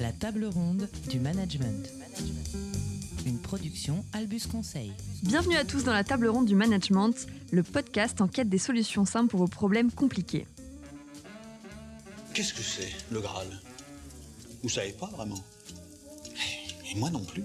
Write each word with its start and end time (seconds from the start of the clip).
La 0.00 0.12
table 0.12 0.46
ronde 0.46 0.88
du 1.08 1.20
management. 1.20 1.90
Une 3.26 3.38
production 3.38 4.04
Albus 4.12 4.46
Conseil. 4.50 4.92
Bienvenue 5.22 5.56
à 5.56 5.64
tous 5.64 5.84
dans 5.84 5.92
la 5.92 6.04
table 6.04 6.28
ronde 6.28 6.46
du 6.46 6.54
management, 6.54 7.26
le 7.50 7.62
podcast 7.62 8.20
en 8.20 8.28
quête 8.28 8.48
des 8.48 8.58
solutions 8.58 9.04
simples 9.04 9.28
pour 9.28 9.40
vos 9.40 9.48
problèmes 9.48 9.90
compliqués. 9.90 10.46
Qu'est-ce 12.34 12.54
que 12.54 12.62
c'est, 12.62 12.92
le 13.10 13.20
Graal? 13.20 13.48
Vous 14.62 14.68
savez 14.68 14.92
pas 14.92 15.06
vraiment? 15.08 15.42
Et 16.90 16.94
moi 16.96 17.10
non 17.10 17.24
plus. 17.24 17.44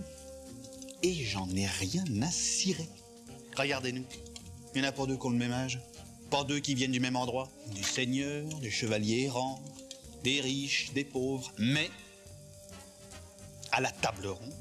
Et 1.02 1.14
j'en 1.14 1.50
ai 1.50 1.68
rien 1.68 2.04
à 2.22 2.32
cirer. 2.32 2.88
Regardez-nous. 3.58 4.06
Il 4.74 4.82
y 4.82 4.86
en 4.86 4.90
a 4.90 4.92
pas 4.92 5.06
deux 5.06 5.18
qui 5.18 5.26
ont 5.28 5.32
le 5.32 5.38
même 5.38 5.52
âge. 5.52 5.80
Pas 6.34 6.44
deux 6.44 6.60
qui 6.60 6.74
viennent 6.74 6.92
du 6.92 7.00
même 7.00 7.16
endroit. 7.16 7.48
Des 7.76 7.84
seigneurs, 7.84 8.48
des 8.60 8.72
chevaliers 8.72 9.26
errants, 9.26 9.64
des 10.24 10.42
riches, 10.42 10.92
des 10.94 11.04
pauvres. 11.04 11.54
Mais, 11.60 11.92
à 13.72 13.80
la 13.82 13.92
table 13.92 14.26
ronde, 14.26 14.52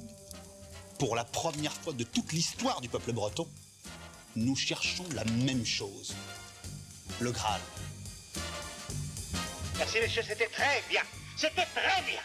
pour 0.98 1.16
la 1.16 1.24
première 1.24 1.72
fois 1.72 1.94
de 1.94 2.04
toute 2.04 2.30
l'histoire 2.34 2.82
du 2.82 2.90
peuple 2.90 3.12
breton, 3.12 3.48
nous 4.36 4.54
cherchons 4.54 5.06
la 5.14 5.24
même 5.24 5.64
chose. 5.64 6.14
Le 7.20 7.32
Graal. 7.32 7.62
Merci, 9.78 9.96
monsieur, 10.02 10.22
c'était 10.28 10.48
très 10.48 10.82
bien. 10.90 11.00
C'était 11.38 11.64
très 11.74 12.02
bien. 12.02 12.20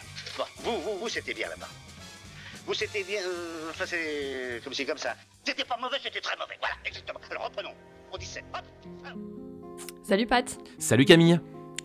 Vous, 0.58 0.82
vous, 0.82 1.00
vous, 1.00 1.08
c'était 1.08 1.34
bien 1.34 1.48
là-bas. 1.48 1.70
Vous, 2.66 2.74
c'était 2.74 3.06
bien. 3.06 3.22
euh, 3.22 3.70
enfin, 3.70 3.86
c'est 3.86 4.60
comme 4.62 4.74
c'est 4.74 4.86
comme 4.86 4.98
ça. 4.98 5.16
C'était 5.46 5.64
pas 5.64 5.78
mauvais, 5.78 6.00
c'était 6.04 6.20
très 6.20 6.36
mauvais. 6.36 6.58
Voilà, 6.60 6.76
exactement. 6.84 7.22
Alors, 7.32 7.46
reprenons. 7.46 7.74
On 8.14 8.18
dit 8.18 8.26
7. 8.26 8.44
Hop. 8.54 8.62
Alors. 9.06 9.18
Salut 10.04 10.26
Pat 10.28 10.58
Salut 10.80 11.06
Camille 11.06 11.40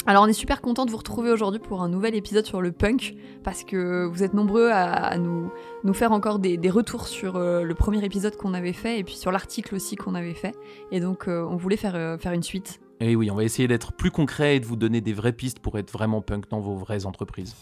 Alors 0.07 0.23
on 0.25 0.27
est 0.27 0.33
super 0.33 0.61
content 0.61 0.85
de 0.87 0.91
vous 0.91 0.97
retrouver 0.97 1.31
aujourd'hui 1.33 1.61
pour 1.61 1.83
un 1.83 1.89
nouvel 1.89 2.15
épisode 2.15 2.47
sur 2.47 2.61
le 2.63 2.73
punk, 2.73 3.15
parce 3.43 3.65
que 3.65 4.05
vous 4.07 4.23
êtes 4.23 4.35
nombreux 4.35 4.71
à, 4.71 4.93
à 4.93 5.19
nous, 5.19 5.51
nous 5.85 5.95
faire 5.95 6.13
encore 6.13 6.39
des, 6.39 6.57
des 6.57 6.71
retours 6.71 7.07
sur 7.09 7.37
euh, 7.37 7.63
le 7.65 7.75
premier 7.75 8.05
épisode 8.05 8.37
qu'on 8.37 8.55
avait 8.55 8.73
fait, 8.73 8.99
et 8.99 9.05
puis 9.05 9.15
sur 9.15 9.33
l'article 9.33 9.75
aussi 9.75 9.97
qu'on 9.97 10.15
avait 10.15 10.35
fait, 10.35 10.55
et 10.91 11.01
donc 11.01 11.27
euh, 11.29 11.45
on 11.51 11.57
voulait 11.57 11.77
faire, 11.77 11.95
euh, 11.97 12.17
faire 12.19 12.33
une 12.33 12.43
suite. 12.43 12.81
Et 13.01 13.17
oui, 13.17 13.31
on 13.31 13.35
va 13.35 13.43
essayer 13.43 13.67
d'être 13.67 13.93
plus 13.93 14.13
concret 14.13 14.57
et 14.57 14.61
de 14.61 14.67
vous 14.67 14.77
donner 14.77 15.01
des 15.01 15.13
vraies 15.13 15.33
pistes 15.33 15.59
pour 15.59 15.77
être 15.79 15.91
vraiment 15.91 16.21
punk 16.21 16.49
dans 16.49 16.61
vos 16.61 16.77
vraies 16.77 17.05
entreprises. 17.05 17.57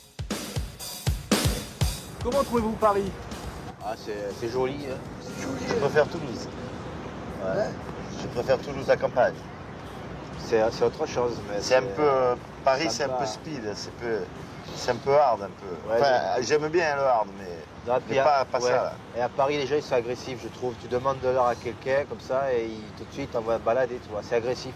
Comment 2.22 2.42
trouvez-vous 2.44 2.72
Paris? 2.72 3.10
Ah, 3.82 3.94
c'est 3.96 4.30
c'est 4.38 4.48
joli. 4.50 4.74
hein. 4.90 4.98
Je 5.66 5.74
préfère 5.76 6.06
Toulouse. 6.08 6.48
Ouais. 7.42 7.70
Je 8.22 8.26
préfère 8.28 8.58
Toulouse 8.58 8.88
à 8.90 8.96
campagne. 8.96 9.34
C'est 10.46 10.62
autre 10.82 11.06
chose. 11.06 11.36
C'est 11.60 11.76
un 11.76 11.82
peu. 11.82 12.02
euh, 12.02 12.34
Paris, 12.64 12.88
c'est 12.90 13.04
un 13.04 13.08
peu 13.08 13.26
speed. 13.26 13.72
C'est 13.74 13.92
peu. 13.94 14.18
C'est 14.74 14.90
un 14.92 14.96
peu 14.96 15.16
hard, 15.16 15.42
un 15.42 15.46
peu. 15.46 15.94
Enfin, 15.94 16.40
j'aime 16.40 16.68
bien 16.68 16.96
le 16.96 17.02
hard, 17.02 17.28
mais, 17.38 17.92
mais 18.08 18.16
pas, 18.22 18.44
pas 18.44 18.60
ça. 18.60 18.70
là. 18.70 18.92
Et 19.16 19.20
à 19.20 19.28
Paris, 19.28 19.56
les 19.58 19.66
gens 19.66 19.76
ils 19.76 19.82
sont 19.82 19.94
agressifs, 19.94 20.40
je 20.42 20.48
trouve. 20.48 20.74
Tu 20.80 20.88
demandes 20.88 21.20
de 21.20 21.28
l'heure 21.28 21.46
à 21.46 21.54
quelqu'un 21.54 22.04
comme 22.08 22.20
ça 22.20 22.52
et 22.52 22.66
il, 22.66 22.84
tout 22.96 23.04
de 23.04 23.12
suite 23.12 23.30
t'envoie 23.32 23.58
balader, 23.58 23.98
tu 24.02 24.10
vois. 24.10 24.22
C'est 24.22 24.36
agressif. 24.36 24.74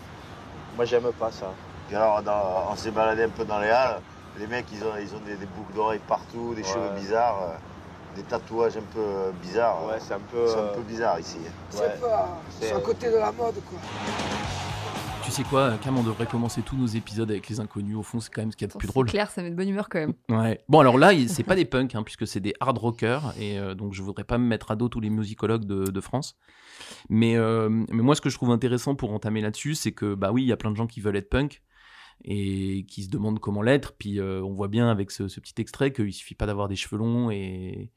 Moi, 0.77 0.85
j'aime 0.85 1.11
pas 1.13 1.31
ça. 1.31 1.53
Puis 1.87 1.97
alors, 1.97 2.23
dans- 2.23 2.67
on 2.71 2.77
s'est 2.77 2.91
baladé 2.91 3.25
un 3.25 3.29
peu 3.29 3.45
dans 3.45 3.59
les 3.61 3.71
halles. 3.71 4.01
Les 4.39 4.47
mecs, 4.47 4.67
ils 4.73 4.83
ont, 4.85 4.97
ils 5.01 5.15
ont 5.15 5.21
des, 5.21 5.37
des 5.37 5.47
boucles 5.47 5.75
d'oreilles 5.75 6.01
partout, 6.01 6.55
des 6.55 6.63
Ouais. 6.63 6.69
cheveux 6.69 6.91
bizarres, 6.97 7.59
des 8.17 8.23
tatouages 8.23 8.77
un 8.77 8.83
peu 8.93 9.01
euh, 9.01 9.31
bizarres. 9.43 9.87
Ouais, 9.87 9.99
c'est 10.01 10.15
un 10.15 10.21
peu. 10.21 10.47
C'est 10.47 10.57
un 10.57 10.59
euh, 10.61 10.75
peu 10.75 10.83
bizarre 10.83 11.19
ici. 11.21 11.37
ouais. 11.39 11.51
C'est 11.71 12.01
pas. 12.01 12.41
C'est- 12.51 12.67
C'est 12.69 12.73
à 12.75 12.81
côté 12.81 13.11
de 13.11 13.17
la 13.17 13.33
mode, 13.33 13.55
quoi. 13.69 13.79
Tu 15.25 15.31
sais 15.31 15.43
quoi, 15.45 15.79
Cam, 15.83 15.97
on 15.97 16.03
devrait 16.03 16.27
commencer 16.27 16.61
tous 16.61 16.77
nos 16.77 16.87
épisodes 16.87 17.31
avec 17.31 17.49
les 17.49 17.59
inconnus. 17.59 17.97
Au 17.97 18.03
fond, 18.03 18.21
c'est 18.21 18.31
quand 18.31 18.43
même 18.43 18.53
ce 18.53 18.57
qu'il 18.59 18.69
y 18.69 18.71
a 18.71 18.73
de 18.75 18.79
plus 18.79 18.87
C'est 18.87 18.93
drôle. 18.93 19.07
clair, 19.07 19.31
ça 19.31 19.43
met 19.43 19.51
de 19.51 19.55
bonne 19.57 19.71
humeur 19.71 19.89
quand 19.89 19.99
même. 20.01 20.13
Ouais. 20.29 20.63
Bon, 20.69 20.81
alors 20.81 20.99
là, 20.99 21.13
c'est 21.29 21.43
pas 21.45 21.57
des 21.57 21.65
punks, 21.65 21.95
hein, 21.95 22.03
puisque 22.03 22.27
c'est 22.27 22.41
des 22.41 22.53
hard 22.61 22.77
rockers, 22.77 23.33
et 23.41 23.59
euh, 23.59 23.75
donc 23.75 23.95
je 23.95 24.03
voudrais 24.03 24.25
pas 24.25 24.37
me 24.37 24.45
mettre 24.47 24.71
à 24.71 24.77
dos 24.77 24.91
tous 24.91 25.01
les 25.01 25.09
musicologues 25.09 25.65
de, 25.65 25.85
de 25.85 26.01
France. 26.03 26.37
Mais, 27.09 27.37
euh, 27.37 27.71
mais 27.71 28.03
moi, 28.03 28.15
ce 28.15 28.21
que 28.21 28.29
je 28.29 28.35
trouve 28.37 28.51
intéressant 28.51 28.95
pour 28.97 29.13
entamer 29.15 29.41
là-dessus, 29.41 29.75
c'est 29.75 29.93
que, 29.93 30.15
bah 30.15 30.31
oui, 30.31 30.43
il 30.43 30.47
y 30.47 30.53
a 30.53 30.59
plein 30.59 30.71
de 30.71 30.77
gens 30.77 30.87
qui 30.87 31.01
veulent 31.01 31.17
être 31.17 31.31
punk 31.31 31.63
et 32.27 32.85
qui 32.87 33.05
se 33.05 33.09
demandent 33.09 33.41
comment 33.41 33.63
l'être. 33.63 33.95
Puis 33.99 34.21
euh, 34.21 34.43
on 34.43 34.53
voit 34.53 34.69
bien 34.69 34.91
avec 34.91 35.11
ce, 35.11 35.29
ce 35.29 35.41
petit 35.41 35.55
extrait 35.57 35.91
qu'il 35.91 36.13
suffit 36.13 36.35
pas 36.35 36.45
d'avoir 36.47 36.69
des 36.69 36.77
cheveux 36.77 36.99
longs 36.99 37.31
et, 37.31 37.91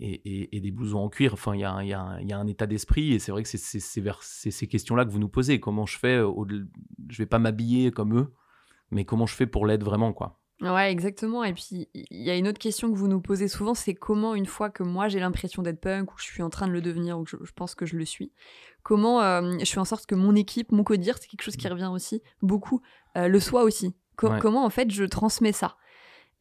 et, 0.00 0.12
et- 0.12 0.56
et 0.56 0.60
des 0.60 0.70
blousons 0.70 0.98
en 1.00 1.08
cuir. 1.08 1.34
Enfin, 1.34 1.54
il 1.54 1.60
y 1.60 1.64
a, 1.64 1.72
un- 1.72 1.82
y 1.84 1.88
y 2.28 2.32
a 2.32 2.44
état 2.48 2.66
d'esprit, 2.66 3.12
et 3.14 3.18
c'est 3.18 3.32
vrai 3.32 3.42
que 3.42 3.48
c'est- 3.48 4.00
vers 4.00 4.22
ces 4.22 4.66
questions-là 4.66 5.04
que 5.04 5.10
vous 5.10 5.18
nous 5.18 5.28
posez. 5.28 5.60
Comment 5.60 5.86
je 5.86 5.98
fais 5.98 6.20
au- 6.20 6.46
Je 7.08 7.18
vais 7.18 7.26
pas 7.26 7.38
m'habiller 7.38 7.90
comme 7.90 8.16
eux, 8.18 8.32
mais 8.90 9.04
comment 9.04 9.26
je 9.26 9.34
fais 9.34 9.46
pour 9.46 9.66
l'être 9.66 9.84
vraiment, 9.84 10.12
quoi? 10.12 10.38
Ouais, 10.60 10.92
exactement. 10.92 11.42
Et 11.42 11.54
puis, 11.54 11.88
il 11.92 12.22
y 12.22 12.30
a 12.30 12.36
une 12.36 12.46
autre 12.46 12.60
question 12.60 12.92
que 12.92 12.96
vous 12.96 13.08
nous 13.08 13.20
posez 13.20 13.48
souvent, 13.48 13.74
c'est 13.74 13.94
comment, 13.94 14.36
une 14.36 14.46
fois 14.46 14.70
que 14.70 14.84
moi 14.84 15.08
j'ai 15.08 15.18
l'impression 15.18 15.60
d'être 15.62 15.80
punk, 15.80 16.12
ou 16.12 16.14
que 16.14 16.20
je 16.22 16.26
suis 16.26 16.42
en 16.42 16.50
train 16.50 16.68
de 16.68 16.72
le 16.72 16.80
devenir, 16.80 17.18
ou 17.18 17.24
que 17.24 17.30
je, 17.30 17.36
je 17.42 17.52
pense 17.52 17.74
que 17.74 17.84
je 17.84 17.96
le 17.96 18.04
suis, 18.04 18.30
comment 18.84 19.20
euh, 19.22 19.58
je 19.58 19.64
fais 19.64 19.80
en 19.80 19.84
sorte 19.84 20.06
que 20.06 20.14
mon 20.14 20.36
équipe, 20.36 20.70
mon 20.70 20.84
codir, 20.84 21.18
c'est 21.18 21.26
quelque 21.26 21.42
chose 21.42 21.56
qui 21.56 21.66
revient 21.66 21.90
aussi 21.92 22.22
beaucoup, 22.42 22.80
euh, 23.16 23.26
le 23.26 23.40
soit 23.40 23.64
aussi? 23.64 23.94
Co- 24.14 24.28
Ouais. 24.30 24.38
Comment, 24.40 24.64
en 24.64 24.70
fait, 24.70 24.88
je 24.90 25.02
transmets 25.04 25.52
ça? 25.52 25.76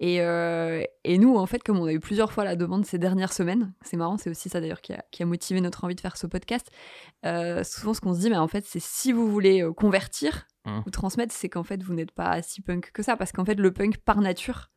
Et, 0.03 0.19
euh, 0.21 0.83
et 1.03 1.17
nous, 1.19 1.37
en 1.37 1.45
fait, 1.45 1.61
comme 1.63 1.77
on 1.79 1.85
a 1.85 1.93
eu 1.93 1.99
plusieurs 1.99 2.31
fois 2.33 2.43
la 2.43 2.55
demande 2.55 2.85
ces 2.85 2.97
dernières 2.97 3.31
semaines, 3.31 3.71
c'est 3.83 3.95
marrant, 3.97 4.17
c'est 4.17 4.31
aussi 4.31 4.49
ça 4.49 4.59
d'ailleurs 4.59 4.81
qui 4.81 4.93
a, 4.93 5.05
qui 5.11 5.21
a 5.21 5.25
motivé 5.27 5.61
notre 5.61 5.83
envie 5.85 5.93
de 5.95 6.01
faire 6.01 6.17
ce 6.17 6.25
podcast. 6.27 6.69
euh, 7.25 7.63
souvent, 7.63 7.93
ce 7.93 8.01
qu'on 8.01 8.13
se 8.15 8.19
dit, 8.19 8.29
mais 8.31 8.37
en 8.37 8.47
fait, 8.47 8.65
c'est 8.65 8.81
si 8.81 9.11
vous 9.13 9.31
voulez 9.31 9.61
euh, 9.61 9.71
convertir 9.71 10.47
Mhm. 10.65 10.83
ou 10.85 10.89
transmettre, 10.91 11.33
c'est 11.33 11.49
qu'en 11.49 11.63
fait, 11.63 11.81
vous 11.81 11.93
n'êtes 11.95 12.11
pas 12.11 12.41
si 12.43 12.61
punk 12.61 12.91
que 12.93 13.01
ça, 13.01 13.15
parce 13.17 13.31
qu'en 13.31 13.45
fait, 13.45 13.55
le 13.59 13.71
punk, 13.71 13.97
par 13.97 14.21
nature, 14.21 14.69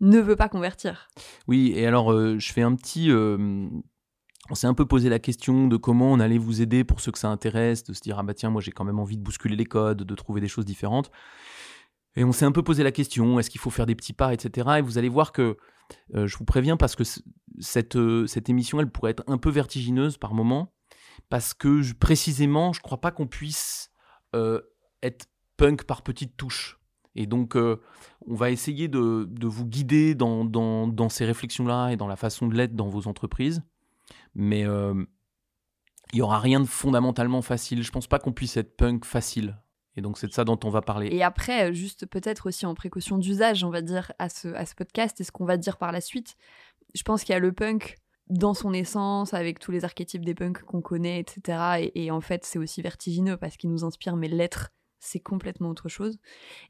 ne 0.00 0.18
veut 0.20 0.34
pas 0.36 0.48
convertir. 0.48 1.08
Oui, 1.48 1.72
et 1.76 1.86
alors 1.86 2.12
euh, 2.12 2.38
je 2.38 2.52
fais 2.52 2.62
un 2.62 2.74
petit. 2.74 3.10
on 3.12 4.54
s'est 4.54 4.66
un 4.66 4.74
peu 4.74 4.86
posé 4.86 5.08
la 5.08 5.18
question 5.18 5.66
de 5.68 5.76
comment 5.76 6.10
on 6.12 6.20
allait 6.20 6.38
vous 6.38 6.62
aider 6.62 6.82
pour 6.84 7.00
ceux 7.00 7.12
que 7.12 7.18
ça 7.18 7.28
intéresse, 7.28 7.84
de 7.84 7.92
se 7.92 8.00
dire 8.00 8.18
ah 8.18 8.22
bah 8.22 8.34
tiens 8.34 8.50
moi 8.50 8.62
j'ai 8.62 8.70
quand 8.72 8.84
même 8.84 8.98
envie 8.98 9.16
de 9.18 9.22
bousculer 9.22 9.56
les 9.56 9.66
codes, 9.66 10.02
de 10.04 10.14
trouver 10.14 10.40
des 10.40 10.48
choses 10.48 10.64
différentes. 10.64 11.10
Et 12.18 12.24
on 12.24 12.32
s'est 12.32 12.44
un 12.44 12.50
peu 12.50 12.64
posé 12.64 12.82
la 12.82 12.90
question 12.90 13.38
est-ce 13.38 13.48
qu'il 13.48 13.60
faut 13.60 13.70
faire 13.70 13.86
des 13.86 13.94
petits 13.94 14.12
pas, 14.12 14.34
etc. 14.34 14.78
Et 14.78 14.82
vous 14.82 14.98
allez 14.98 15.08
voir 15.08 15.30
que 15.30 15.56
euh, 16.16 16.26
je 16.26 16.36
vous 16.36 16.44
préviens 16.44 16.76
parce 16.76 16.96
que 16.96 17.04
cette 17.60 17.94
euh, 17.94 18.26
cette 18.26 18.48
émission 18.48 18.80
elle 18.80 18.90
pourrait 18.90 19.12
être 19.12 19.22
un 19.28 19.38
peu 19.38 19.50
vertigineuse 19.50 20.18
par 20.18 20.34
moment 20.34 20.74
parce 21.28 21.54
que 21.54 21.94
précisément 21.94 22.72
je 22.72 22.80
crois 22.80 23.00
pas 23.00 23.12
qu'on 23.12 23.28
puisse 23.28 23.92
euh, 24.34 24.60
être 25.00 25.26
punk 25.56 25.84
par 25.84 26.02
petites 26.02 26.36
touches. 26.36 26.80
Et 27.14 27.26
donc, 27.26 27.56
on 27.56 28.34
va 28.34 28.52
essayer 28.52 28.86
de, 28.86 29.26
de 29.28 29.46
vous 29.48 29.64
guider 29.64 30.14
dans, 30.14 30.44
dans, 30.44 30.86
dans 30.86 31.08
ces 31.08 31.24
réflexions-là 31.24 31.88
et 31.88 31.96
dans 31.96 32.06
la 32.06 32.14
façon 32.14 32.46
de 32.46 32.54
l'être 32.54 32.76
dans 32.76 32.86
vos 32.86 33.08
entreprises. 33.08 33.60
Mais 34.36 34.60
il 34.60 35.06
n'y 36.14 36.20
aura 36.20 36.38
rien 36.38 36.60
de 36.60 36.66
fondamentalement 36.66 37.42
facile. 37.42 37.82
Je 37.82 37.90
pense 37.90 38.06
pas 38.06 38.20
qu'on 38.20 38.32
puisse 38.32 38.56
être 38.56 38.76
punk 38.76 39.04
facile. 39.04 39.58
Et 39.98 40.00
donc, 40.00 40.16
c'est 40.16 40.28
de 40.28 40.32
ça 40.32 40.44
dont 40.44 40.60
on 40.62 40.70
va 40.70 40.80
parler. 40.80 41.08
Et 41.10 41.24
après, 41.24 41.68
euh, 41.68 41.72
juste 41.72 42.06
peut-être 42.06 42.46
aussi 42.46 42.66
en 42.66 42.74
précaution 42.76 43.18
d'usage, 43.18 43.64
on 43.64 43.70
va 43.70 43.82
dire, 43.82 44.12
à 44.20 44.28
ce, 44.28 44.46
à 44.54 44.64
ce 44.64 44.76
podcast 44.76 45.20
et 45.20 45.24
ce 45.24 45.32
qu'on 45.32 45.44
va 45.44 45.56
dire 45.56 45.76
par 45.76 45.90
la 45.90 46.00
suite, 46.00 46.36
je 46.94 47.02
pense 47.02 47.24
qu'il 47.24 47.32
y 47.32 47.36
a 47.36 47.40
le 47.40 47.50
punk 47.52 47.96
dans 48.30 48.54
son 48.54 48.72
essence, 48.72 49.34
avec 49.34 49.58
tous 49.58 49.72
les 49.72 49.84
archétypes 49.84 50.24
des 50.24 50.36
punks 50.36 50.62
qu'on 50.62 50.82
connaît, 50.82 51.18
etc. 51.18 51.90
Et, 51.94 52.04
et 52.04 52.10
en 52.12 52.20
fait, 52.20 52.44
c'est 52.44 52.60
aussi 52.60 52.80
vertigineux 52.80 53.36
parce 53.36 53.56
qu'il 53.56 53.70
nous 53.70 53.84
inspire, 53.84 54.14
mais 54.14 54.28
l'être, 54.28 54.70
c'est 55.00 55.18
complètement 55.18 55.70
autre 55.70 55.88
chose. 55.88 56.20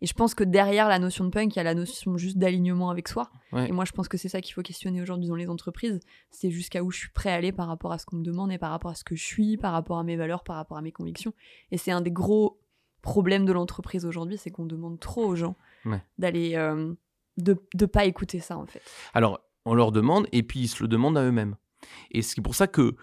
Et 0.00 0.06
je 0.06 0.15
pense 0.15 0.34
que 0.34 0.44
derrière 0.44 0.88
la 0.88 0.99
notion 0.99 1.27
de 1.27 1.31
punk, 1.31 1.55
il 1.55 1.59
y 1.59 1.61
a 1.61 1.65
la 1.65 1.75
notion 1.75 2.17
juste 2.17 2.38
d'alignement 2.38 2.88
avec 2.88 3.09
soi. 3.09 3.31
Ouais. 3.53 3.69
Et 3.69 3.72
moi, 3.72 3.84
je 3.84 3.93
pense 3.93 4.09
que 4.09 4.17
c'est 4.17 4.31
ça 4.31 4.41
qu'il 4.41 4.55
faut 4.55 4.62
questionner 4.62 5.03
aujourd'hui 5.03 5.28
dans 5.28 5.37
les 5.37 5.50
entreprises. 5.50 6.00
C'est 6.31 6.50
jusqu'à 6.50 6.83
où 6.83 6.91
je 6.91 6.99
suis 6.99 7.11
prêt 7.11 7.31
à 7.31 7.34
aller 7.34 7.53
par 7.53 7.67
rapport 7.67 7.93
à 7.93 7.99
ce 7.99 8.06
qu'on 8.06 8.17
me 8.17 8.25
demande 8.25 8.50
et 8.53 8.59
par 8.59 8.71
rapport 8.71 8.91
à 8.91 8.94
ce 8.94 9.05
que 9.05 9.17
je 9.17 9.25
suis, 9.25 9.59
par 9.59 9.72
rapport 9.72 9.99
à 9.99 10.05
mes 10.05 10.17
valeurs, 10.17 10.44
par 10.44 10.56
rapport 10.56 10.78
à 10.78 10.83
mes 10.83 10.93
convictions. 10.93 11.34
Et 11.72 11.77
c'est 11.77 11.91
un 11.91 12.00
des 12.00 12.11
gros 12.11 12.59
problèmes 13.09 13.45
de 13.47 13.53
l'entreprise 13.53 14.05
aujourd'hui, 14.05 14.37
c'est 14.39 14.51
qu'on 14.51 14.67
demande 14.67 14.99
trop 15.01 15.25
aux 15.25 15.37
gens 15.37 15.57
Ouais. 15.85 16.03
d'aller 16.19 16.55
euh, 16.57 16.93
de 17.37 17.56
de 17.75 17.87
pas 17.87 18.05
écouter 18.05 18.41
ça 18.41 18.59
en 18.59 18.67
fait. 18.67 18.82
Alors, 19.15 19.38
on 19.65 19.75
leur 19.75 19.93
demande 19.93 20.27
et 20.32 20.43
puis 20.43 20.61
ils 20.61 20.69
se 20.69 20.82
le 20.82 20.88
demandent 20.88 21.17
à 21.19 21.25
eux-mêmes. 21.25 21.56
Et 22.11 22.23
c'est 22.23 22.43
pour 22.43 22.55
ça 22.55 22.67
que 22.67 22.97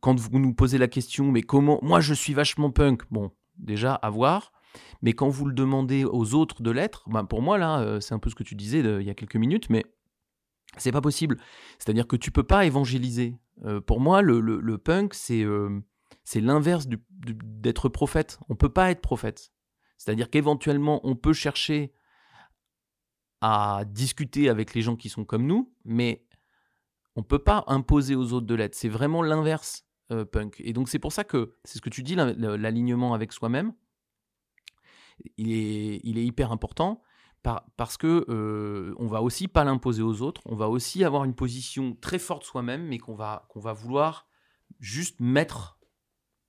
quand 0.00 0.18
vous 0.18 0.38
nous 0.38 0.54
posez 0.54 0.78
la 0.78 0.88
question, 0.88 1.30
mais 1.30 1.42
comment 1.42 1.78
Moi, 1.82 2.00
je 2.00 2.14
suis 2.14 2.32
vachement 2.34 2.70
punk. 2.70 3.02
Bon, 3.10 3.30
déjà, 3.58 3.94
à 3.94 4.08
voir. 4.10 4.52
Mais 5.02 5.12
quand 5.12 5.28
vous 5.28 5.44
le 5.46 5.52
demandez 5.54 6.04
aux 6.04 6.32
autres 6.34 6.62
de 6.62 6.70
l'être, 6.70 7.04
ben 7.10 7.24
pour 7.26 7.42
moi, 7.42 7.58
là, 7.58 7.80
euh, 7.80 8.00
c'est 8.00 8.14
un 8.14 8.18
peu 8.18 8.30
ce 8.30 8.34
que 8.34 8.42
tu 8.44 8.54
disais 8.54 8.82
de- 8.82 8.98
il 9.00 9.06
y 9.06 9.10
a 9.10 9.14
quelques 9.14 9.36
minutes, 9.36 9.68
mais 9.68 9.84
c'est 10.78 10.92
pas 10.92 11.02
possible. 11.02 11.36
C'est-à-dire 11.78 12.06
que 12.06 12.16
tu 12.16 12.30
peux 12.30 12.42
pas 12.54 12.64
évangéliser. 12.64 13.36
Euh, 13.66 13.80
pour 13.82 14.00
moi, 14.00 14.22
le, 14.22 14.40
le- 14.40 14.60
le 14.60 14.78
punk, 14.78 15.12
c'est 15.14 15.42
euh, 15.44 15.68
c'est 16.24 16.40
l'inverse 16.40 16.86
d'être 16.88 17.88
prophète. 17.90 18.38
On 18.48 18.54
peut 18.56 18.72
pas 18.72 18.90
être 18.90 19.02
prophète. 19.02 19.52
C'est-à-dire 20.02 20.30
qu'éventuellement, 20.30 21.00
on 21.04 21.14
peut 21.14 21.32
chercher 21.32 21.94
à 23.40 23.84
discuter 23.86 24.48
avec 24.48 24.74
les 24.74 24.82
gens 24.82 24.96
qui 24.96 25.08
sont 25.08 25.24
comme 25.24 25.46
nous, 25.46 25.72
mais 25.84 26.26
on 27.14 27.22
peut 27.22 27.38
pas 27.38 27.62
imposer 27.68 28.16
aux 28.16 28.32
autres 28.32 28.46
de 28.48 28.54
l'être. 28.56 28.74
C'est 28.74 28.88
vraiment 28.88 29.22
l'inverse, 29.22 29.86
euh, 30.10 30.24
punk. 30.24 30.56
Et 30.58 30.72
donc 30.72 30.88
c'est 30.88 30.98
pour 30.98 31.12
ça 31.12 31.22
que 31.22 31.54
c'est 31.62 31.78
ce 31.78 31.80
que 31.80 31.88
tu 31.88 32.02
dis, 32.02 32.16
l'alignement 32.16 33.14
avec 33.14 33.32
soi-même, 33.32 33.74
il 35.36 35.52
est, 35.52 36.00
il 36.02 36.18
est 36.18 36.24
hyper 36.24 36.50
important. 36.50 37.00
parce 37.76 37.96
que 37.96 38.24
euh, 38.28 38.96
on 38.98 39.06
va 39.06 39.22
aussi 39.22 39.46
pas 39.46 39.62
l'imposer 39.62 40.02
aux 40.02 40.20
autres, 40.20 40.42
on 40.46 40.56
va 40.56 40.68
aussi 40.68 41.04
avoir 41.04 41.22
une 41.22 41.34
position 41.36 41.94
très 42.00 42.18
forte 42.18 42.42
soi-même, 42.42 42.88
mais 42.88 42.98
qu'on 42.98 43.14
va, 43.14 43.46
qu'on 43.50 43.60
va 43.60 43.72
vouloir 43.72 44.26
juste 44.80 45.20
mettre 45.20 45.78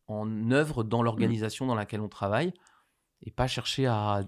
en 0.08 0.50
œuvre 0.50 0.84
dans 0.84 1.04
l'organisation 1.04 1.68
dans 1.68 1.76
laquelle 1.76 2.02
on 2.02 2.10
travaille 2.10 2.52
et 3.26 3.32
pas 3.32 3.48
chercher 3.48 3.88
à, 3.88 4.24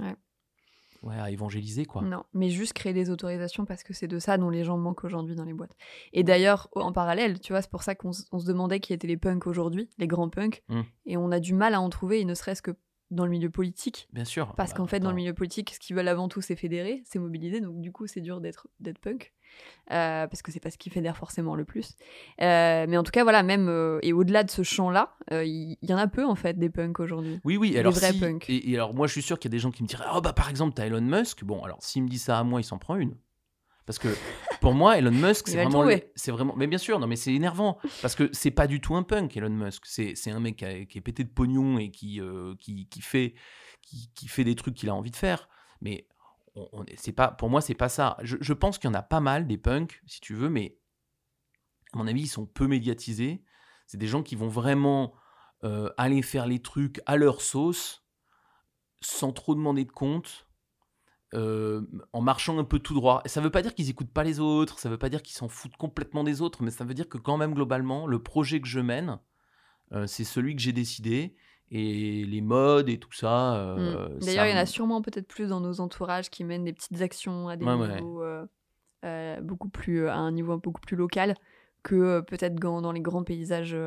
ouais. 1.03 1.15
à 1.15 1.31
évangéliser. 1.31 1.85
quoi. 1.85 2.01
Non, 2.01 2.23
mais 2.33 2.49
juste 2.49 2.73
créer 2.73 2.93
des 2.93 3.09
autorisations 3.09 3.65
parce 3.65 3.83
que 3.83 3.93
c'est 3.93 4.07
de 4.07 4.19
ça 4.19 4.37
dont 4.37 4.49
les 4.49 4.63
gens 4.63 4.77
manquent 4.77 5.03
aujourd'hui 5.03 5.35
dans 5.35 5.45
les 5.45 5.53
boîtes. 5.53 5.75
Et 6.13 6.23
d'ailleurs, 6.23 6.69
en 6.75 6.91
parallèle, 6.91 7.39
tu 7.39 7.53
vois, 7.53 7.61
c'est 7.61 7.71
pour 7.71 7.83
ça 7.83 7.95
qu'on 7.95 8.13
se 8.13 8.45
demandait 8.45 8.79
qui 8.79 8.93
étaient 8.93 9.07
les 9.07 9.17
punks 9.17 9.47
aujourd'hui, 9.47 9.89
les 9.97 10.07
grands 10.07 10.29
punks, 10.29 10.63
mmh. 10.69 10.81
et 11.05 11.17
on 11.17 11.31
a 11.31 11.39
du 11.39 11.53
mal 11.53 11.73
à 11.73 11.81
en 11.81 11.89
trouver, 11.89 12.21
et 12.21 12.25
ne 12.25 12.33
serait-ce 12.33 12.61
que 12.61 12.71
dans 13.11 13.25
le 13.25 13.31
milieu 13.31 13.49
politique. 13.49 14.07
Bien 14.13 14.25
sûr. 14.25 14.53
Parce 14.55 14.71
bah, 14.71 14.77
qu'en 14.77 14.87
fait, 14.87 14.99
dans 14.99 15.09
le 15.09 15.15
milieu 15.15 15.33
politique, 15.33 15.73
ce 15.73 15.79
qu'ils 15.79 15.95
veulent 15.95 16.07
avant 16.07 16.27
tout, 16.27 16.41
c'est 16.41 16.55
fédérer, 16.55 17.03
c'est 17.05 17.19
mobiliser. 17.19 17.61
Donc, 17.61 17.79
du 17.81 17.91
coup, 17.91 18.07
c'est 18.07 18.21
dur 18.21 18.41
d'être 18.41 18.67
punk. 19.01 19.33
Euh, 19.91 20.27
parce 20.27 20.41
que 20.41 20.51
c'est 20.51 20.59
pas 20.59 20.71
ce 20.71 20.77
qui 20.77 20.89
fédère 20.89 21.15
forcément 21.15 21.55
le 21.55 21.63
plus. 21.63 21.95
Euh, 22.41 22.85
mais 22.89 22.97
en 22.97 23.03
tout 23.03 23.11
cas, 23.11 23.23
voilà, 23.23 23.43
même 23.43 23.69
euh, 23.69 23.99
et 24.01 24.13
au-delà 24.13 24.43
de 24.43 24.51
ce 24.51 24.63
champ-là, 24.63 25.15
il 25.31 25.77
y, 25.81 25.93
en 25.93 25.97
a 25.97 26.07
peu 26.07 26.25
en 26.25 26.35
fait 26.35 26.57
des 26.57 26.69
punks 26.69 26.99
aujourd'hui. 26.99 27.39
Oui, 27.43 27.57
oui. 27.57 27.77
Alors, 27.77 27.93
vrais 27.93 28.13
punks. 28.13 28.49
Et, 28.49 28.75
alors, 28.75 28.93
moi, 28.93 29.07
je 29.07 29.13
suis 29.13 29.21
sûr 29.21 29.39
qu'il 29.39 29.49
y 29.49 29.53
a 29.53 29.55
des 29.55 29.59
gens 29.59 29.71
qui 29.71 29.83
me 29.83 29.87
diraient, 29.87 30.05
oh 30.13 30.21
bah 30.21 30.33
par 30.33 30.49
exemple, 30.49 30.73
t'as 30.75 30.87
Elon 30.87 31.01
Musk. 31.01 31.43
Bon, 31.43 31.63
alors 31.63 31.81
s'il 31.81 32.03
me 32.03 32.09
dit 32.09 32.19
ça 32.19 32.39
à 32.39 32.43
moi, 32.43 32.59
il 32.59 32.63
s'en 32.63 32.77
prend 32.77 32.95
une. 32.95 33.15
Parce 33.85 33.99
que 33.99 34.07
pour 34.61 34.73
moi, 34.73 34.97
Elon 34.97 35.11
Musk, 35.11 35.47
c'est 35.47 35.63
vraiment, 35.63 35.87
c'est 36.15 36.31
vraiment. 36.31 36.55
Mais 36.55 36.65
bien 36.65 36.79
sûr, 36.79 36.99
non, 36.99 37.05
mais 37.05 37.15
c'est 37.15 37.33
énervant 37.33 37.77
parce 38.01 38.15
que 38.15 38.29
c'est 38.33 38.51
pas 38.51 38.65
du 38.65 38.81
tout 38.81 38.95
un 38.95 39.03
punk, 39.03 39.37
Elon 39.37 39.49
Musk. 39.49 39.85
C'est 39.85 40.31
un 40.31 40.39
mec 40.39 40.57
qui, 40.57 40.97
est 40.97 41.01
pété 41.01 41.23
de 41.23 41.29
pognon 41.29 41.77
et 41.77 41.91
qui 41.91 42.19
euh, 42.19 42.55
qui, 42.59 42.87
qui, 42.87 43.01
fait 43.01 43.35
qui, 43.83 44.11
qui, 44.15 44.27
fait 44.27 44.43
des 44.43 44.55
trucs 44.55 44.73
qu'il 44.73 44.89
a 44.89 44.95
envie 44.95 45.11
de 45.11 45.15
faire. 45.15 45.49
Mais 45.81 46.07
on, 46.55 46.83
c'est 46.97 47.11
pas 47.11 47.27
pour 47.27 47.49
moi, 47.49 47.61
c'est 47.61 47.75
pas 47.75 47.89
ça. 47.89 48.17
Je, 48.23 48.37
je 48.41 48.53
pense 48.53 48.79
qu'il 48.79 48.89
y 48.89 48.91
en 48.91 48.95
a 48.95 49.03
pas 49.03 49.19
mal 49.19 49.45
des 49.45 49.57
punks, 49.57 50.01
si 50.07 50.19
tu 50.19 50.33
veux, 50.33 50.49
mais 50.49 50.79
à 51.93 51.97
mon 51.97 52.07
avis, 52.07 52.21
ils 52.21 52.27
sont 52.27 52.47
peu 52.47 52.67
médiatisés. 52.67 53.43
C'est 53.85 53.97
des 53.97 54.07
gens 54.07 54.23
qui 54.23 54.35
vont 54.35 54.47
vraiment 54.47 55.13
euh, 55.63 55.89
aller 55.97 56.23
faire 56.23 56.47
les 56.47 56.59
trucs 56.59 57.01
à 57.05 57.17
leur 57.17 57.41
sauce, 57.41 58.03
sans 58.99 59.31
trop 59.31 59.53
demander 59.53 59.85
de 59.85 59.91
compte 59.91 60.44
euh, 61.35 61.81
en 62.13 62.21
marchant 62.21 62.57
un 62.59 62.63
peu 62.63 62.79
tout 62.79 62.93
droit. 62.93 63.21
Et 63.25 63.29
ça 63.29 63.41
veut 63.41 63.49
pas 63.49 63.61
dire 63.61 63.75
qu'ils 63.75 63.89
écoutent 63.89 64.11
pas 64.11 64.23
les 64.23 64.39
autres, 64.39 64.79
ça 64.79 64.89
veut 64.89 64.97
pas 64.97 65.09
dire 65.09 65.21
qu'ils 65.21 65.35
s'en 65.35 65.49
foutent 65.49 65.75
complètement 65.75 66.23
des 66.23 66.41
autres, 66.41 66.63
mais 66.63 66.71
ça 66.71 66.85
veut 66.85 66.93
dire 66.93 67.09
que 67.09 67.17
quand 67.17 67.37
même 67.37 67.53
globalement, 67.53 68.07
le 68.07 68.19
projet 68.19 68.61
que 68.61 68.67
je 68.67 68.79
mène, 68.79 69.19
euh, 69.91 70.07
c'est 70.07 70.23
celui 70.23 70.55
que 70.55 70.61
j'ai 70.61 70.71
décidé. 70.71 71.35
Et 71.71 72.23
les 72.25 72.41
modes 72.41 72.89
et 72.89 72.99
tout 72.99 73.11
ça. 73.11 73.55
Euh, 73.55 74.07
mm. 74.07 74.19
D'ailleurs, 74.19 74.45
il 74.45 74.51
y 74.51 74.53
en 74.53 74.57
a 74.57 74.67
sûrement 74.67 75.01
peut-être 75.01 75.27
plus 75.27 75.49
dans 75.49 75.59
nos 75.59 75.79
entourages 75.81 76.29
qui 76.29 76.43
mènent 76.43 76.63
des 76.63 76.73
petites 76.73 77.01
actions 77.01 77.49
à 77.49 77.57
des 77.57 77.65
niveaux 77.65 78.23
beaucoup 79.41 79.69
plus 79.69 80.07
à 80.07 80.15
un 80.15 80.31
niveau 80.31 80.57
beaucoup 80.57 80.81
plus 80.81 80.95
local 80.95 81.35
que 81.83 82.21
peut-être 82.21 82.55
dans 82.55 82.91
les 82.91 83.01
grands 83.01 83.23
paysages 83.23 83.77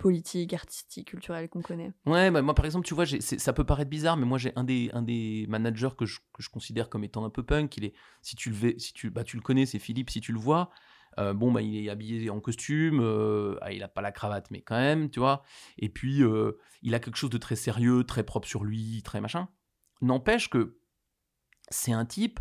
politique, 0.00 0.54
artistique, 0.54 1.08
culturelle 1.08 1.50
qu'on 1.50 1.60
connaît. 1.60 1.92
Ouais, 2.06 2.30
bah 2.30 2.40
moi 2.40 2.54
par 2.54 2.64
exemple, 2.64 2.86
tu 2.86 2.94
vois, 2.94 3.04
ça 3.06 3.52
peut 3.52 3.64
paraître 3.64 3.90
bizarre, 3.90 4.16
mais 4.16 4.24
moi 4.24 4.38
j'ai 4.38 4.50
un 4.56 4.64
des, 4.64 4.90
un 4.94 5.02
des 5.02 5.44
managers 5.46 5.90
que 5.96 6.06
je, 6.06 6.18
considère 6.50 6.88
comme 6.88 7.04
étant 7.04 7.26
un 7.26 7.30
peu 7.30 7.42
punk. 7.42 7.76
Il 7.76 7.84
est, 7.84 7.92
si 8.22 8.34
tu 8.34 8.48
le, 8.48 8.78
si 8.78 8.94
tu, 8.94 9.10
bah, 9.10 9.24
tu 9.24 9.36
le 9.36 9.42
connais, 9.42 9.66
c'est 9.66 9.78
Philippe, 9.78 10.08
si 10.08 10.22
tu 10.22 10.32
le 10.32 10.38
vois. 10.38 10.70
Euh, 11.18 11.34
bon, 11.34 11.52
bah, 11.52 11.60
il 11.60 11.84
est 11.84 11.90
habillé 11.90 12.30
en 12.30 12.40
costume, 12.40 13.00
euh, 13.02 13.58
ah, 13.60 13.72
il 13.72 13.82
a 13.82 13.88
pas 13.88 14.00
la 14.00 14.10
cravate, 14.10 14.50
mais 14.50 14.62
quand 14.62 14.78
même, 14.78 15.10
tu 15.10 15.20
vois. 15.20 15.42
Et 15.76 15.90
puis, 15.90 16.22
euh, 16.22 16.52
il 16.80 16.94
a 16.94 16.98
quelque 16.98 17.16
chose 17.16 17.30
de 17.30 17.38
très 17.38 17.56
sérieux, 17.56 18.04
très 18.04 18.22
propre 18.22 18.48
sur 18.48 18.64
lui, 18.64 19.02
très 19.02 19.20
machin. 19.20 19.48
N'empêche 20.00 20.48
que 20.48 20.78
c'est 21.68 21.92
un 21.92 22.06
type 22.06 22.40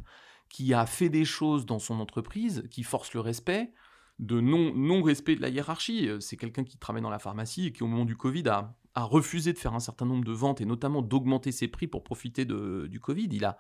qui 0.50 0.74
a 0.74 0.86
fait 0.86 1.10
des 1.10 1.26
choses 1.26 1.66
dans 1.66 1.80
son 1.80 2.00
entreprise 2.00 2.64
qui 2.72 2.84
force 2.84 3.14
le 3.14 3.20
respect, 3.20 3.74
de 4.20 4.42
non-respect 4.42 5.38
de 5.38 5.42
la 5.42 5.50
hiérarchie. 5.50 6.08
Euh, 6.08 6.20
c'est 6.20 6.38
quelqu'un 6.38 6.64
qui 6.64 6.78
travaille 6.78 7.02
dans 7.02 7.10
la 7.10 7.20
pharmacie 7.20 7.68
et 7.68 7.72
qui, 7.72 7.84
au 7.84 7.88
moment 7.88 8.06
du 8.06 8.18
Covid, 8.18 8.44
a, 8.48 8.76
refusé 8.96 9.54
de 9.54 9.58
faire 9.58 9.74
un 9.74 9.80
certain 9.80 10.06
nombre 10.06 10.26
de 10.26 10.34
ventes 10.34 10.60
et 10.60 10.66
notamment 10.66 11.02
d'augmenter 11.02 11.54
ses 11.54 11.70
prix 11.70 11.88
pour 11.88 12.04
profiter 12.04 12.44
du 12.44 13.00
Covid. 13.00 13.30
Il 13.32 13.46
a 13.46 13.58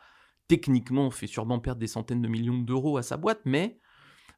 techniquement 0.49 1.09
fait 1.11 1.27
sûrement 1.27 1.59
perdre 1.59 1.79
des 1.79 1.87
centaines 1.87 2.21
de 2.21 2.27
millions 2.27 2.57
d'euros 2.57 2.97
à 2.97 3.03
sa 3.03 3.15
boîte, 3.15 3.39
mais, 3.45 3.79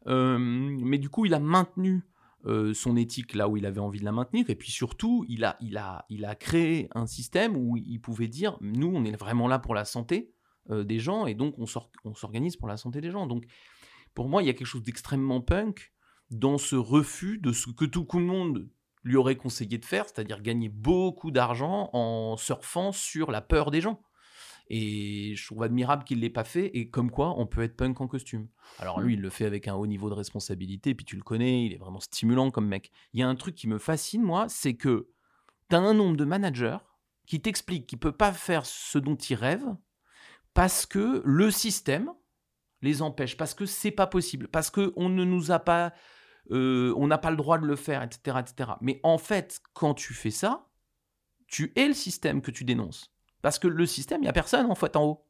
euh, 0.05 0.37
mais 0.37 0.99
du 0.99 1.09
coup, 1.09 1.25
il 1.25 1.33
a 1.33 1.39
maintenu 1.39 2.05
euh, 2.45 2.75
son 2.75 2.95
éthique 2.97 3.33
là 3.33 3.49
où 3.49 3.57
il 3.57 3.65
avait 3.65 3.79
envie 3.79 3.99
de 3.99 4.05
la 4.05 4.11
maintenir. 4.11 4.47
Et 4.51 4.55
puis 4.55 4.69
surtout, 4.69 5.25
il 5.27 5.43
a, 5.43 5.57
il 5.59 5.75
a, 5.75 6.05
il 6.09 6.23
a 6.23 6.35
créé 6.35 6.87
un 6.93 7.07
système 7.07 7.57
où 7.57 7.77
il 7.77 7.99
pouvait 7.99 8.27
dire, 8.27 8.59
nous, 8.61 8.91
on 8.93 9.03
est 9.03 9.17
vraiment 9.17 9.47
là 9.47 9.57
pour 9.57 9.73
la 9.73 9.85
santé 9.85 10.35
des 10.69 10.99
gens 10.99 11.25
et 11.25 11.33
donc 11.33 11.55
on 11.57 11.65
s'organise 11.65 12.57
pour 12.57 12.67
la 12.67 12.77
santé 12.77 13.01
des 13.01 13.09
gens. 13.09 13.25
Donc, 13.25 13.45
pour 14.13 14.29
moi, 14.29 14.43
il 14.43 14.45
y 14.45 14.49
a 14.51 14.53
quelque 14.53 14.67
chose 14.67 14.83
d'extrêmement 14.83 15.41
punk 15.41 15.91
dans 16.31 16.57
ce 16.57 16.75
refus 16.75 17.37
de 17.37 17.51
ce 17.51 17.69
que 17.69 17.85
tout 17.85 18.07
le 18.13 18.19
monde 18.21 18.69
lui 19.03 19.15
aurait 19.15 19.35
conseillé 19.35 19.77
de 19.77 19.85
faire, 19.85 20.05
c'est-à-dire 20.05 20.41
gagner 20.41 20.69
beaucoup 20.69 21.31
d'argent 21.31 21.89
en 21.93 22.37
surfant 22.37 22.91
sur 22.91 23.31
la 23.31 23.41
peur 23.41 23.71
des 23.71 23.81
gens. 23.81 24.01
Et 24.73 25.33
je 25.35 25.45
trouve 25.45 25.63
admirable 25.63 26.05
qu'il 26.05 26.17
ne 26.17 26.21
l'ait 26.21 26.29
pas 26.29 26.45
fait, 26.45 26.67
et 26.77 26.89
comme 26.89 27.11
quoi 27.11 27.37
on 27.37 27.45
peut 27.45 27.61
être 27.61 27.75
punk 27.75 27.99
en 27.99 28.07
costume. 28.07 28.47
Alors 28.79 29.01
lui, 29.01 29.15
il 29.15 29.21
le 29.21 29.29
fait 29.29 29.45
avec 29.45 29.67
un 29.67 29.75
haut 29.75 29.87
niveau 29.87 30.09
de 30.09 30.13
responsabilité, 30.13 30.95
puis 30.95 31.05
tu 31.05 31.17
le 31.17 31.23
connais, 31.23 31.65
il 31.65 31.73
est 31.73 31.77
vraiment 31.77 31.99
stimulant 31.99 32.51
comme 32.51 32.67
mec. 32.67 32.91
Il 33.13 33.19
y 33.19 33.23
a 33.23 33.27
un 33.27 33.35
truc 33.35 33.55
qui 33.55 33.67
me 33.67 33.79
fascine, 33.79 34.21
moi, 34.21 34.45
c'est 34.47 34.75
que 34.75 35.09
tu 35.69 35.75
as 35.75 35.79
un 35.79 35.93
nombre 35.93 36.15
de 36.15 36.23
managers 36.23 36.77
qui 37.25 37.41
t'expliquent 37.41 37.87
qu'ils 37.87 37.97
ne 37.97 38.01
peuvent 38.01 38.13
pas 38.13 38.31
faire 38.31 38.65
ce 38.65 38.97
dont 38.97 39.15
ils 39.15 39.35
rêvent, 39.35 39.75
parce 40.53 40.85
que 40.85 41.21
le 41.25 41.51
système 41.51 42.11
les 42.81 43.01
empêche, 43.01 43.35
parce 43.35 43.53
que 43.53 43.65
c'est 43.65 43.91
pas 43.91 44.07
possible, 44.07 44.47
parce 44.47 44.69
qu'on 44.69 45.09
ne 45.09 45.25
nous 45.25 45.51
a 45.51 45.59
pas 45.59 45.91
on 46.49 47.07
n'a 47.07 47.17
pas 47.17 47.31
le 47.31 47.37
droit 47.37 47.57
de 47.57 47.65
le 47.65 47.75
faire, 47.75 48.03
etc., 48.03 48.37
etc. 48.39 48.71
Mais 48.81 48.99
en 49.03 49.17
fait, 49.17 49.61
quand 49.73 49.93
tu 49.93 50.13
fais 50.13 50.31
ça, 50.31 50.67
tu 51.47 51.71
es 51.75 51.87
le 51.87 51.93
système 51.93 52.41
que 52.41 52.51
tu 52.51 52.63
dénonces. 52.63 53.13
Parce 53.41 53.59
que 53.59 53.67
le 53.67 53.85
système, 53.85 54.21
il 54.21 54.23
n'y 54.23 54.29
a 54.29 54.33
personne 54.33 54.65
en 54.67 54.75
fait 54.75 54.95
en 54.95 55.03
haut. 55.03 55.25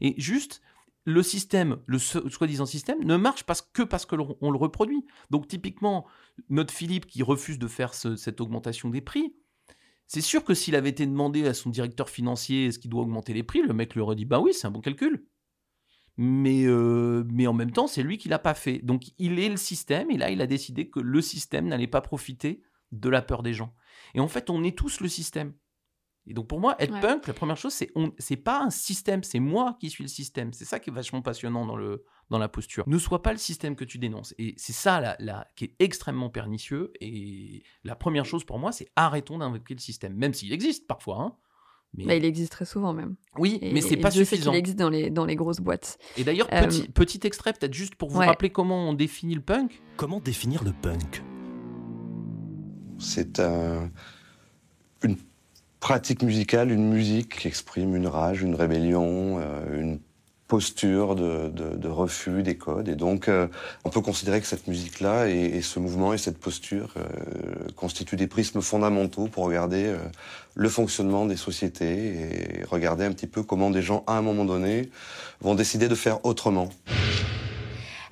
Et 0.00 0.14
juste, 0.18 0.60
le 1.04 1.22
système, 1.22 1.78
le 1.86 1.98
soi-disant 1.98 2.66
système, 2.66 3.02
ne 3.02 3.16
marche 3.16 3.44
pas 3.44 3.54
que 3.72 3.82
parce 3.82 4.06
qu'on 4.06 4.16
le 4.16 4.58
reproduit. 4.58 5.06
Donc 5.30 5.48
typiquement, 5.48 6.06
notre 6.48 6.74
Philippe 6.74 7.06
qui 7.06 7.22
refuse 7.22 7.58
de 7.58 7.68
faire 7.68 7.94
cette 7.94 8.40
augmentation 8.40 8.90
des 8.90 9.00
prix, 9.00 9.34
c'est 10.08 10.20
sûr 10.20 10.44
que 10.44 10.54
s'il 10.54 10.76
avait 10.76 10.90
été 10.90 11.06
demandé 11.06 11.46
à 11.46 11.54
son 11.54 11.70
directeur 11.70 12.10
financier 12.10 12.66
est-ce 12.66 12.78
qu'il 12.78 12.90
doit 12.90 13.02
augmenter 13.02 13.32
les 13.32 13.42
prix, 13.42 13.62
le 13.62 13.72
mec 13.72 13.94
lui 13.94 14.00
aurait 14.00 14.16
dit 14.16 14.24
bah 14.24 14.40
oui, 14.40 14.52
c'est 14.52 14.66
un 14.66 14.70
bon 14.70 14.80
calcul 14.80 15.26
mais, 16.16 16.64
euh, 16.66 17.24
mais 17.30 17.46
en 17.46 17.52
même 17.52 17.72
temps, 17.72 17.86
c'est 17.86 18.02
lui 18.02 18.18
qui 18.18 18.28
l'a 18.28 18.38
pas 18.38 18.54
fait. 18.54 18.78
Donc 18.78 19.04
il 19.18 19.38
est 19.38 19.48
le 19.48 19.56
système, 19.56 20.10
et 20.10 20.16
là, 20.16 20.30
il 20.30 20.40
a 20.40 20.46
décidé 20.46 20.88
que 20.88 21.00
le 21.00 21.20
système 21.20 21.66
n'allait 21.66 21.86
pas 21.86 22.00
profiter 22.00 22.62
de 22.92 23.08
la 23.08 23.22
peur 23.22 23.42
des 23.42 23.52
gens. 23.52 23.74
Et 24.14 24.20
en 24.20 24.28
fait, 24.28 24.50
on 24.50 24.62
est 24.64 24.76
tous 24.76 25.00
le 25.00 25.08
système. 25.08 25.54
Et 26.28 26.34
donc 26.34 26.48
pour 26.48 26.58
moi, 26.58 26.74
être 26.80 26.98
punk, 27.00 27.26
la 27.28 27.34
première 27.34 27.56
chose, 27.56 27.72
c'est 27.72 27.90
on, 27.94 28.12
c'est 28.18 28.36
pas 28.36 28.60
un 28.60 28.70
système, 28.70 29.22
c'est 29.22 29.38
moi 29.38 29.76
qui 29.80 29.90
suis 29.90 30.02
le 30.02 30.08
système. 30.08 30.52
C'est 30.52 30.64
ça 30.64 30.80
qui 30.80 30.90
est 30.90 30.92
vachement 30.92 31.22
passionnant 31.22 31.64
dans 31.64 31.76
le 31.76 32.04
dans 32.30 32.38
la 32.38 32.48
posture. 32.48 32.82
Ne 32.88 32.98
sois 32.98 33.22
pas 33.22 33.30
le 33.30 33.38
système 33.38 33.76
que 33.76 33.84
tu 33.84 33.98
dénonces. 33.98 34.34
Et 34.38 34.54
c'est 34.56 34.72
ça 34.72 35.00
là, 35.00 35.16
là 35.20 35.46
qui 35.54 35.66
est 35.66 35.74
extrêmement 35.78 36.28
pernicieux. 36.28 36.92
Et 37.00 37.62
la 37.84 37.94
première 37.94 38.24
chose 38.24 38.44
pour 38.44 38.58
moi, 38.58 38.72
c'est 38.72 38.88
arrêtons 38.96 39.38
d'invoquer 39.38 39.74
le 39.74 39.80
système, 39.80 40.14
même 40.14 40.34
s'il 40.34 40.52
existe 40.52 40.88
parfois. 40.88 41.20
Hein. 41.20 41.36
Bah, 42.04 42.14
il 42.14 42.24
existe 42.24 42.52
très 42.52 42.64
souvent 42.64 42.92
même. 42.92 43.14
Oui, 43.38 43.58
mais 43.62 43.80
c'est 43.80 43.96
pas 43.96 44.10
suffisant. 44.10 44.52
il 44.52 44.56
existe 44.56 44.78
dans 44.78 44.90
les, 44.90 45.10
dans 45.10 45.24
les 45.24 45.36
grosses 45.36 45.60
boîtes. 45.60 45.98
Et 46.16 46.24
d'ailleurs, 46.24 46.48
petit, 46.48 46.82
euh, 46.82 46.92
petit 46.92 47.20
extrait 47.24 47.52
peut-être 47.52 47.74
juste 47.74 47.94
pour 47.94 48.10
vous 48.10 48.18
rappeler 48.18 48.50
comment 48.50 48.88
on 48.88 48.92
définit 48.92 49.34
le 49.34 49.40
punk. 49.40 49.82
Comment 49.96 50.20
définir 50.20 50.64
le 50.64 50.72
punk? 50.72 51.22
C'est 52.98 53.40
un, 53.40 53.90
une 55.02 55.16
pratique 55.80 56.22
musicale, 56.22 56.70
une 56.70 56.88
musique 56.88 57.40
qui 57.40 57.48
exprime 57.48 57.94
une 57.94 58.06
rage, 58.06 58.42
une 58.42 58.54
rébellion, 58.54 59.38
euh, 59.38 59.80
une 59.80 60.00
posture 60.48 61.16
de, 61.16 61.48
de, 61.48 61.88
refus 61.88 62.42
des 62.42 62.56
codes. 62.56 62.88
Et 62.88 62.94
donc, 62.94 63.28
euh, 63.28 63.48
on 63.84 63.90
peut 63.90 64.00
considérer 64.00 64.40
que 64.40 64.46
cette 64.46 64.68
musique-là 64.68 65.28
et, 65.28 65.60
ce 65.60 65.78
mouvement 65.78 66.12
et 66.12 66.18
cette 66.18 66.38
posture 66.38 66.94
euh, 66.96 67.02
constituent 67.74 68.16
des 68.16 68.26
prismes 68.26 68.60
fondamentaux 68.60 69.26
pour 69.26 69.44
regarder 69.44 69.86
euh, 69.86 69.98
le 70.54 70.68
fonctionnement 70.68 71.26
des 71.26 71.36
sociétés 71.36 72.60
et 72.60 72.64
regarder 72.64 73.04
un 73.04 73.12
petit 73.12 73.26
peu 73.26 73.42
comment 73.42 73.70
des 73.70 73.82
gens, 73.82 74.04
à 74.06 74.16
un 74.18 74.22
moment 74.22 74.44
donné, 74.44 74.88
vont 75.40 75.54
décider 75.54 75.88
de 75.88 75.94
faire 75.94 76.24
autrement. 76.24 76.70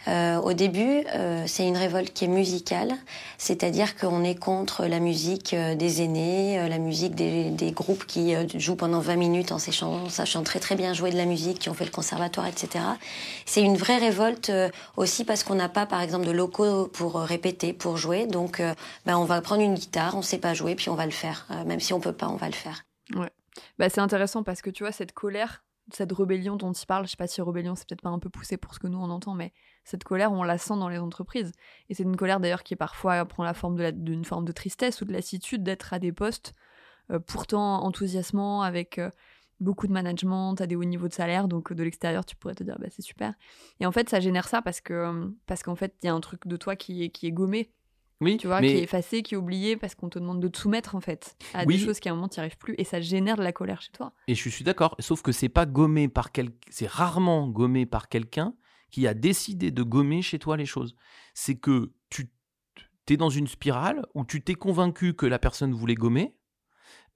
Euh, 0.07 0.37
au 0.39 0.53
début, 0.53 1.05
euh, 1.15 1.45
c'est 1.47 1.67
une 1.67 1.77
révolte 1.77 2.13
qui 2.13 2.25
est 2.25 2.29
musicale, 2.29 2.93
c'est-à-dire 3.39 3.97
qu'on 3.97 4.23
est 4.23 4.35
contre 4.35 4.85
la 4.85 5.01
musique 5.01 5.55
euh, 5.55 5.75
des 5.75 6.03
aînés, 6.03 6.69
la 6.69 6.79
musique 6.79 7.15
des, 7.15 7.51
des 7.51 7.73
groupes 7.73 8.05
qui 8.07 8.35
jouent 8.59 8.77
pendant 8.77 9.01
20 9.01 9.17
minutes 9.17 9.53
en 9.53 9.59
sachant 9.59 10.43
très 10.43 10.61
très 10.61 10.77
bien 10.77 10.93
jouer 10.93 11.11
de 11.11 11.17
la 11.17 11.25
musique, 11.25 11.59
qui 11.59 11.69
ont 11.71 11.75
fait 11.75 11.85
le 11.85 11.91
conservatoire, 11.91 12.47
etc. 12.47 12.85
C'est 13.47 13.63
une 13.63 13.77
vraie 13.77 13.99
révolte 13.99 14.53
aussi 14.97 15.25
parce 15.25 15.43
qu'on 15.43 15.55
n'a 15.55 15.69
pas, 15.69 15.87
par 15.87 16.01
exemple, 16.01 16.27
de 16.27 16.33
locaux 16.33 16.87
pour 16.89 17.15
répéter, 17.21 17.73
pour 17.73 17.97
jouer. 17.97 18.27
Donc, 18.27 18.63
ben, 19.07 19.17
on 19.17 19.25
va 19.25 19.41
prendre 19.41 19.63
une 19.63 19.75
guitare, 19.75 20.17
on 20.17 20.23
sait 20.23 20.39
pas 20.39 20.55
jouer, 20.55 20.75
puis 20.75 20.91
on 20.91 20.95
va 20.95 21.07
le 21.07 21.13
faire. 21.13 21.47
même 21.67 21.81
si 21.81 21.93
on 21.93 22.01
peut 22.01 22.13
pas, 22.13 22.29
on 22.29 22.37
va 22.37 22.47
le 22.47 22.53
faire. 22.53 22.85
Ouais. 23.15 23.31
Bah, 23.79 23.89
c'est 23.89 24.01
intéressant 24.01 24.43
parce 24.43 24.63
que 24.63 24.71
tu 24.71 24.83
vois, 24.83 24.93
cette 24.93 25.13
colère 25.13 25.65
cette 25.93 26.13
rébellion 26.13 26.57
dont 26.57 26.73
il 26.73 26.87
parle, 26.87 27.05
je 27.07 27.11
sais 27.11 27.17
pas 27.17 27.27
si 27.27 27.43
rébellion 27.43 27.75
c'est 27.75 27.87
peut-être 27.87 28.03
pas 28.03 28.11
un 28.11 28.19
peu 28.19 28.31
poussé 28.31 28.57
pour 28.57 28.75
ce 28.75 28.79
que 28.79 28.87
nous 28.87 28.99
on 28.99 29.11
entend, 29.11 29.35
mais 29.35 29.53
cette 29.85 30.05
colère 30.05 30.33
on 30.33 30.43
la 30.43 30.59
sent 30.59 30.77
dans 30.77 30.89
les 30.89 30.99
entreprises. 30.99 31.53
Et 31.89 31.95
c'est 31.95 32.03
une 32.03 32.17
colère 32.17 32.41
d'ailleurs 32.41 32.63
qui 32.63 32.77
parfois 32.77 33.25
prend 33.25 33.45
la 33.45 33.55
forme 33.55 33.93
d'une 33.93 34.25
forme 34.25 34.45
de 34.45 34.53
tristesse 34.53 35.01
ou 35.01 35.05
de 35.05 35.13
lassitude 35.13 35.63
d'être 35.63 35.93
à 35.93 35.99
des 35.99 36.13
postes 36.13 36.55
euh, 37.11 37.19
pourtant 37.19 37.85
enthousiasmant 37.85 38.63
avec 38.63 38.99
euh, 38.99 39.11
beaucoup 39.61 39.87
de 39.87 39.93
management, 39.93 40.61
à 40.61 40.67
des 40.67 40.75
hauts 40.75 40.85
niveaux 40.85 41.09
de 41.09 41.13
salaire, 41.13 41.49
donc 41.49 41.73
de 41.73 41.83
l'extérieur 41.83 42.25
tu 42.25 42.35
pourrais 42.35 42.55
te 42.55 42.65
dire 42.65 42.77
bah 42.81 42.87
c'est 42.91 43.03
super. 43.03 43.35
Et 43.81 43.87
en 43.87 43.93
fait 43.93 44.09
ça 44.09 44.21
génère 44.21 44.49
ça 44.49 44.63
parce 44.63 44.81
que 44.81 45.31
parce 45.47 45.63
qu'en 45.63 45.77
fait 45.77 45.95
il 46.03 46.07
y 46.07 46.09
a 46.09 46.15
un 46.15 46.21
truc 46.21 46.47
de 46.47 46.57
toi 46.57 46.77
qui 46.77 47.05
est, 47.05 47.11
qui 47.11 47.27
est 47.27 47.33
gommé 47.33 47.71
oui, 48.21 48.37
tu 48.37 48.47
vois, 48.47 48.61
qui 48.61 48.67
est 48.67 48.83
effacé, 48.83 49.23
qui 49.23 49.35
est 49.35 49.37
oublié 49.37 49.77
parce 49.77 49.95
qu'on 49.95 50.09
te 50.09 50.19
demande 50.19 50.41
de 50.41 50.49
te 50.49 50.57
soumettre 50.57 50.95
en 50.95 51.01
fait 51.01 51.37
à 51.53 51.67
des 51.67 51.79
choses 51.79 52.01
qui 52.01 52.09
à 52.09 52.13
un 52.13 52.15
moment 52.15 52.29
tu 52.29 52.39
n'y 52.39 52.41
arrives 52.41 52.57
plus 52.57 52.75
et 52.79 52.85
ça 52.85 53.01
génère 53.01 53.37
de 53.37 53.43
la 53.43 53.53
colère 53.53 53.83
chez 53.83 53.93
toi. 53.93 54.13
Et 54.29 54.35
je 54.35 54.49
suis 54.49 54.65
d'accord, 54.65 54.95
sauf 54.99 55.21
que 55.21 55.33
c'est 55.33 55.49
pas 55.49 55.67
gommé 55.67 56.09
par 56.09 56.33
quel... 56.33 56.51
c'est 56.71 56.89
rarement 56.89 57.49
gommé 57.49 57.87
par 57.87 58.09
quelqu'un 58.09 58.55
qui 58.95 59.09
a 59.09 59.15
décidé 59.15 59.73
de 59.73 59.83
gommer 59.83 60.23
chez 60.23 60.39
toi 60.39 60.57
les 60.57 60.67
choses. 60.67 60.95
C'est 61.35 61.57
que 61.57 61.91
tu 62.11 62.31
es 63.09 63.17
dans 63.17 63.29
une 63.29 63.49
spirale 63.49 64.07
où 64.15 64.25
tu 64.25 64.41
t'es 64.41 64.55
convaincu 64.55 65.15
que 65.15 65.27
la 65.27 65.41
personne 65.41 65.73
voulait 65.73 65.97
gommer. 65.97 66.37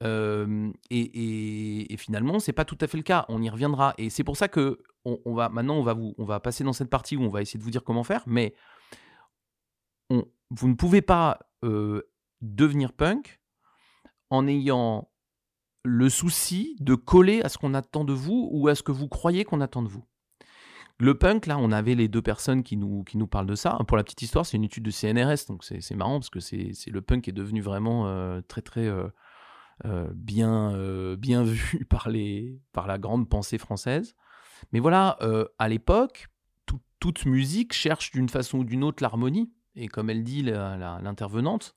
Euh, 0.03 0.73
et, 0.91 0.99
et, 0.99 1.93
et, 1.93 1.97
finalement, 1.97 2.41
c'est 2.41 2.53
pas 2.53 2.65
tout 2.65 2.77
à 2.81 2.89
fait 2.89 2.97
le 2.97 3.05
cas. 3.05 3.27
On 3.29 3.41
y 3.41 3.49
reviendra. 3.49 3.95
Et 3.97 4.11
c'est 4.11 4.25
pour 4.25 4.37
ça 4.37 4.49
que 4.49 4.81
on, 5.05 5.35
va 5.35 5.51
maintenant, 5.51 5.77
on 5.77 5.85
va 5.85 5.95
vous, 5.95 6.17
on 6.19 6.25
va 6.25 6.41
passer 6.41 6.65
dans 6.65 6.73
cette 6.73 6.91
partie 6.91 7.17
où 7.17 7.23
on 7.23 7.29
va 7.29 7.43
essayer 7.43 7.59
de 7.59 7.65
vous 7.65 7.71
dire 7.71 7.85
comment 7.85 8.03
faire. 8.03 8.25
Mais 8.27 8.57
on, 10.11 10.25
vous 10.51 10.67
ne 10.67 10.75
pouvez 10.75 11.01
pas 11.01 11.39
devenir 12.43 12.93
punk 12.93 13.41
en 14.31 14.49
ayant 14.49 15.13
le 15.85 16.09
souci 16.09 16.75
de 16.81 16.97
coller 16.97 17.41
à 17.43 17.49
ce 17.49 17.57
qu'on 17.57 17.73
attend 17.73 18.05
de 18.05 18.13
vous 18.13 18.49
ou 18.51 18.67
à 18.67 18.75
ce 18.75 18.83
que 18.83 18.91
vous 18.91 19.07
croyez 19.07 19.45
qu'on 19.45 19.61
attend 19.61 19.83
de 19.83 19.89
vous. 19.89 20.05
Le 21.01 21.15
punk, 21.17 21.47
là, 21.47 21.59
on 21.59 21.71
avait 21.71 21.95
les 21.95 22.09
deux 22.09 22.23
personnes 22.23 22.63
qui 22.63 22.77
nous, 22.77 23.05
qui 23.05 23.19
nous 23.19 23.29
parlent 23.29 23.47
de 23.47 23.55
ça. 23.55 23.79
Pour 23.87 23.97
la 23.97 24.03
petite 24.03 24.23
histoire, 24.23 24.45
c'est 24.45 24.57
une 24.57 24.65
étude 24.65 24.85
de 24.85 24.91
CNRS, 24.91 25.47
donc 25.49 25.65
c'est 25.65 25.95
marrant 25.95 26.19
parce 26.19 26.31
que 26.31 26.41
c'est 26.41 26.73
le 26.89 27.01
punk 27.03 27.29
est 27.29 27.33
devenu 27.33 27.61
vraiment 27.61 28.43
très 28.49 28.63
très 28.63 28.91
bien, 30.13 31.17
bien 31.17 31.45
vu 31.45 31.85
par, 31.89 32.09
les, 32.09 32.61
par 32.73 32.89
la 32.89 32.99
grande 32.99 33.29
pensée 33.29 33.59
française. 33.59 34.17
Mais 34.73 34.81
voilà, 34.81 35.17
à 35.61 35.69
l'époque, 35.69 36.27
toute 37.01 37.27
musique 37.27 37.73
cherche 37.73 38.11
d'une 38.11 38.29
façon 38.29 38.59
ou 38.59 38.65
d'une 38.65 38.85
autre 38.85 39.03
l'harmonie. 39.03 39.53
Et 39.77 39.89
comme 39.89 40.11
elle 40.11 40.25
dit, 40.25 40.43
l'intervenante, 40.43 41.77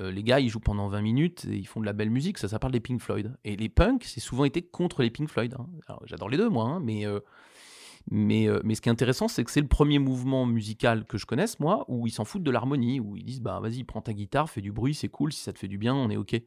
euh, 0.00 0.10
les 0.10 0.22
gars, 0.22 0.40
ils 0.40 0.48
jouent 0.48 0.60
pendant 0.60 0.88
20 0.88 1.02
minutes 1.02 1.44
et 1.44 1.56
ils 1.56 1.66
font 1.66 1.80
de 1.80 1.86
la 1.86 1.92
belle 1.92 2.10
musique. 2.10 2.38
Ça, 2.38 2.48
ça 2.48 2.58
parle 2.58 2.72
des 2.72 2.80
Pink 2.80 3.00
Floyd. 3.00 3.36
Et 3.44 3.56
les 3.56 3.68
punks, 3.68 4.04
c'est 4.04 4.20
souvent 4.20 4.44
été 4.44 4.62
contre 4.62 5.02
les 5.02 5.10
Pink 5.10 5.28
Floyd. 5.28 5.54
Hein. 5.58 5.66
J'adore 6.04 6.30
les 6.30 6.38
deux, 6.38 6.48
moi, 6.48 6.64
hein, 6.64 6.80
mais, 6.80 7.06
euh, 7.06 7.20
mais, 8.10 8.48
euh, 8.48 8.60
mais 8.64 8.74
ce 8.74 8.80
qui 8.80 8.88
est 8.88 8.92
intéressant, 8.92 9.28
c'est 9.28 9.44
que 9.44 9.50
c'est 9.50 9.60
le 9.60 9.68
premier 9.68 9.98
mouvement 9.98 10.46
musical 10.46 11.04
que 11.04 11.18
je 11.18 11.26
connaisse, 11.26 11.60
moi, 11.60 11.84
où 11.88 12.06
ils 12.06 12.10
s'en 12.10 12.24
foutent 12.24 12.42
de 12.42 12.50
l'harmonie, 12.50 13.00
où 13.00 13.16
ils 13.16 13.24
disent, 13.24 13.40
bah 13.40 13.60
vas-y, 13.60 13.84
prends 13.84 14.00
ta 14.00 14.12
guitare, 14.12 14.48
fais 14.48 14.60
du 14.60 14.72
bruit, 14.72 14.94
c'est 14.94 15.08
cool, 15.08 15.32
si 15.32 15.42
ça 15.42 15.52
te 15.52 15.58
fait 15.58 15.68
du 15.68 15.78
bien, 15.78 15.94
on 15.94 16.10
est 16.10 16.16
OK. 16.16 16.40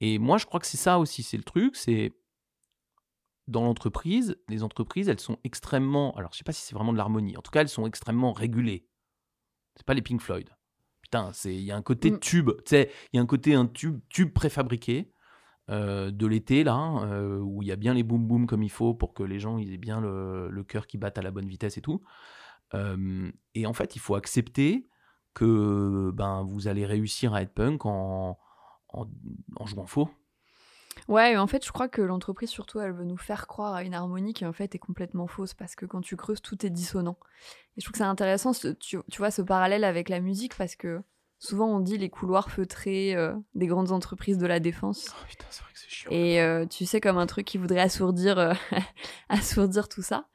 Et 0.00 0.18
moi, 0.18 0.38
je 0.38 0.46
crois 0.46 0.60
que 0.60 0.66
c'est 0.66 0.76
ça 0.76 0.98
aussi, 0.98 1.22
c'est 1.22 1.36
le 1.36 1.42
truc, 1.42 1.76
c'est 1.76 2.12
dans 3.48 3.62
l'entreprise, 3.62 4.36
les 4.48 4.62
entreprises, 4.62 5.08
elles 5.08 5.20
sont 5.20 5.38
extrêmement, 5.44 6.14
alors 6.16 6.32
je 6.32 6.38
sais 6.38 6.44
pas 6.44 6.52
si 6.52 6.62
c'est 6.62 6.74
vraiment 6.74 6.92
de 6.92 6.98
l'harmonie, 6.98 7.36
en 7.36 7.42
tout 7.42 7.50
cas, 7.50 7.60
elles 7.60 7.68
sont 7.68 7.86
extrêmement 7.86 8.32
régulées. 8.32 8.88
C'est 9.76 9.86
pas 9.86 9.94
les 9.94 10.02
Pink 10.02 10.20
Floyd. 10.20 10.50
Putain, 11.02 11.30
il 11.44 11.60
y 11.60 11.70
a 11.70 11.76
un 11.76 11.82
côté 11.82 12.10
mm. 12.10 12.18
tube, 12.18 12.50
tu 12.64 12.70
sais, 12.70 12.90
il 13.12 13.16
y 13.16 13.18
a 13.20 13.22
un 13.22 13.26
côté 13.26 13.54
un 13.54 13.66
tube, 13.66 14.00
tube 14.08 14.32
préfabriqué 14.32 15.12
euh, 15.70 16.10
de 16.10 16.26
l'été, 16.26 16.64
là, 16.64 17.02
euh, 17.04 17.38
où 17.38 17.62
il 17.62 17.68
y 17.68 17.72
a 17.72 17.76
bien 17.76 17.94
les 17.94 18.02
boum 18.02 18.26
boum 18.26 18.46
comme 18.46 18.62
il 18.62 18.70
faut 18.70 18.94
pour 18.94 19.14
que 19.14 19.22
les 19.22 19.38
gens 19.38 19.58
aient 19.58 19.76
bien 19.76 20.00
le, 20.00 20.64
cœur 20.64 20.86
qui 20.86 20.98
batte 20.98 21.18
à 21.18 21.22
la 21.22 21.30
bonne 21.30 21.48
vitesse 21.48 21.76
et 21.76 21.82
tout. 21.82 22.02
Euh, 22.74 23.30
et 23.54 23.66
en 23.66 23.72
fait, 23.72 23.96
il 23.96 23.98
faut 23.98 24.14
accepter 24.14 24.88
que 25.34 26.10
ben, 26.14 26.42
vous 26.44 26.68
allez 26.68 26.86
réussir 26.86 27.34
à 27.34 27.42
être 27.42 27.52
punk 27.52 27.84
en, 27.84 28.38
en, 28.88 29.06
en 29.56 29.66
jouant 29.66 29.86
faux. 29.86 30.08
Ouais, 31.08 31.36
en 31.36 31.46
fait, 31.46 31.64
je 31.64 31.70
crois 31.70 31.88
que 31.88 32.02
l'entreprise, 32.02 32.50
surtout, 32.50 32.80
elle 32.80 32.92
veut 32.92 33.04
nous 33.04 33.16
faire 33.16 33.46
croire 33.46 33.74
à 33.74 33.82
une 33.84 33.94
harmonie 33.94 34.34
qui, 34.34 34.44
en 34.44 34.52
fait, 34.52 34.74
est 34.74 34.78
complètement 34.80 35.26
fausse 35.26 35.54
parce 35.54 35.76
que 35.76 35.86
quand 35.86 36.00
tu 36.00 36.16
creuses, 36.16 36.42
tout 36.42 36.66
est 36.66 36.70
dissonant. 36.70 37.16
Et 37.76 37.80
je 37.80 37.84
trouve 37.84 37.92
que 37.92 37.98
c'est 37.98 38.04
intéressant, 38.04 38.52
tu, 38.80 38.98
vois, 39.18 39.30
ce 39.30 39.42
parallèle 39.42 39.84
avec 39.84 40.08
la 40.08 40.20
musique 40.20 40.56
parce 40.56 40.74
que 40.74 41.02
souvent, 41.38 41.68
on 41.68 41.80
dit 41.80 41.98
les 41.98 42.08
couloirs 42.08 42.50
feutrés 42.50 43.14
euh, 43.14 43.34
des 43.54 43.66
grandes 43.66 43.92
entreprises 43.92 44.38
de 44.38 44.46
la 44.46 44.60
défense. 44.60 45.08
Oh, 45.10 45.24
putain, 45.28 45.46
c'est 45.50 45.62
vrai 45.62 45.72
que 45.72 45.78
c'est 45.78 45.88
chiant. 45.88 46.10
Et 46.10 46.40
euh, 46.40 46.66
tu 46.66 46.86
sais, 46.86 47.00
comme 47.00 47.18
un 47.18 47.26
truc 47.26 47.46
qui 47.46 47.58
voudrait 47.58 47.80
assourdir, 47.80 48.38
euh, 48.38 48.54
assourdir 49.28 49.88
tout 49.88 50.02
ça. 50.02 50.28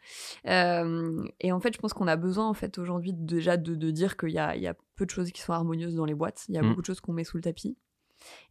et 0.45 1.51
en 1.51 1.59
fait, 1.59 1.73
je 1.73 1.79
pense 1.79 1.93
qu'on 1.93 2.07
a 2.07 2.15
besoin, 2.15 2.47
en 2.47 2.53
fait, 2.53 2.77
aujourd'hui, 2.77 3.13
déjà 3.13 3.57
de, 3.57 3.91
dire 3.91 4.17
qu'il 4.17 4.29
y 4.29 4.39
a, 4.39 4.55
y 4.55 4.67
a, 4.67 4.75
peu 4.95 5.05
de 5.05 5.11
choses 5.11 5.31
qui 5.31 5.41
sont 5.41 5.53
harmonieuses 5.53 5.95
dans 5.95 6.05
les 6.05 6.13
boîtes. 6.13 6.45
Il 6.47 6.55
y 6.55 6.57
a 6.57 6.61
mm. 6.61 6.69
beaucoup 6.69 6.81
de 6.81 6.85
choses 6.85 7.01
qu'on 7.01 7.13
met 7.13 7.23
sous 7.23 7.37
le 7.37 7.43
tapis 7.43 7.77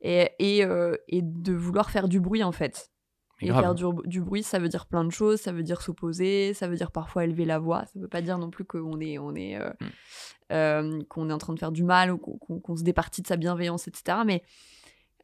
et, 0.00 0.30
et, 0.40 0.66
et, 1.08 1.22
de 1.22 1.52
vouloir 1.52 1.90
faire 1.90 2.08
du 2.08 2.18
bruit 2.18 2.42
en 2.42 2.52
fait. 2.52 2.90
Et 3.40 3.46
faire 3.46 3.74
du, 3.74 4.20
bruit, 4.20 4.42
ça 4.42 4.58
veut 4.58 4.68
dire 4.68 4.86
plein 4.86 5.04
de 5.04 5.10
choses. 5.10 5.40
Ça 5.40 5.52
veut 5.52 5.62
dire 5.62 5.80
s'opposer, 5.80 6.54
ça 6.54 6.68
veut 6.68 6.76
dire 6.76 6.90
parfois 6.90 7.24
élever 7.24 7.44
la 7.44 7.58
voix. 7.58 7.84
Ça 7.86 7.98
veut 7.98 8.08
pas 8.08 8.22
dire 8.22 8.38
non 8.38 8.50
plus 8.50 8.64
qu'on 8.64 9.00
est, 9.00 9.18
on 9.18 9.34
est, 9.34 9.56
euh, 9.56 9.70
mm. 9.80 9.86
euh, 10.52 11.00
qu'on 11.08 11.30
est 11.30 11.32
en 11.32 11.38
train 11.38 11.54
de 11.54 11.58
faire 11.58 11.72
du 11.72 11.82
mal 11.82 12.10
ou 12.12 12.18
qu'on 12.18 12.76
se 12.76 12.82
départit 12.82 13.22
de 13.22 13.26
sa 13.26 13.36
bienveillance, 13.36 13.88
etc. 13.88 14.18
Mais, 14.26 14.42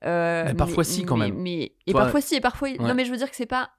mais 0.02 0.54
parfois 0.54 0.84
si 0.84 1.04
quand 1.04 1.16
même. 1.16 1.36
Mais, 1.36 1.72
et 1.86 1.92
parfois 1.92 2.20
si, 2.20 2.36
et 2.36 2.40
parfois. 2.40 2.70
Non, 2.78 2.94
mais 2.94 3.04
je 3.04 3.10
veux 3.10 3.18
dire 3.18 3.30
que 3.30 3.36
c'est 3.36 3.46
pas 3.46 3.70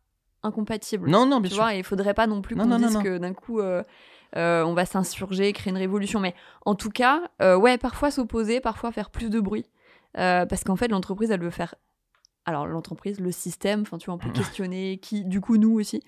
incompatible. 0.44 1.10
Non, 1.10 1.26
non, 1.26 1.40
bien 1.40 1.50
tu 1.50 1.56
sûr. 1.56 1.64
Vois, 1.64 1.74
il 1.74 1.84
faudrait 1.84 2.14
pas 2.14 2.28
non 2.28 2.42
plus 2.42 2.56
qu'on 2.56 2.78
dise 2.78 2.98
que 2.98 3.18
d'un 3.18 3.34
coup. 3.34 3.60
on 3.62 4.74
va 4.74 4.86
s'insurger, 4.86 5.52
créer 5.54 5.72
une 5.72 5.78
révolution. 5.78 6.20
Mais 6.20 6.36
en 6.66 6.76
tout 6.76 6.92
cas, 6.92 7.22
ouais, 7.40 7.78
parfois 7.78 8.12
s'opposer, 8.12 8.60
parfois 8.60 8.92
faire 8.92 9.10
plus 9.10 9.30
de 9.30 9.40
bruit. 9.40 9.66
Euh, 10.18 10.46
parce 10.46 10.64
qu'en 10.64 10.76
fait, 10.76 10.88
l'entreprise, 10.88 11.32
elle 11.32 11.42
veut 11.42 11.50
faire. 11.50 11.76
Alors, 12.48 12.66
l'entreprise, 12.66 13.20
le 13.20 13.34
système, 13.34 13.82
enfin, 13.82 13.98
tu 13.98 14.06
vois, 14.06 14.16
on 14.16 14.18
peut 14.18 14.32
questionner 14.34 15.00
qui, 15.00 15.26
du 15.26 15.42
coup, 15.42 15.58
nous 15.58 15.74
aussi, 15.74 16.02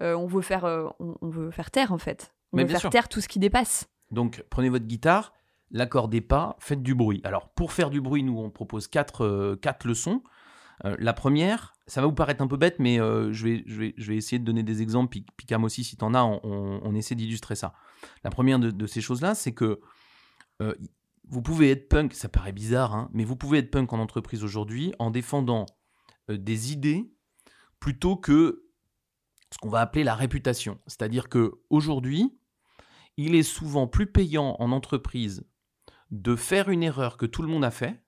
euh, 0.00 0.14
on, 0.14 0.26
veut 0.26 0.40
faire, 0.40 0.64
euh, 0.64 0.88
on, 1.00 1.28
veut 1.28 1.50
faire 1.50 1.72
taire, 1.72 1.92
en 1.92 1.98
fait. 1.98 2.32
On 2.52 2.58
veut 2.58 2.66
faire 2.66 2.88
taire 2.90 3.08
tout 3.08 3.20
ce 3.20 3.26
qui 3.26 3.40
dépasse. 3.40 3.90
Donc, 4.12 4.44
prenez 4.50 4.68
votre 4.68 4.86
guitare, 4.86 5.32
l'accordez 5.72 6.20
pas, 6.20 6.56
faites 6.60 6.82
du 6.82 6.94
bruit. 6.94 7.20
Alors, 7.24 7.48
pour 7.48 7.72
faire 7.72 7.90
du 7.90 8.00
bruit, 8.00 8.22
nous, 8.22 8.38
on 8.38 8.50
propose 8.50 8.86
quatre, 8.86 9.56
quatre 9.60 9.86
leçons. 9.86 10.22
la 10.84 11.12
première, 11.12 11.74
ça 11.88 12.00
va 12.00 12.06
vous 12.06 12.14
paraître 12.14 12.42
un 12.42 12.46
peu 12.46 12.56
bête, 12.56 12.76
mais 12.78 12.96
je, 12.96 13.44
vais, 13.44 13.64
je, 13.66 13.80
vais, 13.80 13.94
je 13.96 14.12
vais 14.12 14.16
essayer 14.16 14.38
de 14.38 14.44
donner 14.44 14.62
des 14.62 14.82
exemples. 14.82 15.18
Picam 15.36 15.64
aussi, 15.64 15.82
si 15.82 15.96
tu 15.96 16.04
en 16.04 16.14
as, 16.14 16.22
on, 16.22 16.40
on, 16.84 16.94
essaie 16.94 17.16
d'illustrer 17.16 17.56
ça. 17.56 17.72
La 18.22 18.30
première 18.30 18.60
de, 18.60 18.70
de 18.70 18.86
ces 18.86 19.00
choses-là, 19.00 19.34
c'est 19.34 19.52
que 19.52 19.80
vous 21.30 21.42
pouvez 21.42 21.70
être 21.70 21.88
punk, 21.88 22.14
ça 22.14 22.28
paraît 22.28 22.52
bizarre, 22.52 22.94
hein, 22.94 23.08
mais 23.12 23.24
vous 23.24 23.36
pouvez 23.36 23.58
être 23.58 23.70
punk 23.70 23.92
en 23.92 24.00
entreprise 24.00 24.42
aujourd'hui 24.42 24.92
en 24.98 25.10
défendant 25.10 25.64
euh, 25.64 25.79
des 26.36 26.72
idées 26.72 27.12
plutôt 27.78 28.16
que 28.16 28.66
ce 29.52 29.58
qu'on 29.58 29.68
va 29.68 29.80
appeler 29.80 30.04
la 30.04 30.14
réputation. 30.14 30.78
C'est-à-dire 30.86 31.28
que 31.28 31.60
aujourd'hui, 31.70 32.38
il 33.16 33.34
est 33.34 33.42
souvent 33.42 33.86
plus 33.86 34.06
payant 34.06 34.56
en 34.58 34.72
entreprise 34.72 35.44
de 36.10 36.36
faire 36.36 36.68
une 36.68 36.82
erreur 36.82 37.16
que 37.16 37.26
tout 37.26 37.42
le 37.42 37.48
monde 37.48 37.64
a 37.64 37.70
fait, 37.70 38.02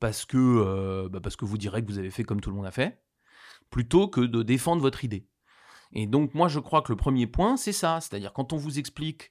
parce 0.00 0.24
que, 0.24 0.36
euh, 0.36 1.08
bah, 1.08 1.20
parce 1.20 1.36
que 1.36 1.44
vous 1.44 1.58
direz 1.58 1.82
que 1.82 1.86
vous 1.86 1.98
avez 1.98 2.10
fait 2.10 2.24
comme 2.24 2.40
tout 2.40 2.50
le 2.50 2.56
monde 2.56 2.66
a 2.66 2.72
fait, 2.72 3.02
plutôt 3.70 4.08
que 4.08 4.20
de 4.20 4.42
défendre 4.42 4.82
votre 4.82 5.04
idée. 5.04 5.28
Et 5.92 6.06
donc 6.06 6.34
moi 6.34 6.48
je 6.48 6.58
crois 6.58 6.82
que 6.82 6.92
le 6.92 6.96
premier 6.96 7.26
point, 7.26 7.56
c'est 7.56 7.72
ça, 7.72 8.00
c'est-à-dire 8.00 8.32
quand 8.32 8.52
on 8.52 8.56
vous 8.56 8.78
explique 8.78 9.30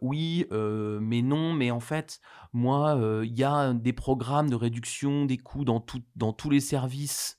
oui, 0.00 0.46
mais 0.50 1.22
non, 1.22 1.52
mais 1.52 1.70
en 1.70 1.80
fait, 1.80 2.20
moi, 2.52 2.98
il 3.22 3.38
y 3.38 3.44
a 3.44 3.72
des 3.72 3.92
programmes 3.92 4.50
de 4.50 4.56
réduction 4.56 5.24
des 5.24 5.38
coûts 5.38 5.64
dans, 5.64 5.80
tous 5.80 6.50
les 6.50 6.60
services, 6.60 7.38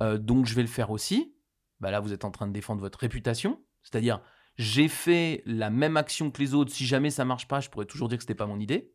donc 0.00 0.46
je 0.46 0.54
vais 0.54 0.62
le 0.62 0.68
faire 0.68 0.90
aussi. 0.90 1.34
Bah 1.80 1.90
là, 1.90 2.00
vous 2.00 2.12
êtes 2.12 2.24
en 2.24 2.30
train 2.30 2.46
de 2.46 2.52
défendre 2.52 2.80
votre 2.80 3.00
réputation. 3.00 3.60
C'est-à-dire, 3.82 4.20
j'ai 4.56 4.88
fait 4.88 5.42
la 5.46 5.70
même 5.70 5.96
action 5.96 6.30
que 6.30 6.40
les 6.40 6.54
autres. 6.54 6.72
Si 6.72 6.86
jamais 6.86 7.10
ça 7.10 7.24
marche 7.24 7.48
pas, 7.48 7.60
je 7.60 7.70
pourrais 7.70 7.86
toujours 7.86 8.08
dire 8.08 8.18
que 8.18 8.24
ce 8.24 8.26
n'était 8.26 8.36
pas 8.36 8.46
mon 8.46 8.60
idée. 8.60 8.92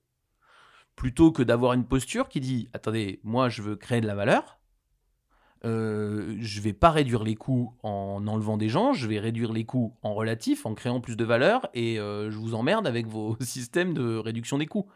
Plutôt 0.95 1.31
que 1.31 1.43
d'avoir 1.43 1.73
une 1.73 1.85
posture 1.85 2.29
qui 2.29 2.39
dit, 2.39 2.69
attendez, 2.73 3.19
moi, 3.23 3.49
je 3.49 3.61
veux 3.61 3.75
créer 3.75 4.01
de 4.01 4.07
la 4.07 4.15
valeur. 4.15 4.56
Euh, 5.65 6.35
je 6.39 6.61
vais 6.61 6.73
pas 6.73 6.91
réduire 6.91 7.23
les 7.23 7.35
coûts 7.35 7.73
en 7.83 8.27
enlevant 8.27 8.57
des 8.57 8.69
gens, 8.69 8.93
je 8.93 9.07
vais 9.07 9.19
réduire 9.19 9.51
les 9.53 9.65
coûts 9.65 9.95
en 10.03 10.13
relatif, 10.13 10.65
en 10.65 10.75
créant 10.75 11.01
plus 11.01 11.17
de 11.17 11.25
valeur, 11.25 11.67
et 11.73 11.99
euh, 11.99 12.29
je 12.29 12.37
vous 12.37 12.53
emmerde 12.53 12.85
avec 12.85 13.07
vos 13.07 13.37
systèmes 13.41 13.93
de 13.93 14.17
réduction 14.17 14.57
des 14.57 14.67
coûts. 14.67 14.87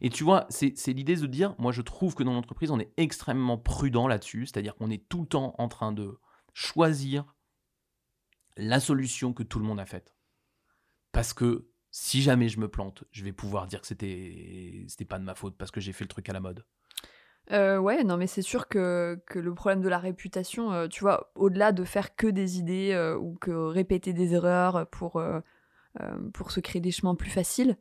Et 0.00 0.10
tu 0.10 0.24
vois, 0.24 0.46
c'est 0.48 0.74
l'idée 0.88 1.16
de 1.16 1.26
dire, 1.26 1.54
moi 1.58 1.72
je 1.72 1.82
trouve 1.82 2.14
que 2.14 2.22
dans 2.22 2.32
l'entreprise, 2.32 2.70
on 2.70 2.78
est 2.78 2.92
extrêmement 2.96 3.58
prudent 3.58 4.06
là-dessus, 4.06 4.46
c'est-à-dire 4.46 4.76
qu'on 4.76 4.90
est 4.90 5.08
tout 5.08 5.22
le 5.22 5.26
temps 5.26 5.54
en 5.58 5.68
train 5.68 5.92
de 5.92 6.18
choisir 6.54 7.24
la 8.56 8.80
solution 8.80 9.32
que 9.32 9.42
tout 9.42 9.58
le 9.58 9.64
monde 9.64 9.80
a 9.80 9.86
faite. 9.86 10.14
Parce 11.12 11.32
que 11.32 11.68
si 11.90 12.22
jamais 12.22 12.48
je 12.48 12.60
me 12.60 12.68
plante, 12.68 13.04
je 13.10 13.24
vais 13.24 13.32
pouvoir 13.32 13.66
dire 13.66 13.80
que 13.80 13.86
c'était 13.86 15.04
pas 15.08 15.18
de 15.18 15.24
ma 15.24 15.34
faute 15.34 15.56
parce 15.56 15.70
que 15.70 15.80
j'ai 15.80 15.92
fait 15.92 16.04
le 16.04 16.08
truc 16.08 16.28
à 16.28 16.32
la 16.32 16.40
mode. 16.40 16.64
Euh, 17.52 17.78
ouais, 17.78 18.04
non, 18.04 18.16
mais 18.16 18.26
c'est 18.26 18.42
sûr 18.42 18.68
que, 18.68 19.20
que, 19.26 19.38
le 19.38 19.54
problème 19.54 19.80
de 19.80 19.88
la 19.88 19.98
réputation, 19.98 20.72
euh, 20.72 20.88
tu 20.88 21.00
vois, 21.00 21.30
au-delà 21.34 21.72
de 21.72 21.84
faire 21.84 22.14
que 22.14 22.26
des 22.26 22.58
idées 22.58 22.92
euh, 22.92 23.16
ou 23.16 23.36
que 23.40 23.50
répéter 23.50 24.12
des 24.12 24.34
erreurs 24.34 24.86
pour, 24.88 25.22
pour 26.34 26.50
se 26.50 26.60
créer 26.60 26.80
des 26.80 26.90
chemins 26.90 27.14
plus 27.14 27.30
faciles, 27.30 27.76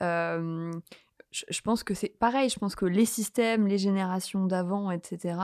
je, 0.00 1.60
pense 1.62 1.84
que 1.84 1.94
c'est 1.94 2.08
pareil. 2.08 2.48
Je 2.48 2.58
pense 2.58 2.74
que 2.74 2.86
les 2.86 3.04
systèmes, 3.04 3.66
les 3.66 3.78
générations 3.78 4.46
d'avant, 4.46 4.90
etc., 4.90 5.38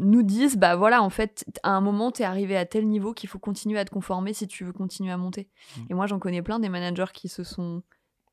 nous 0.00 0.22
disent, 0.22 0.56
bah 0.56 0.76
voilà, 0.76 1.02
en 1.02 1.10
fait, 1.10 1.44
à 1.64 1.70
un 1.70 1.80
moment, 1.80 2.12
tu 2.12 2.22
es 2.22 2.24
arrivé 2.24 2.56
à 2.56 2.64
tel 2.64 2.86
niveau 2.86 3.12
qu'il 3.12 3.28
faut 3.28 3.40
continuer 3.40 3.80
à 3.80 3.84
te 3.84 3.90
conformer 3.90 4.32
si 4.32 4.46
tu 4.46 4.62
veux 4.62 4.72
continuer 4.72 5.10
à 5.10 5.16
monter. 5.16 5.48
Mmh. 5.76 5.80
Et 5.90 5.94
moi, 5.94 6.06
j'en 6.06 6.20
connais 6.20 6.40
plein 6.40 6.60
des 6.60 6.68
managers 6.68 7.12
qui 7.12 7.28
se 7.28 7.42
sont, 7.42 7.82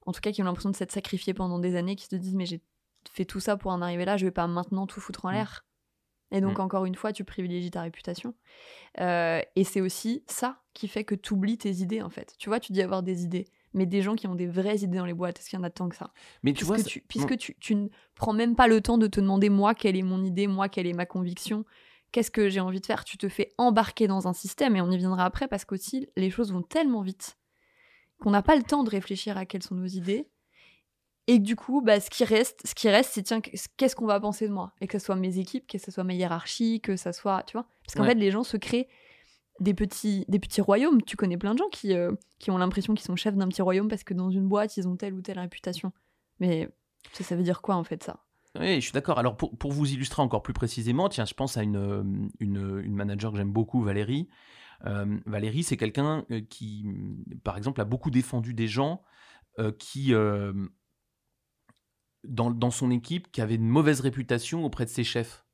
en 0.06 0.12
tout 0.12 0.22
cas, 0.22 0.32
qui 0.32 0.44
ont 0.44 0.46
l'impression 0.46 0.70
de 0.70 0.76
s'être 0.76 0.92
sacrifiés 0.92 1.34
pendant 1.34 1.58
des 1.58 1.76
années, 1.76 1.96
qui 1.96 2.06
se 2.06 2.16
disent, 2.16 2.36
mais 2.36 2.46
j'ai 2.46 2.62
fait 3.10 3.26
tout 3.26 3.40
ça 3.40 3.58
pour 3.58 3.72
en 3.72 3.82
arriver 3.82 4.06
là, 4.06 4.18
je 4.18 4.26
vais 4.26 4.32
pas 4.32 4.48
maintenant 4.48 4.88
tout 4.88 5.00
foutre 5.00 5.26
en 5.26 5.30
mmh. 5.30 5.34
l'air. 5.34 5.66
Et 6.32 6.42
donc, 6.42 6.58
mmh. 6.58 6.62
encore 6.62 6.86
une 6.86 6.96
fois, 6.96 7.14
tu 7.14 7.24
privilégies 7.24 7.72
ta 7.72 7.82
réputation. 7.82 8.34
Euh, 9.00 9.42
et 9.56 9.64
c'est 9.64 9.80
aussi 9.80 10.24
ça 10.28 10.64
qui 10.74 10.88
fait 10.88 11.04
que 11.04 11.16
tu 11.16 11.34
oublies 11.34 11.58
tes 11.58 11.72
idées, 11.72 12.02
en 12.02 12.10
fait. 12.10 12.34
Tu 12.40 12.50
vois, 12.50 12.60
tu 12.60 12.74
dis 12.74 12.82
avoir 12.82 13.04
des 13.04 13.24
idées 13.24 13.46
mais 13.76 13.86
des 13.86 14.02
gens 14.02 14.16
qui 14.16 14.26
ont 14.26 14.36
des 14.36 14.48
vraies 14.48 14.78
idées 14.78 14.98
dans 14.98 15.06
les 15.06 15.14
boîtes, 15.14 15.38
est-ce 15.38 15.50
qu'il 15.50 15.60
y 15.60 15.62
en 15.62 15.66
a 15.66 15.70
tant 15.70 15.90
que 15.90 15.98
ça? 15.98 16.12
Mais 16.44 16.54
tu 16.54 16.64
vois, 16.64 16.78
puisque 17.10 17.38
tu, 17.38 17.56
tu, 17.60 17.76
ne 17.76 17.90
prends 18.16 18.34
même 18.34 18.56
pas 18.56 18.68
le 18.68 18.82
temps 18.82 18.98
de 18.98 19.06
te 19.06 19.20
demander 19.20 19.50
moi 19.50 19.76
quelle 19.76 19.98
est 19.98 20.02
mon 20.02 20.24
idée, 20.24 20.48
moi 20.48 20.70
quelle 20.70 20.88
est 20.88 20.94
ma 20.94 21.06
conviction, 21.06 21.66
qu'est-ce 22.12 22.32
que 22.32 22.48
j'ai 22.48 22.62
envie 22.62 22.80
de 22.80 22.86
faire, 22.86 23.04
tu 23.04 23.18
te 23.18 23.28
fais 23.28 23.54
embarquer 23.58 24.08
dans 24.08 24.28
un 24.30 24.34
système 24.34 24.78
et 24.78 24.82
on 24.82 24.90
y 24.90 24.98
viendra 24.98 25.26
après 25.26 25.50
parce 25.50 25.66
qu'aussi 25.66 26.08
les 26.16 26.30
choses 26.30 26.54
vont 26.54 26.62
tellement 26.62 27.02
vite 27.02 27.38
qu'on 28.22 28.32
n'a 28.32 28.42
pas 28.42 28.56
le 28.56 28.64
temps 28.64 28.86
de 28.86 28.90
réfléchir 28.90 29.38
à 29.38 29.46
quelles 29.46 29.62
sont 29.62 29.76
nos 29.76 29.86
idées 29.86 30.30
et 31.28 31.40
du 31.40 31.56
coup, 31.56 31.82
bah, 31.82 32.00
ce 32.00 32.10
qui 32.10 32.24
reste, 32.24 32.62
ce 32.66 32.76
qui 32.76 32.88
reste, 32.88 33.12
c'est 33.14 33.24
tiens, 33.24 33.42
qu'est-ce 33.42 33.96
qu'on 33.96 34.06
va 34.06 34.20
penser 34.20 34.48
de 34.48 34.54
moi? 34.54 34.74
Et 34.80 34.88
que 34.88 35.00
ce 35.00 35.06
soit 35.06 35.16
mes 35.16 35.40
équipes, 35.40 35.66
que 35.68 35.80
ce 35.80 35.90
soit 35.90 36.04
ma 36.04 36.14
hiérarchie, 36.14 36.82
que 36.82 36.96
ce 36.96 37.12
soit, 37.12 37.44
tu 37.44 37.54
vois? 37.54 37.66
Parce 37.86 37.96
qu'en 37.96 38.04
fait, 38.04 38.16
les 38.16 38.30
gens 38.30 38.44
se 38.44 38.58
créent 38.58 38.88
des 39.60 39.74
petits, 39.74 40.26
des 40.28 40.40
petits 40.40 40.62
royaumes. 40.62 41.02
Tu 41.02 41.18
connais 41.18 41.38
plein 41.38 41.54
de 41.54 41.60
gens 41.60 41.70
qui, 41.72 41.94
euh, 41.94 42.12
qui 42.38 42.52
ont 42.52 42.58
l'impression 42.58 42.94
qu'ils 42.94 43.06
sont 43.06 43.16
chefs 43.16 43.36
d'un 43.36 43.48
petit 43.48 43.64
royaume 43.64 43.88
parce 43.88 44.04
que 44.04 44.14
dans 44.14 44.30
une 44.30 44.48
boîte, 44.48 44.78
ils 44.78 44.88
ont 44.88 44.96
telle 44.96 45.14
ou 45.14 45.22
telle 45.22 45.40
réputation. 45.40 45.92
Mais 46.40 46.70
ça, 47.14 47.24
ça 47.24 47.36
veut 47.36 47.44
dire 47.44 47.62
quoi 47.62 47.76
en 47.76 47.84
fait 47.84 48.04
ça? 48.04 48.20
Oui, 48.60 48.76
je 48.76 48.82
suis 48.82 48.92
d'accord. 48.92 49.18
Alors, 49.18 49.36
pour, 49.36 49.58
pour, 49.58 49.72
vous 49.72 49.92
illustrer 49.92 50.22
encore 50.22 50.44
plus 50.44 50.54
précisément, 50.54 51.10
tiens, 51.10 51.26
je 51.26 51.34
pense 51.34 51.58
à 51.58 51.64
une, 51.64 51.76
euh, 51.76 52.04
une, 52.40 52.82
une 52.84 52.96
manager 52.96 53.32
que 53.32 53.38
j'aime 53.38 53.52
beaucoup, 53.52 53.82
Valérie. 53.82 54.30
Euh, 54.86 55.18
Valérie, 55.26 55.64
c'est 55.64 55.76
quelqu'un 55.76 56.24
qui, 56.50 56.86
par 57.44 57.58
exemple, 57.58 57.82
a 57.82 57.86
beaucoup 57.86 58.12
défendu 58.12 58.54
des 58.54 58.68
gens 58.68 59.02
qui, 59.80 60.14
dans, 62.28 62.52
dans, 62.52 62.72
son 62.72 62.92
équipe, 62.92 63.32
qui 63.32 63.42
avaient 63.42 63.56
une 63.56 63.68
mauvaise 63.68 64.02
réputation 64.02 64.66
auprès 64.66 64.86
de 64.86 64.90
ses 64.90 65.04
chefs. 65.04 65.46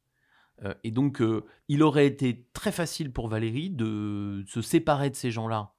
Euh, 0.63 0.73
et 0.83 0.91
donc, 0.91 1.21
euh, 1.21 1.45
il 1.67 1.83
aurait 1.83 2.07
été 2.07 2.47
très 2.53 2.71
facile 2.71 3.11
pour 3.11 3.27
Valérie 3.27 3.69
de 3.69 4.43
se 4.47 4.61
séparer 4.61 5.09
de 5.09 5.15
ces 5.15 5.31
gens-là, 5.31 5.73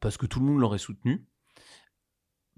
parce 0.00 0.16
que 0.16 0.26
tout 0.26 0.40
le 0.40 0.46
monde 0.46 0.60
l'aurait 0.60 0.78
soutenu, 0.78 1.26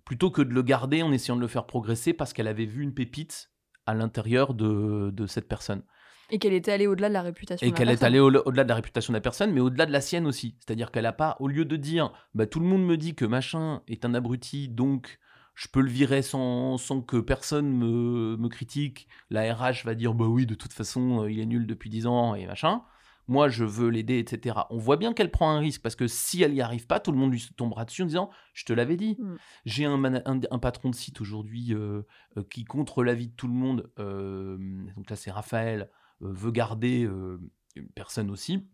plutôt 0.04 0.30
que 0.30 0.40
de 0.40 0.54
le 0.54 0.62
garder 0.62 1.02
en 1.02 1.12
essayant 1.12 1.36
de 1.36 1.40
le 1.40 1.48
faire 1.48 1.66
progresser 1.66 2.14
parce 2.14 2.32
qu'elle 2.32 2.48
avait 2.48 2.64
vu 2.64 2.82
une 2.82 2.94
pépite 2.94 3.50
à 3.84 3.94
l'intérieur 3.94 4.54
de, 4.54 5.26
cette 5.26 5.48
personne. 5.48 5.82
Et 6.30 6.38
qu'elle 6.38 6.54
était 6.54 6.72
allée 6.72 6.86
au-delà 6.86 7.08
de 7.08 7.14
la 7.14 7.22
réputation. 7.22 7.66
Et 7.66 7.72
qu'elle 7.72 7.90
est 7.90 8.02
allée 8.02 8.18
au-delà 8.18 8.64
de 8.64 8.68
la 8.68 8.74
réputation 8.74 9.12
de 9.12 9.16
la 9.16 9.20
personne, 9.20 9.52
mais 9.52 9.60
au-delà 9.60 9.86
de 9.86 9.92
la 9.92 10.00
sienne 10.00 10.26
aussi. 10.26 10.56
C'est-à-dire 10.58 10.90
qu'elle 10.90 11.04
n'a 11.04 11.12
pas, 11.12 11.36
au 11.38 11.46
lieu 11.46 11.64
de 11.64 11.76
dire, 11.76 12.12
bah, 12.34 12.46
tout 12.46 12.58
le 12.58 12.66
monde 12.66 12.84
me 12.84 12.96
dit 12.96 13.14
que 13.14 13.24
machin 13.24 13.82
est 13.86 14.04
un 14.04 14.14
abruti, 14.14 14.68
donc 14.68 15.20
je 15.56 15.68
peux 15.68 15.80
le 15.80 15.88
virer 15.88 16.20
sans, 16.20 16.76
sans 16.76 17.00
que 17.00 17.16
personne 17.16 17.72
me, 17.72 18.36
me, 18.36 18.48
critique. 18.48 19.08
La 19.30 19.54
RH 19.54 19.84
va 19.84 19.94
dire 19.94 20.12
bah 20.12 20.26
oui, 20.26 20.44
de 20.44 20.54
toute 20.54 20.74
façon, 20.74 21.22
euh, 21.22 21.32
il 21.32 21.40
est 21.40 21.46
nul 21.46 21.66
depuis 21.66 21.88
10 21.88 22.06
ans 22.06 22.34
et 22.34 22.46
machin. 22.46 22.82
Moi, 23.26 23.48
je 23.48 23.64
veux 23.64 23.88
l'aider, 23.88 24.18
etc. 24.18 24.60
On 24.70 24.76
voit 24.76 24.98
bien 24.98 25.14
qu'elle 25.14 25.30
prend 25.30 25.50
un 25.50 25.58
risque 25.58 25.80
parce 25.80 25.96
que 25.96 26.06
si 26.06 26.42
elle 26.42 26.52
n'y 26.52 26.60
arrive 26.60 26.86
pas, 26.86 27.00
tout 27.00 27.10
le 27.10 27.16
monde 27.16 27.32
lui 27.32 27.44
tombera 27.56 27.86
dessus 27.86 28.02
en 28.02 28.06
disant 28.06 28.30
Je 28.52 28.66
te 28.66 28.74
l'avais 28.74 28.98
dit. 28.98 29.16
Mm. 29.18 29.36
J'ai 29.64 29.84
un, 29.86 30.04
un, 30.04 30.58
patron 30.58 30.90
de 30.90 30.94
site 30.94 31.22
aujourd'hui 31.22 31.72
euh, 31.72 32.02
euh, 32.36 32.44
qui, 32.50 32.64
contre 32.64 33.02
l'avis 33.02 33.28
de 33.28 33.34
tout 33.34 33.48
le 33.48 33.54
monde, 33.54 33.90
donc 33.96 35.10
là 35.10 35.16
c'est 35.16 35.30
Raphaël, 35.30 35.90
veut 36.20 36.52
garder 36.52 37.00
une 37.00 37.88
personne 37.94 38.30
aussi. 38.30 38.68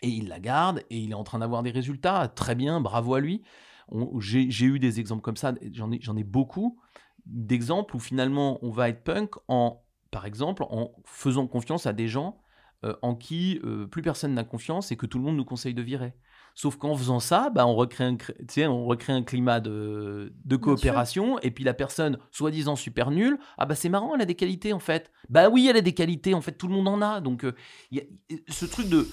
Et 0.00 0.08
il 0.08 0.28
la 0.28 0.38
garde 0.38 0.84
et 0.90 0.98
il 0.98 1.10
est 1.10 1.14
en 1.14 1.24
train 1.24 1.40
d'avoir 1.40 1.64
des 1.64 1.72
résultats. 1.72 2.28
Très 2.28 2.54
bien, 2.54 2.80
bravo 2.80 3.14
à 3.14 3.20
lui 3.20 3.42
j'ai 4.18 4.66
eu 4.66 4.78
des 4.78 5.00
exemples 5.00 5.22
comme 5.22 5.36
ça, 5.36 5.54
j'en 5.72 5.90
ai, 5.92 6.00
ai 6.20 6.24
beaucoup, 6.24 6.80
d'exemples 7.26 7.96
où 7.96 7.98
finalement 7.98 8.58
on 8.62 8.70
va 8.70 8.88
être 8.88 9.04
punk 9.04 9.34
en, 9.48 9.82
par 10.10 10.26
exemple, 10.26 10.62
en 10.64 10.92
faisant 11.04 11.46
confiance 11.46 11.86
à 11.86 11.92
des 11.92 12.08
gens 12.08 12.40
euh, 12.84 12.94
en 13.02 13.14
qui 13.14 13.60
euh, 13.64 13.86
plus 13.86 14.02
personne 14.02 14.34
n'a 14.34 14.44
confiance 14.44 14.92
et 14.92 14.96
que 14.96 15.04
tout 15.04 15.18
le 15.18 15.24
monde 15.24 15.36
nous 15.36 15.44
conseille 15.44 15.74
de 15.74 15.82
virer. 15.82 16.14
Sauf 16.54 16.76
qu'en 16.76 16.96
faisant 16.96 17.20
ça, 17.20 17.50
bah, 17.50 17.66
on, 17.66 17.74
recrée 17.74 18.04
un, 18.04 18.16
on 18.68 18.84
recrée 18.84 19.12
un 19.12 19.22
climat 19.22 19.60
de, 19.60 20.32
de 20.44 20.56
coopération, 20.56 21.38
et 21.40 21.50
puis 21.50 21.64
la 21.64 21.74
personne, 21.74 22.18
soi-disant 22.30 22.74
super 22.76 23.10
nulle, 23.10 23.38
ah 23.58 23.66
bah 23.66 23.74
c'est 23.74 23.88
marrant, 23.88 24.14
elle 24.14 24.22
a 24.22 24.26
des 24.26 24.34
qualités 24.34 24.72
en 24.72 24.78
fait. 24.78 25.12
Bah 25.28 25.48
oui, 25.50 25.68
elle 25.68 25.76
a 25.76 25.80
des 25.80 25.92
qualités, 25.92 26.34
en 26.34 26.40
fait, 26.40 26.52
tout 26.52 26.66
le 26.66 26.74
monde 26.74 26.88
en 26.88 27.02
a. 27.02 27.20
Donc, 27.20 27.44
euh, 27.44 27.54
y 27.90 28.00
a, 28.00 28.02
ce 28.48 28.64
truc 28.64 28.88
de 28.88 29.06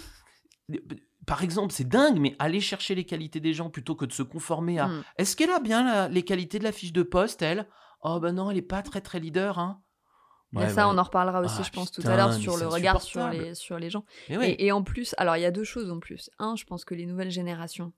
par 1.25 1.43
exemple, 1.43 1.73
c'est 1.73 1.87
dingue, 1.87 2.19
mais 2.19 2.35
aller 2.39 2.59
chercher 2.59 2.95
les 2.95 3.03
qualités 3.03 3.39
des 3.39 3.53
gens 3.53 3.69
plutôt 3.69 3.95
que 3.95 4.05
de 4.05 4.13
se 4.13 4.23
conformer 4.23 4.79
à. 4.79 4.87
Hmm. 4.87 5.03
Est-ce 5.17 5.35
qu'elle 5.35 5.51
a 5.51 5.59
bien 5.59 6.07
les 6.09 6.23
qualités 6.23 6.59
de 6.59 6.63
la 6.63 6.71
fiche 6.71 6.93
de 6.93 7.03
poste, 7.03 7.41
elle? 7.41 7.67
Oh 8.01 8.19
ben 8.19 8.33
non, 8.33 8.51
elle 8.51 8.57
est 8.57 8.61
pas 8.61 8.83
très 8.83 9.01
très 9.01 9.19
leader, 9.19 9.57
hein. 9.57 9.81
ça, 10.69 10.87
on 10.87 10.97
en 10.97 11.03
reparlera 11.03 11.41
aussi, 11.41 11.57
ah, 11.59 11.63
je 11.63 11.71
pense, 11.71 11.91
tout 11.91 12.03
à 12.05 12.15
l'heure 12.15 12.33
sur 12.33 12.57
le 12.57 12.67
regard 12.67 13.01
sur 13.01 13.27
les, 13.29 13.55
sur 13.55 13.79
les 13.79 13.89
gens. 13.89 14.05
Et, 14.29 14.71
en 14.71 14.83
plus, 14.83 15.15
alors 15.17 15.37
il 15.37 15.41
y 15.41 15.45
a 15.45 15.51
deux 15.51 15.63
choses 15.63 15.91
en 15.91 15.99
plus. 15.99 16.29
Un, 16.37 16.55
je 16.55 16.65
pense 16.65 16.85
que 16.85 16.93
les 16.93 17.05
nouvelles 17.05 17.31
générations 17.31 17.93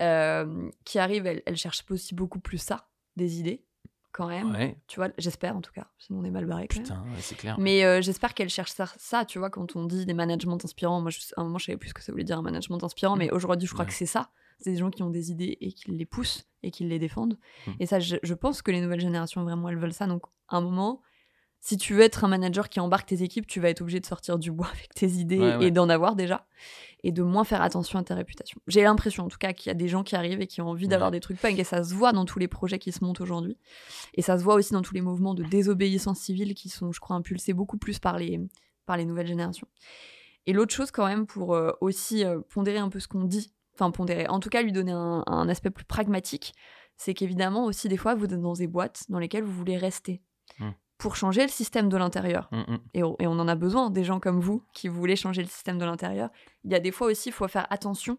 euh, 0.00 0.70
qui 0.84 0.98
arrivent, 0.98 1.26
elles, 1.26 1.56
cherchent 1.56 1.84
aussi 1.90 2.14
beaucoup 2.14 2.40
plus 2.40 2.58
ça, 2.58 2.88
des 3.16 3.40
idées 3.40 3.64
quand 4.12 4.28
même. 4.28 4.74
Tu 4.86 4.96
vois, 4.96 5.08
j'espère 5.18 5.56
en 5.56 5.60
tout 5.60 5.72
cas. 5.72 5.86
Sinon, 5.98 6.20
on 6.20 6.24
est 6.24 6.30
mal 6.30 6.46
barré. 6.46 6.66
Putain, 6.68 7.04
c'est 7.18 7.36
clair. 7.36 7.56
Mais 7.58 7.84
euh, 7.84 8.00
j'espère 8.02 8.34
qu'elle 8.34 8.50
cherche 8.50 8.70
ça, 8.70 8.86
ça, 8.96 9.24
tu 9.24 9.38
vois, 9.38 9.50
quand 9.50 9.74
on 9.74 9.84
dit 9.86 10.06
des 10.06 10.14
managements 10.14 10.58
inspirants. 10.62 11.00
Moi, 11.00 11.10
je, 11.10 11.18
à 11.36 11.40
un 11.40 11.44
moment, 11.44 11.58
je 11.58 11.66
savais 11.66 11.78
plus 11.78 11.88
ce 11.88 11.94
que 11.94 12.02
ça 12.02 12.12
voulait 12.12 12.24
dire 12.24 12.38
un 12.38 12.42
management 12.42 12.82
inspirant, 12.84 13.16
mais 13.16 13.30
aujourd'hui, 13.30 13.66
je 13.66 13.72
crois 13.72 13.86
que 13.86 13.92
c'est 13.92 14.06
ça. 14.06 14.30
C'est 14.58 14.70
des 14.70 14.78
gens 14.78 14.90
qui 14.90 15.02
ont 15.02 15.10
des 15.10 15.32
idées 15.32 15.58
et 15.60 15.72
qui 15.72 15.90
les 15.90 16.06
poussent 16.06 16.46
et 16.62 16.70
qui 16.70 16.84
les 16.84 17.00
défendent. 17.00 17.36
Mmh. 17.66 17.70
Et 17.80 17.86
ça, 17.86 17.98
je, 17.98 18.16
je, 18.22 18.34
pense 18.34 18.62
que 18.62 18.70
les 18.70 18.80
nouvelles 18.80 19.00
générations, 19.00 19.42
vraiment, 19.42 19.68
elles 19.68 19.78
veulent 19.78 19.92
ça. 19.92 20.06
Donc, 20.06 20.22
à 20.48 20.58
un 20.58 20.60
moment, 20.60 21.02
si 21.62 21.76
tu 21.76 21.94
veux 21.94 22.00
être 22.00 22.24
un 22.24 22.28
manager 22.28 22.68
qui 22.68 22.80
embarque 22.80 23.06
tes 23.06 23.22
équipes, 23.22 23.46
tu 23.46 23.60
vas 23.60 23.70
être 23.70 23.82
obligé 23.82 24.00
de 24.00 24.06
sortir 24.06 24.36
du 24.36 24.50
bois 24.50 24.66
avec 24.72 24.92
tes 24.94 25.08
idées 25.08 25.58
et 25.60 25.70
d'en 25.70 25.88
avoir 25.88 26.16
déjà, 26.16 26.44
et 27.04 27.12
de 27.12 27.22
moins 27.22 27.44
faire 27.44 27.62
attention 27.62 28.00
à 28.00 28.02
ta 28.02 28.16
réputation. 28.16 28.60
J'ai 28.66 28.82
l'impression 28.82 29.24
en 29.24 29.28
tout 29.28 29.38
cas 29.38 29.52
qu'il 29.52 29.68
y 29.68 29.70
a 29.70 29.74
des 29.74 29.86
gens 29.86 30.02
qui 30.02 30.16
arrivent 30.16 30.40
et 30.40 30.48
qui 30.48 30.60
ont 30.60 30.68
envie 30.68 30.88
d'avoir 30.88 31.12
des 31.12 31.20
trucs 31.20 31.40
punk, 31.40 31.56
et 31.58 31.64
ça 31.64 31.84
se 31.84 31.94
voit 31.94 32.12
dans 32.12 32.24
tous 32.24 32.40
les 32.40 32.48
projets 32.48 32.80
qui 32.80 32.90
se 32.90 33.04
montent 33.04 33.20
aujourd'hui. 33.20 33.56
Et 34.14 34.22
ça 34.22 34.38
se 34.38 34.42
voit 34.42 34.54
aussi 34.54 34.72
dans 34.72 34.82
tous 34.82 34.92
les 34.92 35.00
mouvements 35.00 35.34
de 35.34 35.44
désobéissance 35.44 36.18
civile 36.18 36.54
qui 36.54 36.68
sont, 36.68 36.90
je 36.90 36.98
crois, 36.98 37.14
impulsés 37.14 37.52
beaucoup 37.52 37.78
plus 37.78 38.00
par 38.00 38.18
les, 38.18 38.40
par 38.84 38.96
les 38.96 39.04
nouvelles 39.04 39.28
générations. 39.28 39.68
Et 40.46 40.52
l'autre 40.52 40.74
chose 40.74 40.90
quand 40.90 41.06
même, 41.06 41.26
pour 41.26 41.54
euh, 41.54 41.70
aussi 41.80 42.24
euh, 42.24 42.40
pondérer 42.50 42.78
un 42.78 42.88
peu 42.88 42.98
ce 42.98 43.06
qu'on 43.06 43.22
dit, 43.22 43.52
enfin 43.74 43.92
pondérer, 43.92 44.26
en 44.26 44.40
tout 44.40 44.50
cas 44.50 44.62
lui 44.62 44.72
donner 44.72 44.90
un, 44.90 45.22
un 45.28 45.48
aspect 45.48 45.70
plus 45.70 45.84
pragmatique, 45.84 46.54
c'est 46.96 47.14
qu'évidemment 47.14 47.66
aussi 47.66 47.88
des 47.88 47.96
fois 47.96 48.16
vous 48.16 48.24
êtes 48.24 48.40
dans 48.40 48.54
des 48.54 48.66
boîtes 48.66 49.04
dans 49.08 49.20
lesquelles 49.20 49.44
vous 49.44 49.52
voulez 49.52 49.76
rester. 49.76 50.20
Mmh 50.58 50.70
pour 51.02 51.16
changer 51.16 51.42
le 51.42 51.48
système 51.48 51.88
de 51.88 51.96
l'intérieur. 51.96 52.48
Mm, 52.52 52.60
mm. 52.60 52.78
Et, 52.94 53.00
et, 53.00 53.26
on 53.26 53.32
en 53.40 53.48
a 53.48 53.56
besoin, 53.56 53.90
des 53.90 54.04
gens 54.04 54.20
comme 54.20 54.38
vous 54.38 54.62
qui 54.72 54.86
voulez 54.86 55.16
changer 55.16 55.42
le 55.42 55.48
système 55.48 55.76
de 55.76 55.84
l'intérieur. 55.84 56.30
Il 56.64 56.70
y 56.70 56.76
a 56.76 56.78
des 56.78 56.92
fois 56.92 57.08
aussi, 57.08 57.30
il 57.30 57.32
faut 57.32 57.48
faire 57.48 57.66
attention, 57.70 58.18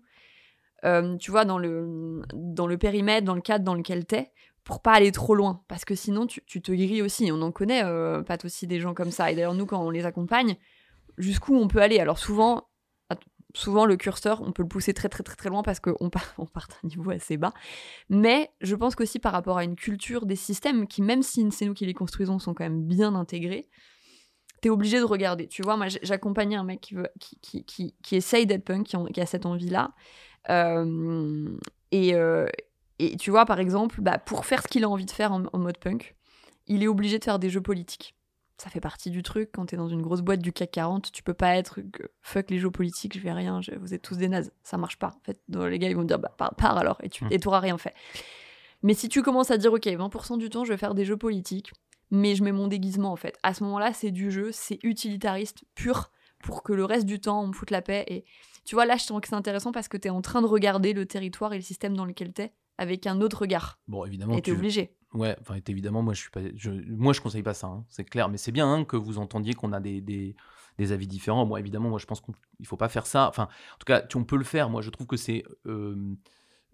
euh, 0.84 1.16
tu 1.16 1.32
vois, 1.32 1.46
dans 1.46 1.58
le, 1.58 2.24
dans 2.34 2.68
le 2.68 2.78
périmètre, 2.78 3.26
dans 3.26 3.36
le 3.36 3.42
cadre 3.42 3.64
dans 3.64 3.74
lequel 3.74 4.06
tu 4.06 4.16
es, 4.16 4.34
pour 4.66 4.82
pas 4.82 4.92
aller 4.92 5.14
trop 5.14 5.34
loin. 5.34 5.64
Parce 5.70 5.86
que 5.86 5.96
sinon, 5.96 6.28
tu, 6.28 6.44
tu 6.46 6.62
te 6.62 6.74
grilles 6.74 7.02
aussi. 7.02 7.32
On 7.32 7.42
en 7.42 7.54
connaît, 7.54 7.86
euh, 7.86 8.22
pas 8.22 8.36
aussi, 8.44 8.68
des 8.68 8.82
gens 8.82 8.94
comme 8.94 9.12
ça. 9.12 9.32
Et 9.32 9.36
d'ailleurs, 9.36 9.54
nous, 9.54 9.66
quand 9.66 9.82
on 9.82 9.90
les 9.90 10.06
accompagne, 10.06 10.58
jusqu'où 11.18 11.56
on 11.56 11.70
peut 11.70 11.82
aller? 11.82 12.00
Alors 12.00 12.20
souvent, 12.20 12.68
souvent 13.54 13.86
le 13.86 13.96
curseur, 13.98 14.42
on 14.42 14.52
peut 14.52 14.64
le 14.64 14.68
pousser 14.68 14.94
très 14.94 15.10
très 15.10 15.24
très 15.24 15.36
très 15.36 15.50
loin 15.50 15.64
parce 15.64 15.80
qu'on 15.80 16.10
part, 16.10 16.34
on 16.38 16.46
part 16.46 16.68
d'un 16.68 16.90
niveau 16.90 17.12
assez 17.12 17.38
bas. 17.38 17.54
Mais 18.10 18.52
je 18.62 18.76
pense 18.76 18.96
qu'aussi 18.96 19.20
par 19.20 19.32
rapport 19.32 19.58
à 19.58 19.64
une 19.64 19.76
culture 19.76 20.26
des 20.26 20.36
systèmes 20.36 20.88
qui, 20.88 21.02
même 21.02 21.24
si 21.24 21.50
c'est 21.52 21.66
nous 21.66 21.74
qui 21.74 21.86
les 21.86 21.94
construisons, 21.94 22.40
sont 22.40 22.54
quand 22.54 22.64
même 22.64 22.84
bien 22.84 23.16
intégrés, 23.16 23.70
t'es 24.62 24.70
obligé 24.70 25.00
de 25.00 25.06
regarder. 25.06 25.48
Tu 25.48 25.62
vois, 25.62 25.78
moi 25.78 25.88
j'accompagnais 26.02 26.56
un 26.56 26.64
mec 26.64 26.82
qui, 26.82 26.96
veut, 26.96 27.10
qui, 27.20 27.66
qui, 27.66 27.96
qui, 28.02 28.16
essaye 28.16 28.46
d'être 28.46 28.66
punk, 28.66 28.88
qui, 28.88 29.22
a 29.22 29.26
cette 29.26 29.46
envie-là. 29.46 29.92
Euh, 30.50 31.50
et, 31.92 32.16
euh, 32.16 32.48
et 33.00 33.18
tu 33.18 33.30
vois, 33.32 33.46
par 33.46 33.60
exemple, 33.60 34.02
bah, 34.02 34.18
pour 34.18 34.46
faire 34.46 34.64
ce 34.64 34.68
qu'il 34.68 34.84
a 34.84 34.90
envie 34.90 35.06
de 35.06 35.12
faire 35.12 35.32
en 35.32 35.58
mode 35.58 35.78
punk, 35.78 36.16
il 36.68 36.84
est 36.84 36.88
obligé 36.88 37.20
de 37.20 37.24
faire 37.24 37.40
des 37.40 37.50
jeux 37.50 37.62
politiques 37.62 38.16
ça 38.58 38.70
fait 38.70 38.80
partie 38.80 39.10
du 39.10 39.24
truc. 39.24 39.50
Quand 39.54 39.66
t'es 39.66 39.78
dans 39.78 39.90
une 39.90 40.02
grosse 40.02 40.22
boîte 40.22 40.42
du 40.42 40.54
CAC 40.54 40.72
40, 40.72 41.12
tu 41.12 41.24
peux 41.24 41.34
pas 41.34 41.56
être 41.56 41.80
fuck 42.22 42.50
les 42.50 42.60
géopolitiques, 42.60 43.18
je 43.18 43.24
vais 43.24 43.32
rien, 43.32 43.60
vous 43.80 43.94
êtes 43.94 44.02
tous 44.02 44.18
des 44.18 44.30
nazes. 44.30 44.52
Ça 44.64 44.78
marche 44.78 44.98
pas. 44.98 45.08
En 45.08 45.22
fait, 45.24 45.42
les 45.50 45.80
gars, 45.80 45.90
ils 45.90 45.96
vont 45.96 46.04
te 46.04 46.08
dire 46.08 46.20
bah, 46.20 46.32
pars, 46.38 46.78
alors, 46.78 46.98
et 47.04 47.10
tu 47.10 47.26
mmh. 47.26 47.30
et 47.32 47.40
rien 47.46 47.78
fait. 47.78 47.94
Mais 48.84 48.94
si 48.94 49.10
tu 49.10 49.22
commences 49.22 49.52
à 49.52 49.58
dire, 49.58 49.74
ok, 49.74 49.86
20% 49.86 50.38
du 50.38 50.50
temps, 50.50 50.66
je 50.66 50.72
vais 50.74 50.78
faire 50.78 50.94
des 50.94 51.06
jeux 51.06 51.18
politiques, 51.18 51.72
mais 52.12 52.36
je 52.36 52.44
mets 52.44 52.52
mon 52.52 52.68
déguisement 52.68 53.12
en 53.12 53.16
fait. 53.16 53.40
À 53.44 53.54
ce 53.54 53.64
moment-là, 53.64 53.94
c'est 53.94 54.12
du 54.12 54.32
jeu, 54.32 54.52
c'est 54.52 54.80
utilitariste 54.84 55.64
pur 55.74 56.12
pour 56.40 56.62
que 56.64 56.74
le 56.74 56.86
reste 56.86 57.06
du 57.06 57.20
temps, 57.20 57.42
on 57.44 57.48
me 57.48 57.54
foute 57.54 57.72
la 57.72 57.82
paix. 57.82 58.04
Et 58.08 58.26
tu 58.66 58.76
vois, 58.76 58.86
là, 58.86 58.98
je 58.98 59.06
trouve 59.06 59.22
que 59.22 59.30
c'est 59.30 59.36
intéressant 59.36 59.72
parce 59.72 59.88
que 59.88 59.98
tu 59.98 60.10
es 60.10 60.12
en 60.12 60.22
train 60.22 60.42
de 60.42 60.48
regarder 60.48 60.94
le 60.94 61.06
territoire 61.06 61.54
et 61.54 61.56
le 61.56 61.64
système 61.64 61.96
dans 61.96 62.06
lequel 62.06 62.34
tu 62.34 62.44
es 62.44 62.54
avec 62.78 63.08
un 63.08 63.22
autre 63.22 63.42
regard. 63.42 63.80
Bon, 63.88 64.06
évidemment. 64.06 64.36
Et 64.38 64.42
t'es 64.42 64.52
obligé. 64.52 64.96
Ouais, 65.14 65.36
enfin, 65.42 65.56
évidemment, 65.68 66.02
moi, 66.02 66.14
je 66.14 66.22
suis 66.22 66.32
pas. 66.32 66.42
Je... 66.56 66.72
Moi, 66.72 67.14
je 67.14 67.22
conseille 67.22 67.44
pas 67.44 67.54
ça, 67.54 67.68
hein, 67.68 67.86
c'est 67.90 68.04
clair. 68.04 68.30
Mais 68.30 68.38
c'est 68.38 68.52
bien 68.52 68.72
hein, 68.72 68.84
que 68.84 68.98
vous 68.98 69.20
entendiez 69.20 69.54
qu'on 69.54 69.72
a 69.72 69.80
des, 69.80 70.02
des, 70.02 70.36
des, 70.80 70.92
avis 70.92 71.08
différents. 71.08 71.46
Moi, 71.46 71.60
évidemment, 71.60 71.90
moi, 71.90 72.00
je 72.00 72.06
pense 72.06 72.22
qu'il 72.22 72.66
faut 72.66 72.78
pas 72.78 72.90
faire 72.90 73.06
ça. 73.06 73.28
Enfin, 73.30 73.44
en 73.44 73.78
tout 73.78 73.86
cas, 73.86 74.02
tu, 74.02 74.18
on 74.18 74.24
peut 74.24 74.38
le 74.38 74.44
faire. 74.44 74.70
Moi, 74.70 74.82
je 74.82 74.90
trouve 74.90 75.06
que 75.06 75.18
c'est. 75.18 75.44
Euh, 75.68 76.16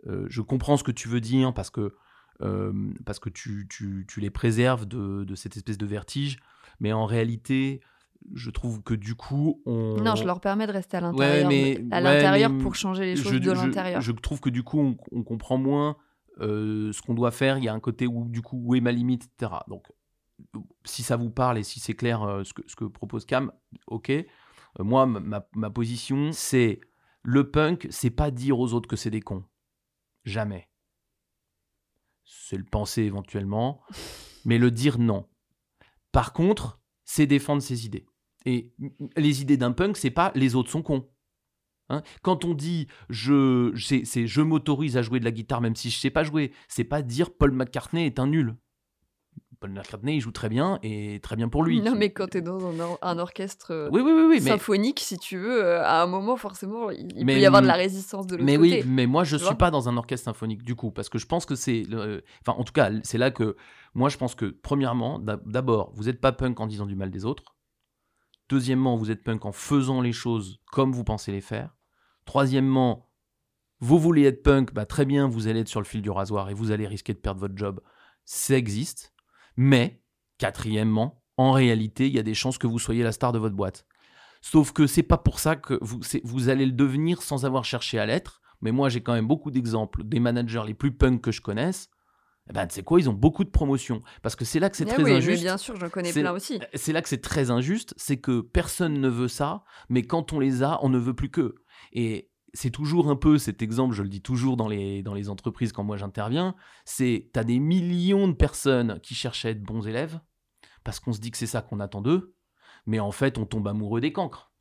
euh, 0.08 0.26
je 0.30 0.42
comprends 0.42 0.78
ce 0.78 0.84
que 0.84 0.92
tu 0.92 1.08
veux 1.08 1.22
dire 1.22 1.54
parce 1.54 1.70
que. 1.70 1.96
Euh, 2.42 2.72
parce 3.06 3.20
que 3.20 3.28
tu, 3.28 3.68
tu, 3.70 4.06
tu 4.08 4.22
les 4.22 4.30
préserves 4.30 4.86
de, 4.86 5.26
de, 5.26 5.36
cette 5.36 5.58
espèce 5.58 5.78
de 5.78 5.86
vertige, 5.86 6.40
mais 6.80 6.94
en 6.94 7.06
réalité, 7.06 7.82
je 8.34 8.50
trouve 8.50 8.82
que 8.82 8.94
du 8.94 9.16
coup, 9.16 9.62
on. 9.66 9.98
Non, 9.98 10.16
je 10.16 10.24
leur 10.24 10.40
permets 10.40 10.66
de 10.66 10.72
rester 10.72 10.96
à 10.96 11.02
l'intérieur, 11.02 11.50
à 11.92 12.00
l'intérieur 12.00 12.58
pour 12.58 12.76
changer 12.76 13.04
les 13.04 13.16
choses 13.18 13.42
de 13.42 13.52
l'intérieur. 13.52 14.00
Je, 14.00 14.14
trouve 14.14 14.40
que 14.40 14.50
du 14.50 14.64
coup, 14.64 14.80
on, 14.80 14.98
on 15.12 15.24
comprend 15.24 15.58
moins 15.58 15.98
ce 16.40 17.02
qu'on 17.02 17.14
doit 17.14 17.32
faire. 17.32 17.58
Il 17.58 17.64
y 17.64 17.68
a 17.68 17.74
un 17.74 17.80
côté 17.80 18.08
où, 18.08 18.28
du 18.30 18.42
coup, 18.42 18.62
où 18.64 18.76
est 18.76 18.82
ma 18.82 18.92
limite, 18.92 19.26
etc. 19.26 19.54
Donc, 19.68 19.88
si 20.86 21.04
ça 21.04 21.18
vous 21.18 21.30
parle 21.30 21.58
et 21.58 21.64
si 21.64 21.80
c'est 21.80 21.94
clair 21.94 22.24
euh, 22.24 22.44
ce, 22.44 22.54
que, 22.54 22.62
ce 22.68 22.76
que 22.76 22.86
propose 22.86 23.26
Cam, 23.26 23.52
ok. 23.88 24.10
Euh, 24.10 24.26
moi, 24.80 25.06
ma, 25.06 25.48
ma 25.54 25.70
position, 25.70 26.32
c'est 26.32 26.80
le 27.24 27.50
punk, 27.50 27.88
c'est 27.90 28.10
pas 28.10 28.32
dire 28.32 28.60
aux 28.60 28.74
autres 28.74 28.88
que 28.88 28.96
c'est 28.96 29.10
des 29.10 29.22
cons. 29.22 29.44
Jamais. 30.24 30.70
C'est 32.24 32.58
le 32.58 32.64
penser 32.64 33.04
éventuellement, 33.04 33.82
mais 34.46 34.58
le 34.58 34.72
dire 34.72 35.00
non. 35.00 35.28
Par 36.12 36.34
contre, 36.34 36.80
c'est 37.04 37.26
défendre 37.26 37.62
ses 37.62 37.86
idées. 37.86 38.06
Et 38.46 38.74
les 39.18 39.42
idées 39.42 39.58
d'un 39.58 39.72
punk, 39.72 39.98
c'est 39.98 40.12
pas 40.12 40.32
les 40.36 40.56
autres 40.56 40.70
sont 40.70 40.82
cons. 40.82 41.10
Hein. 41.90 42.02
Quand 42.22 42.46
on 42.46 42.54
dit 42.54 42.88
je, 43.10 43.74
c'est, 43.78 44.28
je 44.28 44.42
m'autorise 44.42 44.98
à 44.98 45.02
jouer 45.02 45.20
de 45.20 45.26
la 45.26 45.32
guitare 45.32 45.62
même 45.62 45.76
si 45.76 45.90
je 45.90 46.00
sais 46.00 46.10
pas 46.10 46.24
jouer, 46.24 46.52
c'est 46.68 46.84
pas 46.84 47.02
dire 47.02 47.32
Paul 47.32 47.52
McCartney 47.52 48.06
est 48.06 48.20
un 48.20 48.28
nul. 48.28 48.56
Paul 49.60 49.72
McCartney, 49.72 50.16
il 50.16 50.22
joue 50.22 50.32
très 50.32 50.48
bien 50.48 50.80
et 50.84 51.20
très 51.22 51.36
bien 51.36 51.50
pour 51.50 51.64
lui. 51.64 51.82
Non, 51.82 51.94
mais 51.96 52.12
quand 52.12 52.28
tu 52.28 52.38
es 52.38 52.42
dans 52.42 52.60
un, 53.02 53.20
orchestre 53.20 53.74
euh, 53.74 54.40
symphonique, 54.40 55.02
si 55.02 55.18
tu 55.18 55.38
veux, 55.38 55.64
euh, 55.64 55.84
à 55.84 56.02
un 56.02 56.08
moment, 56.08 56.38
forcément, 56.38 56.90
il, 56.92 57.26
peut 57.26 57.40
y 57.40 57.46
avoir 57.46 57.62
de 57.62 57.68
la 57.68 57.74
résistance 57.74 58.26
de 58.26 58.36
l'autre 58.36 58.46
mais 58.46 58.58
oui, 58.58 58.84
mais 58.88 59.06
moi, 59.06 59.24
je 59.24 59.36
suis 59.36 59.56
pas 59.56 59.70
dans 59.70 59.90
un 59.90 59.98
orchestre 59.98 60.26
symphonique 60.26 60.64
du 60.64 60.76
coup, 60.76 60.92
parce 60.92 61.10
que 61.10 61.18
je 61.18 61.26
pense 61.26 61.46
que 61.46 61.56
c'est. 61.56 61.84
Enfin, 62.46 62.58
en 62.58 62.64
tout 62.64 62.74
cas, 62.74 62.90
c'est 63.04 63.18
là 63.18 63.32
que. 63.32 63.56
Moi, 63.96 64.10
je 64.10 64.18
pense 64.18 64.36
que, 64.36 64.46
premièrement, 64.46 65.20
d'abord, 65.20 65.92
vous 65.94 66.04
n'êtes 66.04 66.22
pas 66.22 66.32
punk 66.32 66.60
en 66.60 66.68
disant 66.68 66.86
du 66.86 66.96
mal 66.96 67.10
des 67.10 67.26
autres. 67.26 67.56
Deuxièmement, 68.48 68.96
vous 68.96 69.12
êtes 69.12 69.24
punk 69.24 69.46
en 69.46 69.52
faisant 69.52 70.02
les 70.02 70.14
choses 70.14 70.60
comme 70.72 70.92
vous 70.92 71.04
pensez 71.04 71.32
les 71.32 71.42
faire. 71.42 71.76
Troisièmement, 72.30 73.10
vous 73.80 73.98
voulez 73.98 74.26
être 74.26 74.44
punk, 74.44 74.72
bah 74.72 74.86
très 74.86 75.04
bien, 75.04 75.28
vous 75.28 75.48
allez 75.48 75.62
être 75.62 75.68
sur 75.68 75.80
le 75.80 75.86
fil 75.88 76.04
du 76.04 76.12
rasoir 76.12 76.52
et 76.52 76.54
vous 76.54 76.70
allez 76.70 76.86
risquer 76.86 77.16
de 77.16 77.18
perdre 77.18 77.40
votre 77.40 77.58
job. 77.58 77.82
Ça 78.24 78.56
existe. 78.56 79.16
Mais, 79.58 80.04
quatrièmement, 80.38 81.24
en 81.38 81.54
réalité, 81.54 82.06
il 82.06 82.14
y 82.14 82.20
a 82.20 82.22
des 82.22 82.36
chances 82.36 82.60
que 82.60 82.68
vous 82.68 82.78
soyez 82.78 83.02
la 83.02 83.14
star 83.14 83.32
de 83.32 83.40
votre 83.40 83.56
boîte. 83.56 83.88
Sauf 84.42 84.74
que 84.74 84.86
c'est 84.86 85.02
pas 85.02 85.18
pour 85.18 85.40
ça 85.40 85.56
que 85.56 85.80
vous, 85.82 86.02
vous 86.24 86.50
allez 86.50 86.68
le 86.68 86.72
devenir 86.72 87.24
sans 87.24 87.46
avoir 87.46 87.66
cherché 87.66 87.98
à 87.98 88.06
l'être. 88.06 88.42
Mais 88.62 88.72
moi, 88.72 88.90
j'ai 88.90 89.02
quand 89.02 89.14
même 89.14 89.28
beaucoup 89.28 89.50
d'exemples 89.50 90.04
des 90.04 90.20
managers 90.20 90.62
les 90.68 90.76
plus 90.76 90.92
punk 90.92 91.22
que 91.22 91.32
je 91.32 91.42
connaisse. 91.42 91.90
Eh 92.50 92.54
ben, 92.54 92.68
tu 92.68 92.76
sais 92.76 92.84
quoi, 92.84 93.00
ils 93.00 93.10
ont 93.10 93.14
beaucoup 93.14 93.44
de 93.44 93.50
promotions. 93.50 94.04
Parce 94.22 94.36
que 94.36 94.46
c'est 94.46 94.60
là 94.60 94.70
que 94.70 94.78
c'est 94.78 94.88
eh 94.88 94.94
très 94.94 95.12
injuste. 95.12 95.42
bien 95.42 95.58
sûr, 95.58 95.76
j'en 95.78 95.90
connais 95.90 96.12
plein 96.12 96.32
aussi. 96.32 96.60
C'est 96.74 96.94
là 96.94 97.02
que 97.02 97.10
c'est 97.10 97.22
très 97.22 97.50
injuste, 97.50 97.94
c'est 97.98 98.18
que 98.18 98.42
personne 98.42 99.00
ne 99.00 99.10
veut 99.10 99.28
ça, 99.28 99.64
mais 99.88 100.04
quand 100.04 100.32
on 100.34 100.40
les 100.40 100.62
a, 100.64 100.80
on 100.84 100.90
ne 100.90 100.98
veut 100.98 101.14
plus 101.14 101.30
qu'eux. 101.30 101.56
Et 101.94 102.30
c'est 102.54 102.72
toujours 102.72 103.10
un 103.10 103.16
peu 103.16 103.38
cet 103.38 103.62
exemple, 103.62 103.94
je 103.94 104.04
le 104.04 104.10
dis 104.10 104.22
toujours 104.22 104.58
dans 104.58 104.68
les, 104.68 105.04
dans 105.04 105.14
les 105.14 105.30
entreprises 105.30 105.72
quand 105.72 105.84
moi 105.84 105.98
j'interviens, 105.98 106.56
c'est 106.86 107.30
tu 107.34 107.40
as 107.40 107.44
des 107.44 107.60
millions 107.60 108.28
de 108.28 108.34
personnes 108.34 109.00
qui 109.02 109.16
cherchent 109.16 109.46
à 109.46 109.50
être 109.50 109.62
bons 109.62 109.88
élèves, 109.88 110.20
parce 110.84 111.00
qu'on 111.00 111.14
se 111.14 111.20
dit 111.20 111.32
que 111.32 111.38
c'est 111.38 111.48
ça 111.48 111.62
qu'on 111.62 111.80
attend 111.80 112.02
d'eux, 112.02 112.36
mais 112.86 113.00
en 113.00 113.12
fait 113.12 113.38
on 113.38 113.46
tombe 113.46 113.68
amoureux 113.68 114.02
des 114.02 114.12
cancres. 114.12 114.52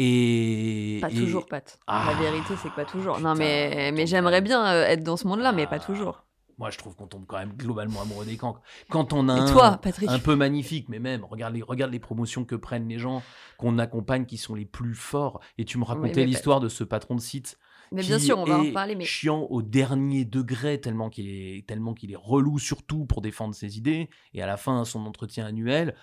Et, 0.00 0.98
pas 1.00 1.10
toujours, 1.10 1.46
Pat. 1.46 1.78
La 1.88 1.94
ah, 2.06 2.14
vérité, 2.14 2.54
c'est 2.62 2.68
que 2.70 2.76
pas 2.76 2.84
toujours. 2.84 3.18
non, 3.18 3.34
mais, 3.34 3.90
mais 3.92 4.06
j'aimerais 4.06 4.40
bien 4.40 4.64
euh, 4.64 4.84
être 4.84 5.02
dans 5.02 5.16
ce 5.16 5.26
monde-là, 5.26 5.50
mais 5.50 5.66
pas 5.66 5.80
toujours 5.80 6.27
moi 6.58 6.70
je 6.70 6.78
trouve 6.78 6.94
qu'on 6.96 7.06
tombe 7.06 7.24
quand 7.26 7.38
même 7.38 7.52
globalement 7.52 8.02
amoureux 8.02 8.24
des 8.24 8.36
cancres. 8.36 8.60
Quand 8.90 9.12
on 9.12 9.28
a 9.28 9.34
un, 9.34 9.78
un 10.08 10.18
peu 10.18 10.34
magnifique, 10.34 10.88
mais 10.88 10.98
même, 10.98 11.24
regarde 11.24 11.54
les, 11.54 11.62
regarde 11.62 11.92
les 11.92 12.00
promotions 12.00 12.44
que 12.44 12.56
prennent 12.56 12.88
les 12.88 12.98
gens 12.98 13.22
qu'on 13.56 13.78
accompagne 13.78 14.26
qui 14.26 14.36
sont 14.36 14.54
les 14.54 14.64
plus 14.64 14.94
forts. 14.94 15.40
Et 15.56 15.64
tu 15.64 15.78
me 15.78 15.84
racontais 15.84 16.24
l'histoire 16.24 16.60
de 16.60 16.68
ce 16.68 16.84
patron 16.84 17.14
de 17.14 17.20
site. 17.20 17.58
Mais 17.92 18.02
bien 18.02 18.18
sûr, 18.18 18.38
on 18.38 18.44
va 18.44 18.58
en 18.58 18.72
parler. 18.72 18.94
Mais... 18.94 19.04
chiant 19.04 19.46
au 19.50 19.62
dernier 19.62 20.24
degré, 20.24 20.80
tellement 20.80 21.08
qu'il 21.08 21.28
est, 21.28 21.66
tellement 21.66 21.94
qu'il 21.94 22.12
est 22.12 22.16
relou, 22.16 22.58
surtout 22.58 23.06
pour 23.06 23.22
défendre 23.22 23.54
ses 23.54 23.78
idées. 23.78 24.10
Et 24.34 24.42
à 24.42 24.46
la 24.46 24.56
fin, 24.56 24.84
son 24.84 25.06
entretien 25.06 25.46
annuel, 25.46 25.94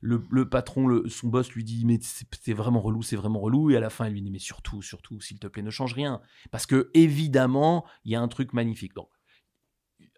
le, 0.00 0.22
le, 0.30 0.48
patron, 0.48 0.86
le, 0.86 1.08
son 1.08 1.28
boss 1.28 1.50
lui 1.52 1.64
dit 1.64 1.84
mais 1.84 1.98
c'est 2.00 2.52
vraiment 2.52 2.80
relou, 2.80 3.02
c'est 3.02 3.16
vraiment 3.16 3.40
relou. 3.40 3.70
Et 3.70 3.76
à 3.76 3.80
la 3.80 3.90
fin, 3.90 4.06
il 4.06 4.12
lui 4.12 4.22
dit 4.22 4.30
mais 4.30 4.38
surtout, 4.38 4.80
surtout, 4.80 5.20
s'il 5.20 5.38
te 5.38 5.46
plaît, 5.46 5.62
ne 5.62 5.70
change 5.70 5.92
rien. 5.94 6.20
Parce 6.50 6.66
que 6.66 6.90
évidemment, 6.94 7.84
il 8.04 8.12
y 8.12 8.14
a 8.14 8.20
un 8.20 8.28
truc 8.28 8.52
magnifique. 8.52 8.94
Donc, 8.94 9.08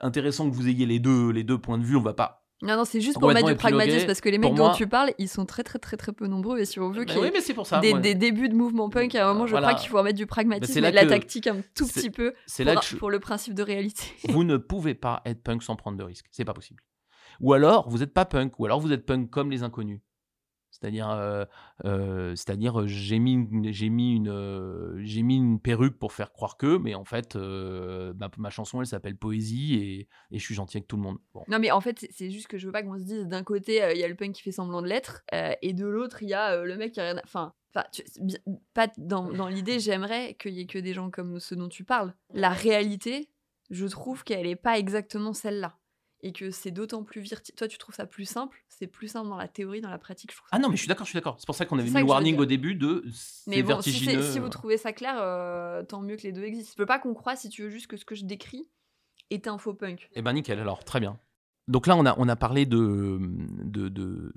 intéressant 0.00 0.50
que 0.50 0.54
vous 0.54 0.68
ayez 0.68 0.86
les 0.86 0.98
deux, 0.98 1.30
les 1.30 1.44
deux 1.44 1.58
points 1.58 1.78
de 1.78 1.84
vue. 1.84 1.96
On 1.96 2.02
va 2.02 2.14
pas 2.14 2.42
non, 2.62 2.74
non, 2.74 2.84
c'est 2.86 3.02
juste 3.02 3.18
pour 3.18 3.28
mettre 3.32 3.48
du 3.48 3.54
pragmatisme 3.54 4.06
parce 4.06 4.22
que 4.22 4.30
les 4.30 4.38
mecs 4.38 4.54
dont 4.54 4.72
tu 4.72 4.86
parles, 4.86 5.12
ils 5.18 5.28
sont 5.28 5.44
très, 5.44 5.62
très, 5.62 5.78
très, 5.78 5.96
très 5.96 6.12
peu 6.12 6.26
nombreux. 6.26 6.58
Et 6.58 6.64
si 6.64 6.80
on 6.80 6.90
veut 6.90 7.04
bah 7.04 7.12
oui, 7.20 7.30
mais 7.32 7.42
c'est 7.42 7.52
pour 7.52 7.66
ça, 7.66 7.80
des, 7.80 7.92
des, 7.92 8.14
débuts 8.14 8.48
de 8.48 8.54
mouvement 8.54 8.88
punk, 8.88 9.14
à 9.14 9.28
un 9.28 9.32
moment, 9.34 9.46
je 9.46 9.54
crois 9.54 9.74
qu'il 9.74 9.90
faut 9.90 9.98
remettre 9.98 10.16
du 10.16 10.26
pragmatisme 10.26 10.84
et 10.84 10.90
de 10.90 10.94
la 10.94 11.06
tactique 11.06 11.46
un 11.46 11.58
tout 11.74 11.86
petit 11.86 12.10
peu 12.10 12.32
pour, 12.32 12.64
là 12.64 12.80
pour 12.98 13.10
le 13.10 13.20
principe 13.20 13.52
de 13.52 13.62
réalité. 13.62 14.04
Vous 14.30 14.44
ne 14.44 14.56
pouvez 14.56 14.94
pas 14.94 15.20
être 15.26 15.42
punk 15.42 15.62
sans 15.62 15.76
prendre 15.76 15.98
de 15.98 16.04
risques. 16.04 16.26
C'est 16.30 16.44
pas 16.44 16.54
possible. 16.54 16.82
Ou 17.40 17.52
alors, 17.52 17.90
vous 17.90 17.98
n'êtes 17.98 18.14
pas 18.14 18.24
punk. 18.24 18.58
Ou 18.58 18.64
alors, 18.64 18.80
vous 18.80 18.92
êtes 18.92 19.04
punk 19.04 19.28
comme 19.28 19.50
les 19.50 19.62
inconnus. 19.62 20.00
C'est-à-dire, 20.78 21.08
euh, 21.10 21.44
euh, 21.84 22.34
euh, 22.34 22.86
j'ai 22.86 23.18
mis, 23.18 23.72
j'ai 23.72 23.88
mis 23.88 24.14
une, 24.14 25.00
j'ai 25.02 25.22
mis 25.22 25.36
une 25.36 25.58
perruque 25.58 25.98
pour 25.98 26.12
faire 26.12 26.32
croire 26.32 26.56
que, 26.56 26.76
mais 26.76 26.94
en 26.94 27.04
fait, 27.04 27.36
ma, 27.36 28.50
chanson, 28.50 28.80
elle 28.80 28.86
s'appelle 28.86 29.16
Poésie 29.16 29.74
et, 29.74 30.08
et, 30.30 30.38
je 30.38 30.44
suis 30.44 30.54
gentil 30.54 30.76
avec 30.78 30.88
tout 30.88 30.96
le 30.96 31.02
monde. 31.02 31.18
Non, 31.48 31.58
mais 31.58 31.70
en 31.70 31.80
fait, 31.80 32.06
c'est 32.10 32.30
juste 32.30 32.48
que 32.48 32.58
je 32.58 32.66
veux 32.66 32.72
pas 32.72 32.82
qu'on 32.82 32.98
se 32.98 33.04
dise 33.04 33.26
d'un 33.26 33.42
côté, 33.42 33.82
il 33.94 33.98
y 33.98 34.04
a 34.04 34.08
le 34.08 34.14
punk 34.14 34.32
qui 34.32 34.42
fait 34.42 34.52
semblant 34.52 34.82
de 34.82 34.88
l'être, 34.88 35.22
et 35.32 35.72
de 35.72 35.86
l'autre, 35.86 36.22
il 36.22 36.28
y 36.28 36.34
a 36.34 36.62
le 36.62 36.76
mec 36.76 36.92
qui 36.92 37.00
a 37.00 37.12
rien. 37.12 37.20
Enfin, 37.24 37.54
pas 38.74 38.88
dans, 38.96 39.30
dans 39.30 39.48
l'idée, 39.48 39.80
j'aimerais 39.80 40.34
qu'il 40.34 40.54
y 40.54 40.60
ait 40.60 40.66
que 40.66 40.78
des 40.78 40.94
gens 40.94 41.10
comme 41.10 41.40
ceux 41.40 41.56
dont 41.56 41.68
tu 41.68 41.84
parles. 41.84 42.14
La 42.32 42.50
réalité, 42.50 43.30
je 43.70 43.86
trouve 43.86 44.24
qu'elle 44.24 44.46
est 44.46 44.56
pas 44.56 44.78
exactement 44.78 45.32
celle-là 45.32 45.76
et 46.22 46.32
que 46.32 46.50
c'est 46.50 46.70
d'autant 46.70 47.04
plus 47.04 47.20
virtuel. 47.20 47.54
Toi, 47.56 47.68
tu 47.68 47.78
trouves 47.78 47.94
ça 47.94 48.06
plus 48.06 48.24
simple? 48.24 48.64
C'est 48.68 48.86
plus 48.86 49.08
simple 49.08 49.28
dans 49.28 49.36
la 49.36 49.48
théorie, 49.48 49.80
dans 49.80 49.90
la 49.90 49.98
pratique, 49.98 50.32
je 50.32 50.36
trouve. 50.36 50.48
Ah 50.50 50.58
non, 50.58 50.68
mais 50.68 50.76
je 50.76 50.80
suis 50.80 50.88
d'accord, 50.88 51.06
je 51.06 51.10
suis 51.10 51.16
d'accord. 51.16 51.36
C'est 51.38 51.46
pour 51.46 51.54
ça 51.54 51.66
qu'on 51.66 51.78
avait 51.78 51.90
mis 51.90 52.00
le 52.00 52.04
warning 52.04 52.38
au 52.38 52.46
début 52.46 52.74
de. 52.74 53.04
Mais 53.46 53.62
bon, 53.62 53.68
vertigineux. 53.68 54.22
Si, 54.22 54.38
vous 54.38 54.48
trouvez 54.48 54.78
ça 54.78 54.92
clair, 54.92 55.16
euh, 55.18 55.82
tant 55.82 56.00
mieux 56.00 56.16
que 56.16 56.22
les 56.22 56.32
deux 56.32 56.44
existent. 56.44 56.72
Je 56.72 56.76
peux 56.76 56.86
pas 56.86 56.98
qu'on 56.98 57.14
croit, 57.14 57.36
si 57.36 57.48
tu 57.48 57.62
veux, 57.62 57.70
juste 57.70 57.86
que 57.86 57.96
ce 57.96 58.04
que 58.04 58.14
je 58.14 58.24
décris 58.24 58.68
est 59.30 59.46
un 59.48 59.58
faux 59.58 59.74
punk. 59.74 60.08
Eh 60.14 60.22
ben 60.22 60.32
nickel, 60.32 60.58
alors 60.58 60.84
très 60.84 61.00
bien. 61.00 61.18
Donc 61.68 61.86
là, 61.86 61.96
on 61.96 62.06
a, 62.06 62.14
on 62.18 62.28
a 62.28 62.36
parlé 62.36 62.64
de, 62.64 63.18
de, 63.64 63.88
de 63.88 64.32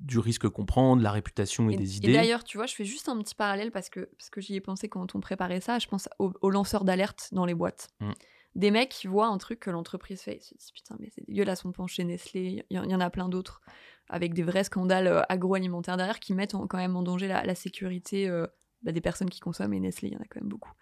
du 0.00 0.18
risque 0.18 0.48
qu'on 0.48 0.66
prend, 0.66 0.96
de 0.96 1.02
la 1.02 1.10
réputation 1.10 1.70
et, 1.70 1.76
des 1.76 1.96
idées. 1.96 2.10
Et 2.10 2.12
d'ailleurs, 2.12 2.44
tu 2.44 2.58
vois, 2.58 2.66
je 2.66 2.74
fais 2.74 2.84
juste 2.84 3.08
un 3.08 3.18
petit 3.18 3.34
parallèle 3.34 3.70
parce 3.70 3.88
que, 3.88 4.00
parce 4.18 4.28
que 4.28 4.40
j'y 4.40 4.54
ai 4.54 4.60
pensé 4.60 4.88
quand 4.88 5.14
on 5.14 5.20
préparait 5.20 5.60
ça. 5.60 5.78
Je 5.78 5.88
pense 5.88 6.08
aux, 6.18 6.50
lanceurs 6.50 6.84
d'alerte 6.84 7.28
dans 7.32 7.46
les 7.46 7.54
boîtes. 7.54 7.88
Mmh 8.00 8.12
des 8.54 8.70
mecs 8.70 8.90
qui 8.90 9.06
voient 9.06 9.26
un 9.26 9.38
truc 9.38 9.60
que 9.60 9.70
l'entreprise 9.70 10.20
fait, 10.20 10.36
ils 10.36 10.42
se 10.42 10.54
disent 10.54 10.70
putain, 10.70 10.96
mais 11.00 11.10
c'est 11.10 11.26
dégueulasse, 11.26 11.64
on 11.64 11.72
penche 11.72 11.94
chez 11.94 12.04
Nestlé, 12.04 12.64
il 12.70 12.76
y, 12.76 12.94
en 12.94 13.00
a 13.00 13.10
plein 13.10 13.28
d'autres, 13.28 13.60
avec 14.08 14.32
des 14.34 14.42
vrais 14.42 14.64
scandales 14.64 15.08
euh, 15.08 15.22
agroalimentaires 15.28 15.96
derrière 15.96 16.20
qui 16.20 16.34
mettent 16.34 16.52
quand 16.52 16.76
même 16.76 16.96
en 16.96 17.02
danger 17.02 17.26
la, 17.26 17.54
sécurité 17.54 18.28
euh, 18.28 18.46
bah, 18.82 18.92
des 18.92 19.00
personnes 19.00 19.30
qui 19.30 19.40
consomment, 19.40 19.74
et 19.74 19.80
Nestlé, 19.80 20.08
il 20.08 20.14
y 20.14 20.16
en 20.16 20.20
a 20.20 20.26
quand 20.28 20.40
même 20.40 20.48
beaucoup. 20.48 20.72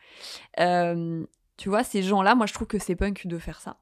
Euh, 0.60 1.24
tu 1.56 1.68
vois, 1.68 1.84
ces 1.84 2.02
gens-là, 2.02 2.34
moi 2.34 2.46
je 2.46 2.52
trouve 2.52 2.68
que 2.68 2.78
c'est 2.78 2.96
punk 2.96 3.26
de 3.26 3.38
faire 3.38 3.60
ça. 3.60 3.80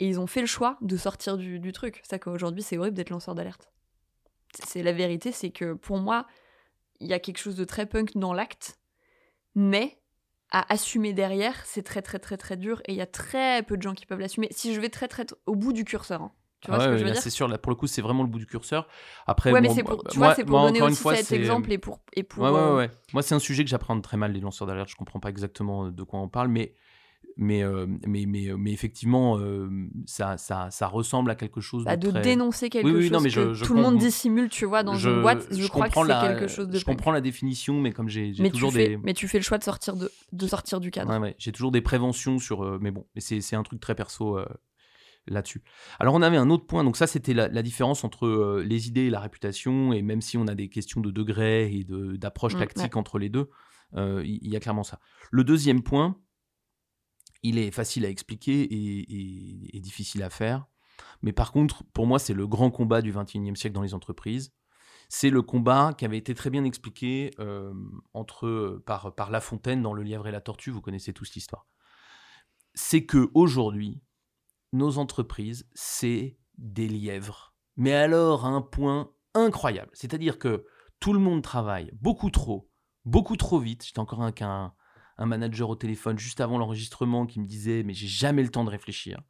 Et 0.00 0.08
ils 0.08 0.18
ont 0.18 0.26
fait 0.26 0.40
le 0.40 0.46
choix 0.48 0.76
de 0.80 0.96
sortir 0.96 1.36
du, 1.36 1.60
du 1.60 1.70
truc. 1.70 2.00
C'est 2.02 2.10
ça 2.10 2.18
qu'aujourd'hui, 2.18 2.62
c'est 2.62 2.76
horrible 2.78 2.96
d'être 2.96 3.10
lanceur 3.10 3.36
d'alerte. 3.36 3.70
C'est 4.66 4.82
la 4.82 4.92
vérité, 4.92 5.30
c'est 5.30 5.50
que 5.50 5.74
pour 5.74 5.98
moi, 5.98 6.26
il 6.98 7.06
y 7.06 7.12
a 7.12 7.20
quelque 7.20 7.38
chose 7.38 7.54
de 7.54 7.64
très 7.64 7.86
punk 7.86 8.16
dans 8.16 8.32
l'acte, 8.32 8.80
mais 9.54 10.00
à 10.54 10.72
assumer 10.72 11.12
derrière, 11.12 11.54
c'est 11.66 11.82
très 11.82 12.00
très 12.00 12.20
très 12.20 12.36
très 12.36 12.56
dur 12.56 12.80
et 12.86 12.92
il 12.92 12.96
y 12.96 13.00
a 13.00 13.06
très 13.06 13.64
peu 13.64 13.76
de 13.76 13.82
gens 13.82 13.92
qui 13.92 14.06
peuvent 14.06 14.20
l'assumer. 14.20 14.46
Si 14.52 14.72
je 14.72 14.80
vais 14.80 14.88
très 14.88 15.08
très 15.08 15.26
au 15.46 15.56
bout 15.56 15.72
du 15.72 15.84
curseur. 15.84 16.22
Hein. 16.22 16.32
Tu 16.60 16.70
vois 16.70 16.78
ce 16.78 16.86
que 16.86 16.96
je 16.96 17.04
veux 17.04 17.10
dire? 17.10 17.20
C'est 17.20 17.28
sûr, 17.28 17.48
là 17.48 17.58
pour 17.58 17.70
le 17.70 17.76
coup, 17.76 17.88
c'est 17.88 18.00
vraiment 18.00 18.22
le 18.22 18.28
bout 18.28 18.38
du 18.38 18.46
curseur. 18.46 18.86
Après, 19.26 19.52
ouais, 19.52 19.60
mais 19.60 19.68
c'est 19.68 19.82
pour, 19.82 20.02
tu 20.04 20.16
vois, 20.16 20.34
c'est 20.34 20.44
pour 20.44 20.62
donner 20.62 20.80
aussi 20.80 21.02
cet 21.16 21.32
exemple 21.32 21.72
et 21.72 21.78
pour. 21.78 21.98
Et 22.12 22.22
pour 22.22 22.44
ouais, 22.44 22.50
ouais, 22.50 22.74
ouais. 22.76 22.90
Moi, 23.12 23.22
c'est 23.22 23.34
un 23.34 23.40
sujet 23.40 23.64
que 23.64 23.70
j'apprends 23.70 24.00
très 24.00 24.16
mal, 24.16 24.32
les 24.32 24.40
lanceurs 24.40 24.68
d'alerte. 24.68 24.88
Je 24.88 24.96
comprends 24.96 25.20
pas 25.20 25.28
exactement 25.28 25.90
de 25.90 26.02
quoi 26.04 26.20
on 26.20 26.28
parle, 26.28 26.48
mais 26.48 26.72
Mais, 27.36 27.62
euh, 27.64 27.86
mais, 28.06 28.26
mais, 28.26 28.48
mais 28.56 28.72
effectivement, 28.72 29.38
euh, 29.38 29.68
ça, 30.06 30.36
ça, 30.38 30.68
ça 30.70 30.86
ressemble 30.86 31.30
à 31.30 31.34
quelque 31.34 31.60
chose 31.60 31.84
Bah, 31.84 31.96
de, 31.96 32.06
de 32.06 32.10
très- 32.12 32.20
dénoncer 32.22 32.70
quelque 32.70 32.86
Oui, 32.86 32.92
oui, 32.92 33.02
chose 33.04 33.12
non, 33.12 33.20
mais 33.20 33.28
que 33.30 33.34
je- 33.34 33.54
je 33.54 33.64
tout 33.64 33.74
le 33.74 33.82
monde 33.82 33.98
dissimule, 33.98 34.48
tu 34.48 34.64
vois, 34.66 34.82
dans 34.82 34.96
une 34.96 35.20
boîte. 35.22 35.46
Je, 35.50 35.66
crois 35.66 35.88
que 35.88 35.94
comprends 35.94 36.02
c'est 36.02 36.08
la- 36.08 36.34
quelque 36.34 36.48
chose 36.48 36.68
de 36.68 36.78
Je 36.78 36.84
comprends 36.84 37.10
la 37.12 37.20
définition, 37.20 37.80
mais 37.80 37.92
comme 37.92 38.08
j'ai 38.08 38.32
mais 38.38 38.50
toujours 38.50 38.72
fais, 38.72 38.88
des... 38.90 38.96
mais 38.98 39.14
tu 39.14 39.26
fais 39.28 39.38
le 39.38 39.44
choix 39.44 39.58
de 39.58 39.64
sortir, 39.64 39.96
de, 39.96 40.10
de 40.32 40.46
sortir 40.46 40.78
du 40.80 40.90
cadre. 40.90 41.10
Ouais, 41.10 41.18
ouais, 41.18 41.34
j'ai 41.38 41.50
toujours 41.52 41.72
des 41.72 41.80
préventions 41.80 42.38
sur. 42.38 42.64
euh, 42.64 42.78
mais 42.80 42.90
bon, 42.90 43.04
mais 43.14 43.20
c'est 43.20 43.56
un 43.56 43.62
truc 43.64 43.80
très 43.80 43.94
perso 43.96 44.38
euh, 44.38 44.46
là-dessus. 45.26 45.62
Alors, 45.98 46.14
on 46.14 46.22
avait 46.22 46.36
un 46.36 46.50
autre 46.50 46.66
point. 46.66 46.84
Donc, 46.84 46.96
ça, 46.96 47.06
c'était 47.06 47.34
la, 47.34 47.48
la 47.48 47.62
différence 47.62 48.04
entre 48.04 48.26
euh, 48.26 48.62
les 48.66 48.88
idées 48.88 49.06
et 49.06 49.10
la 49.10 49.20
réputation. 49.20 49.92
Et 49.92 50.02
même 50.02 50.20
si 50.20 50.36
on 50.36 50.46
a 50.46 50.54
des 50.54 50.68
questions 50.68 51.00
de 51.00 51.10
degré 51.10 51.72
et 51.74 51.84
de- 51.84 52.16
d'approche 52.16 52.54
Mm, 52.54 52.58
tactique 52.58 52.82
ouais. 52.94 52.98
entre 52.98 53.18
les 53.18 53.28
deux, 53.28 53.48
euh, 53.96 54.22
il 54.24 54.38
il 54.42 54.50
y, 54.52 54.56
a 54.56 54.60
clairement 54.60 54.82
ça. 54.84 54.98
Le 55.30 55.44
deuxième 55.44 55.82
point, 55.82 56.16
il 57.44 57.58
est 57.58 57.70
facile 57.70 58.04
à 58.06 58.08
expliquer 58.08 58.62
et, 58.62 59.80
difficile 59.80 60.22
à 60.22 60.30
faire. 60.30 60.66
Mais 61.22 61.32
par 61.32 61.52
contre, 61.52 61.84
pour 61.92 62.06
moi, 62.06 62.18
c'est 62.18 62.32
le 62.32 62.46
grand 62.46 62.70
combat 62.70 63.02
du 63.02 63.12
21e 63.12 63.54
siècle 63.54 63.74
dans 63.74 63.82
les 63.82 63.94
entreprises. 63.94 64.52
C'est 65.10 65.28
le 65.28 65.42
combat 65.42 65.92
qui 65.96 66.06
avait 66.06 66.16
été 66.16 66.34
très 66.34 66.48
bien 66.48 66.64
expliqué 66.64 67.32
euh, 67.38 67.74
entre, 68.14 68.82
par, 68.86 69.14
par 69.14 69.30
La 69.30 69.40
Fontaine 69.40 69.82
dans 69.82 69.92
Le 69.92 70.02
Lièvre 70.02 70.26
et 70.26 70.32
la 70.32 70.40
Tortue. 70.40 70.70
Vous 70.70 70.80
connaissez 70.80 71.12
tous 71.12 71.34
l'histoire. 71.34 71.66
C'est 72.74 73.04
que 73.04 73.30
aujourd'hui, 73.34 74.00
nos 74.72 74.96
entreprises, 74.96 75.68
c'est 75.74 76.38
des 76.56 76.88
lièvres. 76.88 77.54
Mais 77.76 77.92
alors 77.92 78.46
à 78.46 78.48
un 78.48 78.62
point 78.62 79.12
incroyable. 79.34 79.90
C'est-à-dire 79.92 80.38
que 80.38 80.64
tout 80.98 81.12
le 81.12 81.18
monde 81.18 81.42
travaille 81.42 81.90
beaucoup 81.92 82.30
trop, 82.30 82.70
beaucoup 83.04 83.36
trop 83.36 83.58
vite. 83.58 83.84
J'étais 83.84 83.98
encore 83.98 84.22
avec 84.22 84.40
un, 84.40 84.72
un 85.16 85.26
manager 85.26 85.70
au 85.70 85.76
téléphone 85.76 86.18
juste 86.18 86.40
avant 86.40 86.58
l'enregistrement 86.58 87.26
qui 87.26 87.40
me 87.40 87.46
disait 87.46 87.82
mais 87.82 87.94
j'ai 87.94 88.08
jamais 88.08 88.42
le 88.42 88.50
temps 88.50 88.64
de 88.64 88.70
réfléchir. 88.70 89.20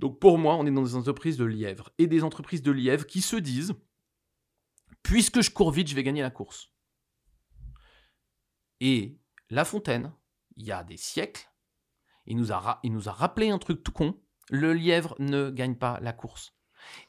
Donc 0.00 0.18
pour 0.18 0.38
moi, 0.38 0.56
on 0.56 0.66
est 0.66 0.70
dans 0.70 0.82
des 0.82 0.96
entreprises 0.96 1.36
de 1.36 1.44
lièvres 1.44 1.90
et 1.98 2.06
des 2.06 2.24
entreprises 2.24 2.62
de 2.62 2.72
lièvres 2.72 3.06
qui 3.06 3.20
se 3.20 3.36
disent 3.36 3.74
puisque 5.02 5.40
je 5.40 5.50
cours 5.50 5.70
vite, 5.70 5.88
je 5.88 5.94
vais 5.94 6.02
gagner 6.02 6.22
la 6.22 6.30
course. 6.30 6.70
Et 8.80 9.20
La 9.50 9.64
Fontaine, 9.64 10.12
il 10.56 10.66
y 10.66 10.72
a 10.72 10.82
des 10.82 10.96
siècles, 10.96 11.48
il 12.26 12.36
nous 12.36 12.52
a, 12.52 12.80
il 12.82 12.92
nous 12.92 13.08
a 13.08 13.12
rappelé 13.12 13.50
un 13.50 13.58
truc 13.58 13.82
tout 13.82 13.92
con, 13.92 14.20
le 14.50 14.72
lièvre 14.72 15.14
ne 15.18 15.50
gagne 15.50 15.76
pas 15.76 16.00
la 16.00 16.12
course. 16.12 16.56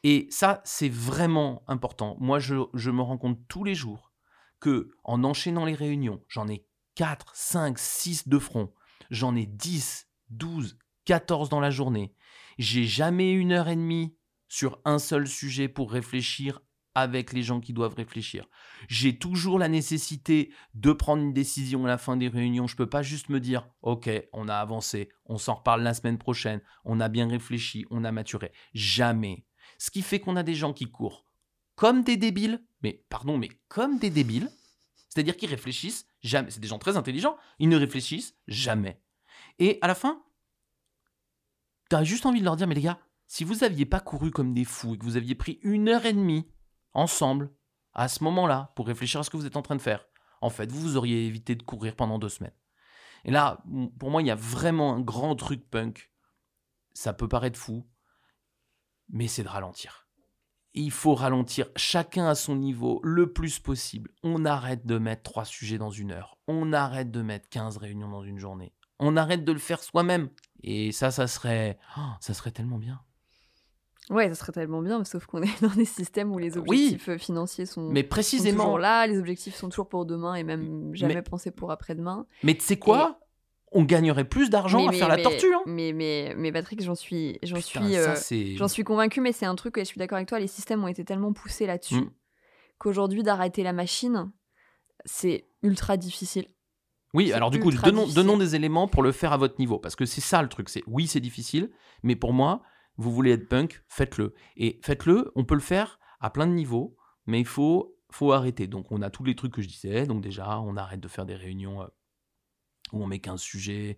Et 0.04 0.28
ça, 0.30 0.62
c'est 0.64 0.90
vraiment 0.90 1.64
important. 1.68 2.18
Moi, 2.20 2.40
je, 2.40 2.56
je 2.74 2.92
me 2.92 3.02
rends 3.02 3.18
compte 3.18 3.40
tous 3.48 3.64
les 3.64 3.76
jours 3.76 4.14
que 4.60 4.90
en 5.04 5.24
enchaînant 5.24 5.66
les 5.66 5.74
réunions, 5.74 6.24
j'en 6.28 6.48
ai 6.48 6.66
4, 6.96 7.36
5, 7.36 7.78
6 7.78 8.28
de 8.28 8.40
front, 8.40 8.74
j'en 9.12 9.36
ai 9.36 9.46
10, 9.46 10.08
12, 10.30 10.78
14 11.06 11.50
dans 11.50 11.60
la 11.60 11.70
journée. 11.70 12.16
J'ai 12.58 12.86
jamais 12.86 13.32
une 13.32 13.52
heure 13.52 13.68
et 13.68 13.76
demie 13.76 14.16
sur 14.48 14.80
un 14.86 15.00
seul 15.00 15.28
sujet 15.28 15.68
pour 15.68 15.92
réfléchir 15.92 16.62
avec 16.98 17.34
les 17.34 17.44
gens 17.44 17.60
qui 17.60 17.74
doivent 17.74 17.96
réfléchir. 17.96 18.48
J'ai 18.88 19.18
toujours 19.18 19.60
la 19.60 19.68
nécessité 19.68 20.54
de 20.74 20.94
prendre 20.94 21.22
une 21.22 21.34
décision 21.34 21.84
à 21.84 21.90
la 21.90 21.98
fin 21.98 22.16
des 22.16 22.30
réunions. 22.30 22.68
Je 22.68 22.78
peux 22.78 22.90
pas 22.90 23.04
juste 23.04 23.28
me 23.28 23.42
dire 23.42 23.68
OK, 23.82 24.10
on 24.32 24.48
a 24.48 24.56
avancé, 24.56 25.10
on 25.26 25.38
s'en 25.38 25.56
reparle 25.56 25.84
la 25.84 25.94
semaine 25.94 26.18
prochaine, 26.18 26.62
on 26.86 27.02
a 27.02 27.10
bien 27.10 27.28
réfléchi, 27.28 27.86
on 27.92 28.06
a 28.06 28.14
maturé. 28.14 28.54
Jamais. 28.74 29.46
Ce 29.78 29.92
qui 29.92 30.02
fait 30.02 30.22
qu'on 30.22 30.38
a 30.38 30.44
des 30.44 30.56
gens 30.56 30.72
qui 30.72 30.90
courent 30.90 31.26
comme 31.76 32.04
des 32.04 32.16
débiles, 32.16 32.64
mais 32.82 33.04
pardon, 33.10 33.38
mais 33.38 33.50
comme 33.68 34.00
des 34.00 34.10
débiles. 34.10 34.50
C'est-à-dire 35.10 35.36
qu'ils 35.36 35.50
réfléchissent 35.50 36.06
C'est 36.28 36.60
des 36.60 36.68
gens 36.68 36.80
très 36.80 36.98
intelligents, 36.98 37.38
ils 37.60 37.70
ne 37.70 37.78
réfléchissent 37.78 38.36
jamais. 38.48 39.02
Et 39.60 39.78
à 39.82 39.88
la 39.88 39.96
fin, 39.96 40.24
tu 41.90 41.96
as 41.96 42.04
juste 42.04 42.26
envie 42.26 42.40
de 42.40 42.46
leur 42.46 42.56
dire, 42.56 42.68
mais 42.68 42.76
les 42.76 42.82
gars, 42.82 43.00
si 43.28 43.44
vous 43.44 43.64
aviez 43.64 43.86
pas 43.86 44.00
couru 44.00 44.32
comme 44.32 44.54
des 44.54 44.66
fous 44.66 44.96
et 44.96 44.98
que 44.98 45.04
vous 45.04 45.18
aviez 45.18 45.36
pris 45.36 45.60
une 45.62 45.90
heure 45.90 46.06
et 46.06 46.14
demie 46.14 46.48
ensemble 46.94 47.52
à 47.94 48.08
ce 48.08 48.24
moment-là 48.24 48.74
pour 48.76 48.88
réfléchir 48.88 49.20
à 49.20 49.24
ce 49.24 49.30
que 49.30 49.38
vous 49.38 49.46
êtes 49.46 49.58
en 49.58 49.62
train 49.62 49.76
de 49.76 49.82
faire, 49.82 50.06
en 50.42 50.50
fait, 50.50 50.72
vous, 50.72 50.82
vous 50.82 50.98
auriez 50.98 51.26
évité 51.26 51.56
de 51.56 51.64
courir 51.64 51.96
pendant 51.96 52.20
deux 52.20 52.30
semaines. 52.30 52.56
Et 53.24 53.32
là, 53.32 53.64
pour 54.00 54.12
moi, 54.12 54.22
il 54.22 54.28
y 54.28 54.32
a 54.32 54.36
vraiment 54.36 54.94
un 54.94 55.02
grand 55.02 55.36
truc 55.36 55.70
punk. 55.70 56.12
Ça 56.94 57.14
peut 57.14 57.28
paraître 57.28 57.60
fou, 57.60 57.90
mais 59.10 59.28
c'est 59.28 59.44
de 59.44 59.50
ralentir. 59.50 60.05
Il 60.78 60.92
faut 60.92 61.16
ralentir 61.16 61.68
chacun 61.78 62.28
à 62.28 62.36
son 62.36 62.56
niveau 62.58 63.00
le 63.04 63.32
plus 63.32 63.60
possible. 63.60 64.12
On 64.24 64.44
arrête 64.46 64.86
de 64.86 64.98
mettre 64.98 65.24
trois 65.24 65.46
sujets 65.46 65.78
dans 65.78 65.90
une 65.90 66.12
heure. 66.12 66.38
On 66.50 66.74
arrête 66.74 67.12
de 67.12 67.22
mettre 67.22 67.48
15 67.50 67.78
réunions 67.78 68.10
dans 68.10 68.24
une 68.24 68.38
journée. 68.40 68.74
On 69.00 69.16
arrête 69.16 69.44
de 69.46 69.52
le 69.54 69.60
faire 69.60 69.82
soi-même. 69.82 70.30
Et 70.64 70.92
ça, 70.92 71.12
ça 71.12 71.28
serait, 71.28 71.78
oh, 71.98 72.02
ça 72.20 72.34
serait 72.34 72.52
tellement 72.52 72.78
bien. 72.78 73.00
Ouais, 74.10 74.28
ça 74.30 74.36
serait 74.36 74.52
tellement 74.52 74.82
bien, 74.84 75.04
sauf 75.04 75.26
qu'on 75.26 75.42
est 75.42 75.62
dans 75.64 75.74
des 75.74 75.86
systèmes 75.86 76.32
où 76.32 76.38
les 76.38 76.58
objectifs 76.58 77.10
euh, 77.10 77.18
financiers 77.18 77.66
sont, 77.66 77.90
Mais 77.90 78.02
sont 78.04 78.08
précisément. 78.10 78.64
toujours 78.66 78.80
là, 78.80 79.08
les 79.08 79.18
objectifs 79.18 79.56
sont 79.56 79.70
toujours 79.70 79.90
pour 79.90 80.06
demain 80.06 80.36
et 80.36 80.44
même 80.44 80.94
jamais 80.94 81.16
Mais- 81.16 81.22
pensés 81.24 81.50
pour 81.52 81.72
après-demain. 81.72 82.28
Mais 82.44 82.54
tu 82.54 82.62
sais 82.64 82.78
quoi? 82.78 83.20
On 83.78 83.84
gagnerait 83.84 84.24
plus 84.28 84.50
d'argent 84.50 84.88
à 84.88 84.92
mais- 84.92 84.98
faire 84.98 85.10
la 85.10 85.22
tortue. 85.22 85.54
hein. 85.54 85.62
Mais, 85.68 85.92
mais, 85.94 86.34
mais 86.38 86.52
Patrick, 86.52 86.82
j'en 86.82 86.96
suis, 86.96 87.38
j'en 87.44 87.60
suis, 87.62 87.98
euh, 87.98 88.16
j'en 88.56 88.68
suis 88.70 88.84
convaincue, 88.84 89.20
mais 89.22 89.34
c'est 89.34 89.46
un 89.46 89.56
truc, 89.56 89.78
et 89.78 89.82
je 89.82 89.86
suis 89.86 90.00
d'accord 90.00 90.16
avec 90.16 90.28
toi, 90.30 90.40
les 90.40 90.48
systèmes 90.48 90.84
ont 90.84 90.88
été 90.88 91.04
tellement 91.06 91.34
poussés 91.34 91.66
là-dessus 91.68 91.96
Mm. 91.96 92.12
qu'aujourd'hui, 92.80 93.22
d'arrêter 93.22 93.64
la 93.64 93.74
machine, 93.74 94.32
c'est 95.04 95.46
ultra 95.62 95.98
difficile. 95.98 96.48
Oui, 97.14 97.32
alors 97.32 97.50
du 97.52 97.60
coup, 97.60 97.72
donnons, 97.72 98.08
donnons 98.08 98.38
des 98.38 98.56
éléments 98.56 98.88
pour 98.88 99.02
le 99.04 99.12
faire 99.12 99.32
à 99.34 99.38
votre 99.38 99.56
niveau. 99.60 99.80
Parce 99.80 99.96
que 99.96 100.06
c'est 100.06 100.20
ça 100.22 100.42
le 100.42 100.50
truc. 100.50 100.68
C'est 100.70 100.84
oui, 100.88 101.08
c'est 101.08 101.22
difficile, 101.22 101.72
mais 102.04 102.16
pour 102.16 102.34
moi, 102.34 102.62
vous 102.98 103.12
voulez 103.12 103.32
être 103.32 103.48
punk, 103.48 103.84
faites-le. 103.88 104.34
Et 104.58 104.80
faites-le, 104.84 105.32
on 105.36 105.46
peut 105.46 105.54
le 105.56 105.62
faire 105.62 106.00
à 106.20 106.30
plein 106.30 106.46
de 106.48 106.52
niveaux, 106.54 106.98
mais 107.26 107.40
il 107.40 107.46
faut, 107.46 107.98
faut 108.12 108.32
arrêter. 108.34 108.68
Donc 108.68 108.92
on 108.92 109.02
a 109.02 109.10
tous 109.10 109.24
les 109.24 109.36
trucs 109.36 109.54
que 109.54 109.62
je 109.62 109.68
disais. 109.68 110.06
Donc 110.06 110.22
déjà, 110.22 110.60
on 110.60 110.76
arrête 110.76 111.00
de 111.00 111.08
faire 111.08 111.26
des 111.26 111.36
réunions 111.36 111.82
euh, 111.84 111.88
où 112.96 113.04
on 113.04 113.08
met 113.08 113.20
15 113.20 113.42
sujets 113.42 113.98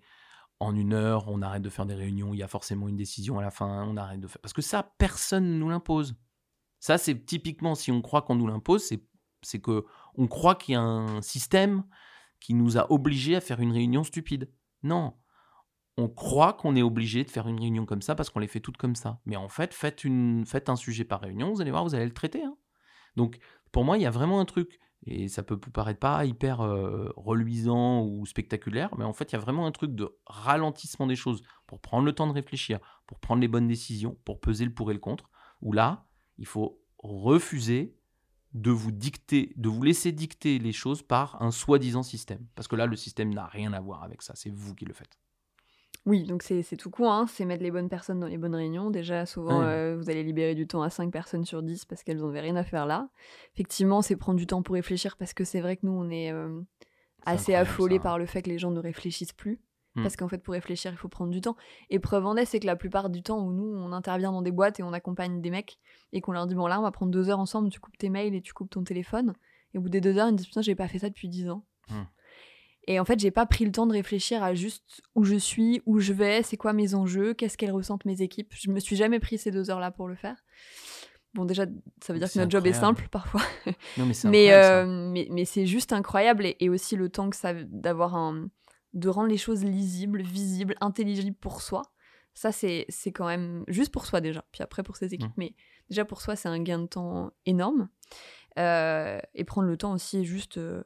en 0.60 0.76
une 0.76 0.94
heure. 0.94 1.28
On 1.28 1.42
arrête 1.42 1.62
de 1.62 1.70
faire 1.70 1.86
des 1.86 1.96
réunions 1.96 2.34
il 2.34 2.38
y 2.38 2.44
a 2.44 2.48
forcément 2.48 2.88
une 2.88 2.98
décision 2.98 3.40
à 3.40 3.42
la 3.42 3.52
fin. 3.52 3.86
On 3.86 3.98
arrête 3.98 4.20
de 4.20 4.28
faire... 4.28 4.42
Parce 4.42 4.54
que 4.54 4.62
ça, 4.62 4.94
personne 4.98 5.46
ne 5.54 5.58
nous 5.58 5.70
l'impose. 5.70 6.16
Ça, 6.80 6.98
c'est 6.98 7.26
typiquement, 7.26 7.76
si 7.76 7.92
on 7.92 8.02
croit 8.02 8.22
qu'on 8.22 8.36
nous 8.36 8.48
l'impose, 8.48 8.84
c'est, 8.84 9.04
c'est 9.42 9.60
que 9.60 9.86
on 10.16 10.28
croit 10.28 10.56
qu'il 10.56 10.74
y 10.74 10.76
a 10.76 10.82
un 10.82 11.22
système 11.22 11.84
qui 12.40 12.54
nous 12.54 12.78
a 12.78 12.92
obligés 12.92 13.36
à 13.36 13.42
faire 13.42 13.60
une 13.60 13.72
réunion 13.72 14.04
stupide. 14.04 14.52
Non. 14.84 15.16
On 15.98 16.08
croit 16.08 16.54
qu'on 16.54 16.76
est 16.76 16.84
obligé 16.84 17.24
de 17.24 17.32
faire 17.32 17.48
une 17.48 17.60
réunion 17.60 17.86
comme 17.86 18.04
ça 18.04 18.14
parce 18.14 18.30
qu'on 18.30 18.40
les 18.40 18.48
fait 18.48 18.60
toutes 18.60 18.78
comme 18.78 18.96
ça. 18.96 19.20
Mais 19.26 19.36
en 19.36 19.50
fait, 19.50 19.74
faites, 19.74 20.04
une, 20.04 20.46
faites 20.46 20.70
un 20.70 20.76
sujet 20.76 21.04
par 21.04 21.22
réunion, 21.22 21.52
vous 21.52 21.62
allez 21.62 21.72
voir, 21.72 21.84
vous 21.84 21.96
allez 21.96 22.06
le 22.06 22.14
traiter. 22.14 22.44
hein. 22.44 22.56
Donc, 23.16 23.40
pour 23.72 23.84
moi, 23.84 23.98
il 23.98 24.04
y 24.04 24.06
a 24.06 24.12
vraiment 24.12 24.40
un 24.40 24.46
truc, 24.46 24.80
et 25.06 25.28
ça 25.28 25.44
peut 25.44 25.60
vous 25.62 25.72
paraître 25.72 26.00
pas 26.00 26.26
hyper 26.26 26.60
reluisant 27.16 28.04
ou 28.04 28.26
spectaculaire, 28.26 28.90
mais 28.98 29.06
en 29.06 29.14
fait, 29.14 29.32
il 29.32 29.34
y 29.34 29.38
a 29.38 29.40
vraiment 29.40 29.66
un 29.66 29.72
truc 29.72 29.96
de 29.96 30.18
ralentissement 30.26 31.08
des 31.08 31.16
choses 31.16 31.42
pour 31.66 31.80
prendre 31.80 32.06
le 32.06 32.14
temps 32.14 32.28
de 32.28 32.34
réfléchir, 32.34 32.80
pour 33.06 33.20
prendre 33.20 33.42
les 33.42 33.48
bonnes 33.48 33.68
décisions, 33.68 34.18
pour 34.26 34.40
peser 34.40 34.66
le 34.66 34.74
pour 34.74 34.92
et 34.92 34.94
le 34.94 35.00
contre, 35.00 35.30
où 35.62 35.72
là, 35.72 36.06
il 36.38 36.46
faut 36.46 36.82
refuser 36.98 37.96
de 38.54 38.72
vous 38.72 38.92
dicter, 38.92 39.54
de 39.56 39.70
vous 39.70 39.84
laisser 39.84 40.12
dicter 40.12 40.58
les 40.58 40.72
choses 40.74 41.04
par 41.04 41.42
un 41.42 41.52
soi-disant 41.52 42.04
système. 42.04 42.46
Parce 42.56 42.68
que 42.68 42.76
là, 42.76 42.86
le 42.86 42.96
système 42.96 43.34
n'a 43.34 43.46
rien 43.46 43.74
à 43.74 43.80
voir 43.80 44.04
avec 44.04 44.22
ça, 44.22 44.34
c'est 44.36 44.50
vous 44.50 44.74
qui 44.74 44.86
le 44.86 44.94
faites. 44.94 45.18
Oui, 46.08 46.24
donc 46.24 46.42
c'est 46.42 46.64
tout 46.78 46.90
court, 46.90 47.12
hein, 47.12 47.26
c'est 47.28 47.44
mettre 47.44 47.62
les 47.62 47.70
bonnes 47.70 47.90
personnes 47.90 48.20
dans 48.22 48.28
les 48.28 48.38
bonnes 48.38 48.56
réunions. 48.56 48.90
Déjà, 48.90 49.26
souvent, 49.26 49.60
Ouais. 49.60 49.66
euh, 49.66 49.98
vous 49.98 50.10
allez 50.10 50.24
libérer 50.24 50.56
du 50.56 50.66
temps 50.66 50.82
à 50.82 50.90
5 50.90 51.12
personnes 51.12 51.44
sur 51.44 51.62
10 51.62 51.84
parce 51.84 52.02
qu'elles 52.02 52.22
n'avaient 52.24 52.40
rien 52.40 52.56
à 52.56 52.64
faire 52.64 52.86
là. 52.86 53.10
Effectivement, 53.54 54.02
c'est 54.02 54.16
prendre 54.16 54.40
du 54.40 54.48
temps 54.48 54.62
pour 54.64 54.76
réfléchir 54.76 55.18
parce 55.18 55.34
que 55.34 55.44
c'est 55.44 55.60
vrai 55.60 55.76
que 55.76 55.86
nous, 55.86 55.92
on 55.92 56.10
est 56.10 56.32
euh, 56.32 56.62
assez 57.26 57.54
affolés 57.54 57.96
ça, 57.96 58.00
hein. 58.00 58.04
par 58.04 58.18
le 58.20 58.26
fait 58.26 58.42
que 58.42 58.50
les 58.50 58.58
gens 58.58 58.72
ne 58.72 58.80
réfléchissent 58.80 59.34
plus. 59.34 59.60
Hmm. 59.96 60.04
Parce 60.04 60.16
qu'en 60.16 60.30
fait, 60.30 60.38
pour 60.38 60.54
réfléchir, 60.54 60.92
il 60.94 60.98
faut 60.98 61.10
prendre 61.10 61.32
du 61.32 61.42
temps. 61.42 61.58
Et 61.90 62.00
preuve 62.00 62.26
en 62.26 62.38
est, 62.38 62.46
c'est 62.46 62.62
que 62.62 62.68
la 62.68 62.78
plupart 62.78 63.10
du 63.10 63.22
temps 63.22 63.40
où 63.46 63.52
nous, 63.52 63.66
on 63.66 63.92
intervient 63.92 64.32
dans 64.32 64.42
des 64.42 64.52
boîtes 64.52 64.80
et 64.80 64.84
on 64.84 64.94
accompagne 64.94 65.42
des 65.42 65.50
mecs 65.50 65.78
et 66.14 66.22
qu'on 66.22 66.32
leur 66.32 66.48
dit, 66.48 66.56
bon 66.56 66.68
là, 66.68 66.80
on 66.80 66.84
va 66.84 66.92
prendre 66.92 67.12
deux 67.12 67.30
heures 67.30 67.40
ensemble, 67.40 67.70
tu 67.70 67.82
coupes 67.82 67.98
tes 67.98 68.10
mails 68.10 68.34
et 68.34 68.42
tu 68.42 68.54
coupes 68.54 68.70
ton 68.70 68.84
téléphone. 68.86 69.34
Et 69.74 69.78
au 69.78 69.82
bout 69.82 69.90
des 69.90 70.00
deux 70.00 70.18
heures, 70.18 70.30
ils 70.30 70.36
disent, 70.36 70.48
putain, 70.48 70.62
j'ai 70.62 70.76
pas 70.76 70.88
fait 70.88 71.00
ça 71.00 71.10
depuis 71.10 71.28
10 71.28 71.50
ans. 71.50 71.66
Hmm. 71.90 72.04
Et 72.88 73.00
en 73.00 73.06
fait, 73.06 73.20
j'ai 73.20 73.32
pas 73.32 73.46
pris 73.46 73.66
le 73.66 73.72
temps 73.72 73.86
de 73.86 73.92
réfléchir 73.94 74.42
à 74.44 74.54
juste 74.54 75.02
où 75.16 75.24
je 75.24 75.36
suis, 75.36 75.82
où 75.86 76.00
je 76.00 76.14
vais, 76.14 76.42
c'est 76.42 76.56
quoi 76.58 76.72
mes 76.74 76.96
enjeux, 76.96 77.34
qu'est-ce 77.34 77.58
qu'elles 77.58 77.72
ressentent 77.72 78.06
mes 78.06 78.22
équipes. 78.22 78.54
Je 78.56 78.72
me 78.72 78.80
suis 78.80 78.96
jamais 78.96 79.20
pris 79.20 79.38
ces 79.38 79.52
deux 79.52 79.70
heures-là 79.70 79.92
pour 79.92 80.08
le 80.08 80.16
faire. 80.16 80.38
Bon, 81.34 81.44
déjà, 81.46 81.66
ça 82.02 82.14
veut 82.14 82.20
dire 82.20 82.32
que 82.32 82.40
notre 82.40 82.50
job 82.52 82.66
est 82.66 82.72
simple 82.74 83.08
parfois. 83.12 83.42
Non, 83.98 84.06
mais 84.06 84.14
c'est 84.14 84.28
mais, 84.30 84.54
euh, 84.54 84.86
mais, 85.12 85.28
mais 85.30 85.44
c'est 85.46 85.66
juste 85.68 85.92
incroyable. 85.92 86.46
Et, 86.46 86.56
et 86.62 86.70
aussi 86.70 86.96
le 86.96 87.10
temps 87.10 87.30
que 87.30 87.36
ça 87.36 87.54
d'avoir 87.54 88.16
un. 88.16 88.50
de 88.94 89.10
rendre 89.10 89.28
les 89.28 89.38
choses 89.38 89.64
lisibles, 89.66 90.22
visibles, 90.22 90.76
intelligibles 90.80 91.36
pour 91.36 91.62
soi. 91.62 91.82
Ça, 92.34 92.52
c'est 92.54 92.86
c'est 92.88 93.12
quand 93.12 93.28
même 93.28 93.66
juste 93.68 93.92
pour 93.92 94.06
soi 94.06 94.22
déjà. 94.22 94.46
Puis 94.54 94.64
après 94.64 94.82
pour 94.84 94.96
ses 94.96 95.14
équipes. 95.14 95.28
Mais 95.38 95.54
déjà 95.90 96.06
pour 96.06 96.22
soi, 96.22 96.36
c'est 96.38 96.48
un 96.48 96.60
gain 96.64 96.80
de 96.80 96.86
temps 96.88 97.32
énorme. 97.46 97.90
Euh, 98.58 99.20
et 99.36 99.44
prendre 99.44 99.68
le 99.68 99.76
temps 99.78 99.94
aussi 99.94 100.24
juste. 100.24 100.58
euh, 100.58 100.84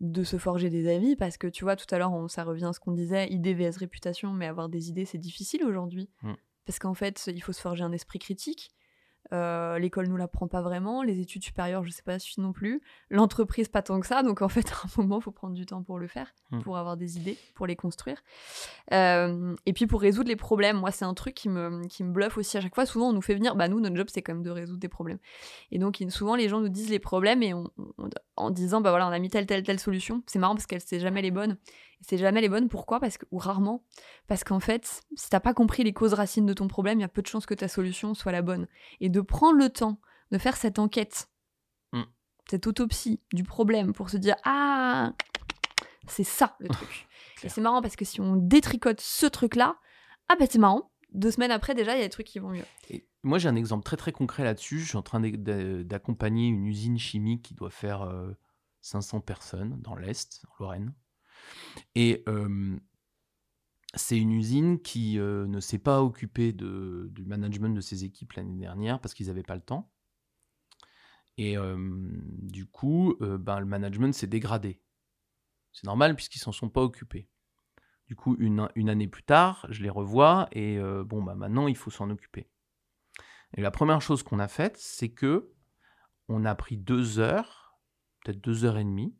de 0.00 0.24
se 0.24 0.36
forger 0.36 0.68
des 0.70 0.88
avis 0.94 1.16
parce 1.16 1.38
que 1.38 1.46
tu 1.46 1.64
vois 1.64 1.76
tout 1.76 1.92
à 1.94 1.98
l'heure 1.98 2.12
ça 2.30 2.44
revient 2.44 2.66
à 2.66 2.72
ce 2.72 2.80
qu'on 2.80 2.92
disait 2.92 3.28
idée 3.30 3.54
vs 3.54 3.78
réputation 3.78 4.32
mais 4.32 4.46
avoir 4.46 4.68
des 4.68 4.88
idées 4.90 5.04
c'est 5.06 5.18
difficile 5.18 5.64
aujourd'hui 5.64 6.10
Mm. 6.22 6.34
parce 6.66 6.78
qu'en 6.78 6.94
fait 6.94 7.30
il 7.32 7.40
faut 7.40 7.52
se 7.52 7.60
forger 7.60 7.82
un 7.82 7.92
esprit 7.92 8.18
critique 8.18 8.70
Euh, 9.32 9.78
l'école 9.80 10.06
nous 10.06 10.16
l'apprend 10.16 10.46
pas 10.46 10.62
vraiment 10.62 11.02
les 11.02 11.18
études 11.20 11.42
supérieures 11.42 11.82
je 11.84 11.90
sais 11.90 12.02
pas 12.02 12.18
si 12.18 12.40
non 12.40 12.52
plus. 12.52 12.80
L'entreprise 13.10 13.68
pas 13.68 13.82
tant 13.82 13.98
que 14.00 14.06
ça 14.06 14.22
donc 14.22 14.40
en 14.42 14.48
fait 14.48 14.70
à 14.72 14.86
un 14.86 15.02
moment 15.02 15.20
faut 15.20 15.32
prendre 15.32 15.54
du 15.54 15.66
temps 15.66 15.82
pour 15.82 15.98
le 15.98 16.06
faire 16.06 16.32
Mm. 16.52 16.60
pour 16.62 16.76
avoir 16.78 16.96
des 16.96 17.16
idées 17.18 17.36
pour 17.56 17.66
les 17.66 17.74
construire. 17.74 18.22
Euh, 18.92 19.54
et 19.66 19.72
puis 19.72 19.86
pour 19.88 20.00
résoudre 20.00 20.28
les 20.28 20.36
problèmes 20.36 20.76
moi 20.78 20.92
c'est 20.92 21.04
un 21.04 21.14
truc 21.14 21.34
qui 21.34 21.48
me, 21.48 21.84
qui 21.88 22.04
me 22.04 22.12
bluffe 22.12 22.38
aussi 22.38 22.56
à 22.56 22.60
chaque 22.60 22.74
fois. 22.74 22.86
Souvent 22.86 23.08
on 23.08 23.12
nous 23.12 23.20
fait 23.22 23.34
venir 23.34 23.56
bah 23.56 23.66
nous 23.68 23.80
notre 23.80 23.96
job 23.96 24.06
c'est 24.12 24.22
quand 24.22 24.34
même 24.34 24.44
de 24.44 24.50
résoudre 24.50 24.78
des 24.78 24.88
problèmes. 24.88 25.18
Et 25.72 25.78
donc 25.78 25.98
il- 26.00 26.10
souvent 26.12 26.36
les 26.36 26.48
gens 26.48 26.60
nous 26.60 26.68
disent 26.68 26.90
les 26.90 27.00
problèmes 27.00 27.42
et 27.42 27.52
on- 27.52 27.68
on- 27.98 28.08
en 28.36 28.50
disant 28.50 28.80
bah 28.80 28.90
voilà 28.90 29.08
on 29.08 29.10
a 29.12 29.18
mis 29.18 29.28
telle 29.28 29.46
telle 29.46 29.64
telle 29.64 29.80
solution. 29.80 30.22
C'est 30.26 30.38
marrant 30.38 30.54
parce 30.54 30.66
qu'elle 30.66 30.80
c'est 30.80 31.00
jamais 31.00 31.22
les 31.22 31.32
bonnes 31.32 31.56
c'est 32.00 32.18
jamais 32.18 32.40
les 32.40 32.48
bonnes. 32.48 32.68
Pourquoi? 32.68 33.00
Parce 33.00 33.18
que 33.18 33.24
ou 33.30 33.38
rarement. 33.38 33.82
Parce 34.26 34.44
qu'en 34.44 34.60
fait 34.60 35.02
si 35.16 35.30
t'as 35.30 35.40
pas 35.40 35.54
compris 35.54 35.82
les 35.84 35.92
causes 35.92 36.14
racines 36.14 36.46
de 36.46 36.52
ton 36.54 36.68
problème 36.68 36.98
il 36.98 37.02
y 37.02 37.04
a 37.04 37.08
peu 37.08 37.22
de 37.22 37.26
chances 37.26 37.46
que 37.46 37.54
ta 37.54 37.68
solution 37.68 38.14
soit 38.14 38.32
la 38.32 38.42
bonne. 38.42 38.66
Et 39.00 39.08
de 39.08 39.20
prendre 39.20 39.58
le 39.58 39.68
temps 39.70 40.00
de 40.30 40.38
faire 40.38 40.56
cette 40.56 40.78
enquête 40.78 41.28
Mm. 41.92 42.02
cette 42.50 42.66
autopsie 42.66 43.20
du 43.32 43.44
problème 43.44 43.92
pour 43.92 44.10
se 44.10 44.16
dire 44.16 44.34
ah 44.44 45.12
c'est 46.08 46.24
ça 46.24 46.56
le 46.58 46.68
truc. 46.68 47.06
Et 47.44 47.48
c'est 47.48 47.60
marrant 47.60 47.80
parce 47.82 47.96
que 47.96 48.04
si 48.04 48.20
on 48.20 48.36
détricote 48.36 49.00
ce 49.00 49.26
truc 49.26 49.54
là 49.56 49.76
ah 50.28 50.34
bah 50.38 50.46
c'est 50.50 50.58
marrant. 50.58 50.90
Deux 51.12 51.30
semaines 51.30 51.52
après 51.52 51.74
déjà 51.74 51.94
il 51.94 51.98
y 51.98 52.02
a 52.02 52.04
des 52.04 52.10
trucs 52.10 52.26
qui 52.26 52.38
vont 52.40 52.50
mieux. 52.50 52.64
Et 52.90 53.06
moi, 53.22 53.38
j'ai 53.38 53.48
un 53.48 53.56
exemple 53.56 53.82
très 53.84 53.96
très 53.96 54.12
concret 54.12 54.44
là-dessus. 54.44 54.78
Je 54.80 54.86
suis 54.88 54.96
en 54.96 55.02
train 55.02 55.18
d'a- 55.20 55.30
d'a- 55.30 55.82
d'accompagner 55.82 56.46
une 56.48 56.64
usine 56.66 56.96
chimique 56.98 57.42
qui 57.42 57.54
doit 57.54 57.70
faire 57.70 58.02
euh, 58.02 58.32
500 58.82 59.20
personnes 59.20 59.80
dans 59.80 59.96
l'Est, 59.96 60.42
en 60.48 60.62
Lorraine. 60.64 60.94
Et 61.94 62.22
euh, 62.28 62.76
c'est 63.94 64.18
une 64.18 64.32
usine 64.32 64.80
qui 64.80 65.18
euh, 65.18 65.46
ne 65.46 65.60
s'est 65.60 65.78
pas 65.78 66.02
occupée 66.02 66.52
du 66.52 67.24
management 67.24 67.74
de 67.74 67.80
ses 67.80 68.04
équipes 68.04 68.32
l'année 68.32 68.58
dernière 68.58 69.00
parce 69.00 69.14
qu'ils 69.14 69.28
n'avaient 69.28 69.42
pas 69.42 69.54
le 69.54 69.62
temps. 69.62 69.90
Et 71.38 71.56
euh, 71.56 71.76
du 71.78 72.66
coup, 72.66 73.16
ben, 73.20 73.60
le 73.60 73.66
management 73.66 74.14
s'est 74.14 74.26
dégradé. 74.26 74.80
C'est 75.72 75.84
normal 75.84 76.16
puisqu'ils 76.16 76.38
s'en 76.38 76.52
sont 76.52 76.70
pas 76.70 76.82
occupés. 76.82 77.28
Du 78.06 78.16
coup, 78.16 78.36
une, 78.38 78.68
une 78.74 78.88
année 78.88 79.08
plus 79.08 79.22
tard, 79.22 79.66
je 79.68 79.82
les 79.82 79.90
revois 79.90 80.48
et 80.52 80.78
bon, 81.04 81.22
bah 81.22 81.34
maintenant, 81.34 81.66
il 81.66 81.76
faut 81.76 81.90
s'en 81.90 82.08
occuper. 82.08 82.48
Et 83.56 83.60
la 83.60 83.70
première 83.70 84.00
chose 84.00 84.22
qu'on 84.22 84.38
a 84.38 84.48
faite, 84.48 84.76
c'est 84.78 85.10
que 85.10 85.52
on 86.28 86.44
a 86.44 86.54
pris 86.54 86.76
deux 86.76 87.18
heures, 87.18 87.78
peut-être 88.24 88.40
deux 88.40 88.64
heures 88.64 88.78
et 88.78 88.84
demie, 88.84 89.14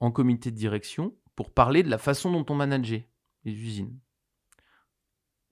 en 0.00 0.10
comité 0.10 0.50
de 0.50 0.56
direction 0.56 1.16
pour 1.34 1.52
parler 1.52 1.82
de 1.82 1.90
la 1.90 1.98
façon 1.98 2.30
dont 2.30 2.44
on 2.48 2.56
manageait 2.56 3.08
les 3.44 3.52
usines. 3.52 3.98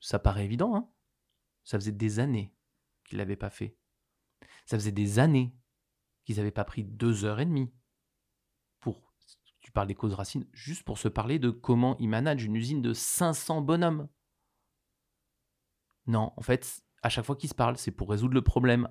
Ça 0.01 0.19
paraît 0.19 0.45
évident, 0.45 0.75
hein 0.75 0.89
Ça 1.65 1.79
faisait 1.79 1.93
des 1.93 2.19
années 2.19 2.55
qu'ils 3.05 3.19
l'avaient 3.19 3.37
pas 3.37 3.51
fait. 3.51 3.77
Ça 4.67 4.77
faisait 4.79 4.93
des 4.93 5.19
années 5.19 5.55
qu'ils 6.25 6.37
n'avaient 6.37 6.51
pas 6.51 6.65
pris 6.65 6.85
deux 6.85 7.25
heures 7.25 7.41
et 7.41 7.47
demie 7.47 7.73
pour, 8.81 9.13
tu 9.61 9.73
parles 9.73 9.89
des 9.89 9.95
causes 9.95 10.15
racines, 10.15 10.47
juste 10.53 10.85
pour 10.85 10.99
se 10.99 11.09
parler 11.09 11.39
de 11.39 11.51
comment 11.51 11.97
ils 11.99 12.09
managent 12.09 12.45
une 12.45 12.57
usine 12.57 12.83
de 12.83 12.95
500 12.95 13.61
bonhommes. 13.63 14.09
Non, 16.07 16.33
en 16.37 16.43
fait, 16.43 16.83
à 17.03 17.09
chaque 17.09 17.25
fois 17.25 17.37
qu'ils 17.37 17.51
se 17.51 17.55
parlent, 17.55 17.77
c'est 17.77 17.91
pour 17.91 18.11
résoudre 18.11 18.35
le 18.35 18.43
problème 18.43 18.89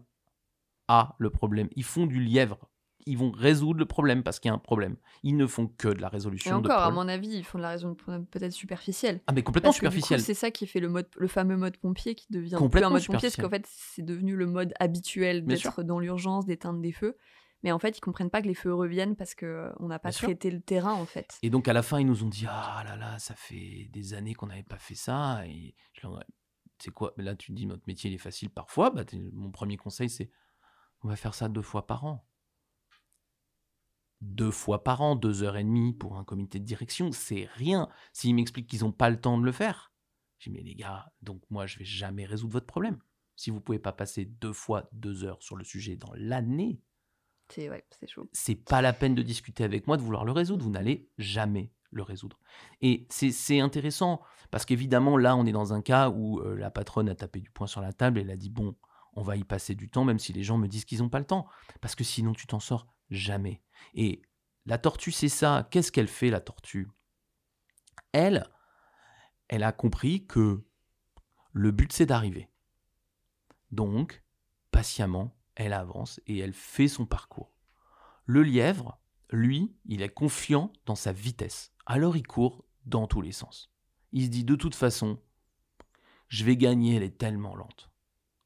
A, 0.87 1.15
le 1.19 1.29
problème. 1.29 1.69
Ils 1.75 1.83
font 1.83 2.05
du 2.05 2.19
lièvre. 2.19 2.69
Ils 3.05 3.17
vont 3.17 3.31
résoudre 3.31 3.79
le 3.79 3.85
problème 3.85 4.23
parce 4.23 4.39
qu'il 4.39 4.49
y 4.49 4.51
a 4.51 4.55
un 4.55 4.59
problème. 4.59 4.97
Ils 5.23 5.37
ne 5.37 5.47
font 5.47 5.67
que 5.67 5.87
de 5.87 6.01
la 6.01 6.07
et 6.07 6.11
résolution 6.11 6.59
de 6.59 6.67
encore 6.67 6.81
à 6.81 6.91
mon 6.91 7.07
avis 7.07 7.29
ils 7.29 7.43
font 7.43 7.57
de 7.57 7.63
la 7.63 7.77
de 7.77 7.93
problème 7.93 8.25
peut-être 8.25 8.51
superficielle 8.51 9.21
Ah, 9.27 9.33
mais 9.33 9.41
complètement 9.41 9.69
Parce 9.69 9.79
que 9.79 9.85
du 9.85 9.89
coup, 9.89 9.95
superficiel. 9.95 10.21
C'est 10.21 10.33
ça 10.33 10.51
qui 10.51 10.67
fait 10.67 10.79
le, 10.79 10.89
mode, 10.89 11.07
le 11.17 11.27
fameux 11.27 11.57
mode 11.57 11.77
pompier 11.77 12.15
qui 12.15 12.27
devient 12.29 12.49
plus 12.49 12.57
Complètement 12.57 12.89
un 12.89 12.93
mode 12.93 13.05
pompier, 13.05 13.29
parce 13.29 13.35
qu'en 13.37 13.49
fait, 13.49 13.65
c'est 13.67 14.03
devenu 14.03 14.35
le 14.35 14.45
mode 14.45 14.73
habituel 14.79 15.45
d'être 15.45 15.83
dans 15.83 15.99
l'urgence, 15.99 16.45
d'éteindre 16.45 16.81
des 16.81 16.91
feux. 16.91 17.17
Mais 17.63 17.71
en 17.71 17.79
fait, 17.79 17.97
ils 17.97 18.01
comprennent 18.01 18.29
pas 18.29 18.41
que 18.41 18.47
les 18.47 18.53
feux 18.53 18.73
reviennent 18.73 19.15
parce 19.15 19.35
qu'on 19.35 19.87
n'a 19.87 19.99
pas 19.99 20.09
Bien 20.09 20.17
sûr. 20.17 20.27
traité 20.27 20.49
le 20.49 20.61
terrain, 20.61 20.93
en 20.93 21.05
fait. 21.05 21.37
Et 21.43 21.49
donc 21.49 21.67
à 21.67 21.73
la 21.73 21.83
fin, 21.83 21.99
ils 21.99 22.05
nous 22.05 22.23
ont 22.23 22.29
dit 22.29 22.45
Ah 22.47 22.83
là 22.85 22.95
là, 22.95 23.19
ça 23.19 23.35
fait 23.35 23.89
des 23.91 24.13
années 24.13 24.33
qu'on 24.33 24.47
n'avait 24.47 24.63
pas 24.63 24.79
fait 24.79 24.95
ça. 24.95 25.45
Et 25.45 25.75
je 25.93 26.07
leur 26.07 26.23
C'est 26.79 26.91
quoi? 26.91 27.13
Là, 27.17 27.35
tu 27.35 27.51
te 27.51 27.57
dis 27.57 27.65
Notre 27.65 27.83
métier, 27.87 28.09
il 28.09 28.13
est 28.13 28.19
facile 28.19 28.49
parfois. 28.49 28.91
Bah, 28.91 29.03
mon 29.33 29.51
premier 29.51 29.75
conseil, 29.75 30.09
c'est 30.09 30.31
On 31.03 31.09
va 31.09 31.17
faire 31.17 31.33
ça 31.33 31.49
deux 31.49 31.61
fois 31.61 31.85
par 31.85 32.05
an. 32.05 32.25
Deux 34.21 34.51
fois 34.51 34.83
par 34.83 35.01
an, 35.01 35.15
deux 35.15 35.43
heures 35.43 35.55
et 35.57 35.63
demie 35.63 35.93
pour 35.93 36.17
un 36.17 36.23
comité 36.25 36.59
de 36.59 36.65
direction, 36.65 37.11
c'est 37.11 37.47
rien. 37.53 37.87
S'ils 38.13 38.35
m'expliquent 38.35 38.67
qu'ils 38.67 38.81
n'ont 38.81 38.91
pas 38.91 39.09
le 39.09 39.19
temps 39.19 39.37
de 39.37 39.45
le 39.45 39.51
faire, 39.51 39.93
je 40.39 40.49
dis 40.49 40.55
Mais 40.55 40.63
les 40.63 40.75
gars, 40.75 41.11
donc 41.21 41.41
moi, 41.49 41.65
je 41.65 41.79
vais 41.79 41.85
jamais 41.85 42.25
résoudre 42.25 42.53
votre 42.53 42.65
problème. 42.67 42.99
Si 43.35 43.49
vous 43.49 43.61
pouvez 43.61 43.79
pas 43.79 43.93
passer 43.93 44.25
deux 44.25 44.51
fois 44.53 44.89
deux 44.91 45.23
heures 45.23 45.41
sur 45.41 45.55
le 45.55 45.63
sujet 45.63 45.95
dans 45.95 46.11
l'année, 46.15 46.81
C'est 47.49 47.69
ouais, 47.69 47.85
chaud. 48.07 48.29
c'est 48.33 48.55
pas 48.55 48.81
la 48.81 48.91
peine 48.91 49.15
de 49.15 49.21
discuter 49.21 49.63
avec 49.63 49.87
moi, 49.87 49.95
de 49.95 50.01
vouloir 50.01 50.25
le 50.25 50.33
résoudre. 50.33 50.63
Vous 50.65 50.71
n'allez 50.71 51.09
jamais 51.17 51.71
le 51.91 52.03
résoudre. 52.03 52.39
Et 52.81 53.07
c'est- 53.09 53.31
c'est 53.31 53.61
intéressant 53.61 54.21
parce 54.51 54.65
qu'évidemment, 54.65 55.15
là, 55.17 55.35
on 55.37 55.45
est 55.45 55.51
dans 55.53 55.73
un 55.73 55.81
cas 55.81 56.09
où 56.09 56.39
euh, 56.41 56.55
la 56.57 56.69
patronne 56.69 57.07
a 57.09 57.15
tapé 57.15 57.39
du 57.39 57.49
poing 57.51 57.65
sur 57.67 57.79
la 57.81 57.93
table 57.93 58.19
et 58.19 58.21
elle 58.21 58.29
a 58.31 58.37
dit 58.37 58.49
Bon, 58.49 58.75
on 59.13 59.21
va 59.23 59.37
y 59.37 59.43
passer 59.45 59.73
du 59.75 59.89
temps, 59.89 60.03
même 60.03 60.19
si 60.19 60.33
les 60.33 60.43
gens 60.43 60.57
me 60.57 60.67
disent 60.67 60.83
qu'ils 60.85 60.99
n'ont 60.99 61.09
pas 61.09 61.19
le 61.19 61.25
temps. 61.25 61.47
Parce 61.81 61.95
que 61.95 62.03
sinon, 62.03 62.33
tu 62.33 62.45
t'en 62.45 62.59
sors 62.59 62.85
jamais. 63.09 63.61
Et 63.93 64.21
la 64.65 64.77
tortue, 64.77 65.11
c'est 65.11 65.29
ça. 65.29 65.67
Qu'est-ce 65.71 65.91
qu'elle 65.91 66.07
fait, 66.07 66.29
la 66.29 66.41
tortue? 66.41 66.89
Elle, 68.11 68.49
elle 69.47 69.63
a 69.63 69.71
compris 69.71 70.25
que 70.25 70.63
le 71.51 71.71
but, 71.71 71.91
c'est 71.91 72.05
d'arriver. 72.05 72.49
Donc, 73.71 74.23
patiemment, 74.71 75.35
elle 75.55 75.73
avance 75.73 76.21
et 76.25 76.37
elle 76.37 76.53
fait 76.53 76.87
son 76.87 77.05
parcours. 77.05 77.51
Le 78.25 78.43
lièvre, 78.43 78.99
lui, 79.31 79.75
il 79.85 80.01
est 80.01 80.13
confiant 80.13 80.71
dans 80.85 80.95
sa 80.95 81.11
vitesse. 81.11 81.73
Alors 81.85 82.15
il 82.15 82.25
court 82.25 82.65
dans 82.85 83.07
tous 83.07 83.21
les 83.21 83.31
sens. 83.31 83.71
Il 84.11 84.25
se 84.25 84.29
dit 84.29 84.43
de 84.43 84.55
toute 84.55 84.75
façon, 84.75 85.21
je 86.27 86.45
vais 86.45 86.57
gagner, 86.57 86.95
elle 86.95 87.03
est 87.03 87.17
tellement 87.17 87.55
lente. 87.55 87.91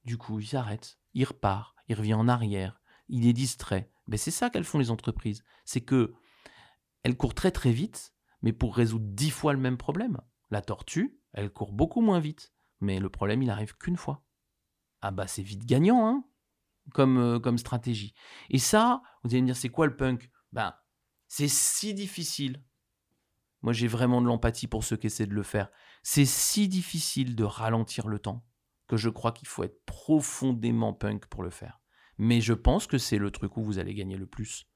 Du 0.06 0.18
coup, 0.18 0.40
il 0.40 0.48
s'arrête, 0.48 0.98
il 1.14 1.26
repart, 1.26 1.76
il 1.88 1.96
revient 1.96 2.14
en 2.14 2.28
arrière, 2.28 2.82
il 3.10 3.28
est 3.28 3.34
distrait. 3.34 3.92
Mais 4.08 4.18
c'est 4.18 4.32
ça 4.32 4.50
qu'elles 4.50 4.64
font 4.64 4.80
les 4.80 4.92
entreprises. 4.92 5.44
C'est 5.66 5.82
que 5.82 6.14
elles 7.04 7.18
courent 7.18 7.36
très 7.36 7.52
très 7.52 7.72
vite, 7.72 8.14
mais 8.42 8.54
pour 8.54 8.76
résoudre 8.76 9.06
dix 9.10 9.30
fois 9.30 9.54
le 9.54 9.60
même 9.60 9.78
problème. 9.78 10.20
La 10.50 10.62
tortue, 10.62 11.20
elle 11.34 11.52
court 11.52 11.74
beaucoup 11.74 12.02
moins 12.02 12.20
vite, 12.20 12.54
mais 12.80 13.00
le 13.00 13.10
problème, 13.10 13.42
il 13.42 13.50
arrive 13.50 13.78
qu'une 13.78 13.98
fois. 13.98 14.24
Ah 15.02 15.12
bah 15.12 15.28
c'est 15.28 15.44
vite 15.44 15.66
gagnant, 15.66 16.08
hein 16.08 16.24
comme, 16.92 17.18
euh, 17.18 17.40
comme 17.40 17.58
stratégie. 17.58 18.14
Et 18.50 18.60
ça, 18.60 19.02
vous 19.24 19.32
allez 19.32 19.42
me 19.42 19.48
dire, 19.48 19.56
c'est 19.56 19.70
quoi 19.70 19.86
le 19.86 19.96
punk? 19.96 20.30
Ben, 20.52 20.76
c'est 21.28 21.48
si 21.48 21.94
difficile. 21.94 22.64
Moi, 23.62 23.74
j'ai 23.74 23.88
vraiment 23.88 24.22
de 24.22 24.28
l'empathie 24.28 24.68
pour 24.68 24.84
ceux 24.84 24.98
qui 24.98 25.08
essaient 25.08 25.26
de 25.26 25.34
le 25.34 25.44
faire. 25.44 25.70
C'est 26.04 26.26
si 26.26 26.68
difficile 26.68 27.36
de 27.36 27.44
ralentir 27.44 28.08
le 28.08 28.20
temps 28.20 28.46
que 28.88 28.98
je 28.98 29.10
crois 29.10 29.32
qu'il 29.32 29.48
faut 29.48 29.64
être 29.64 29.86
profondément 29.86 30.94
punk 30.94 31.28
pour 31.28 31.44
le 31.44 31.50
faire. 31.50 31.82
Mais 32.18 32.42
je 32.42 32.54
pense 32.54 32.88
que 32.88 32.98
c'est 32.98 33.18
le 33.18 33.32
truc 33.32 33.58
où 33.58 33.64
vous 33.64 33.80
allez 33.80 33.94
gagner 33.94 34.18
le 34.18 34.26
plus. 34.26 34.68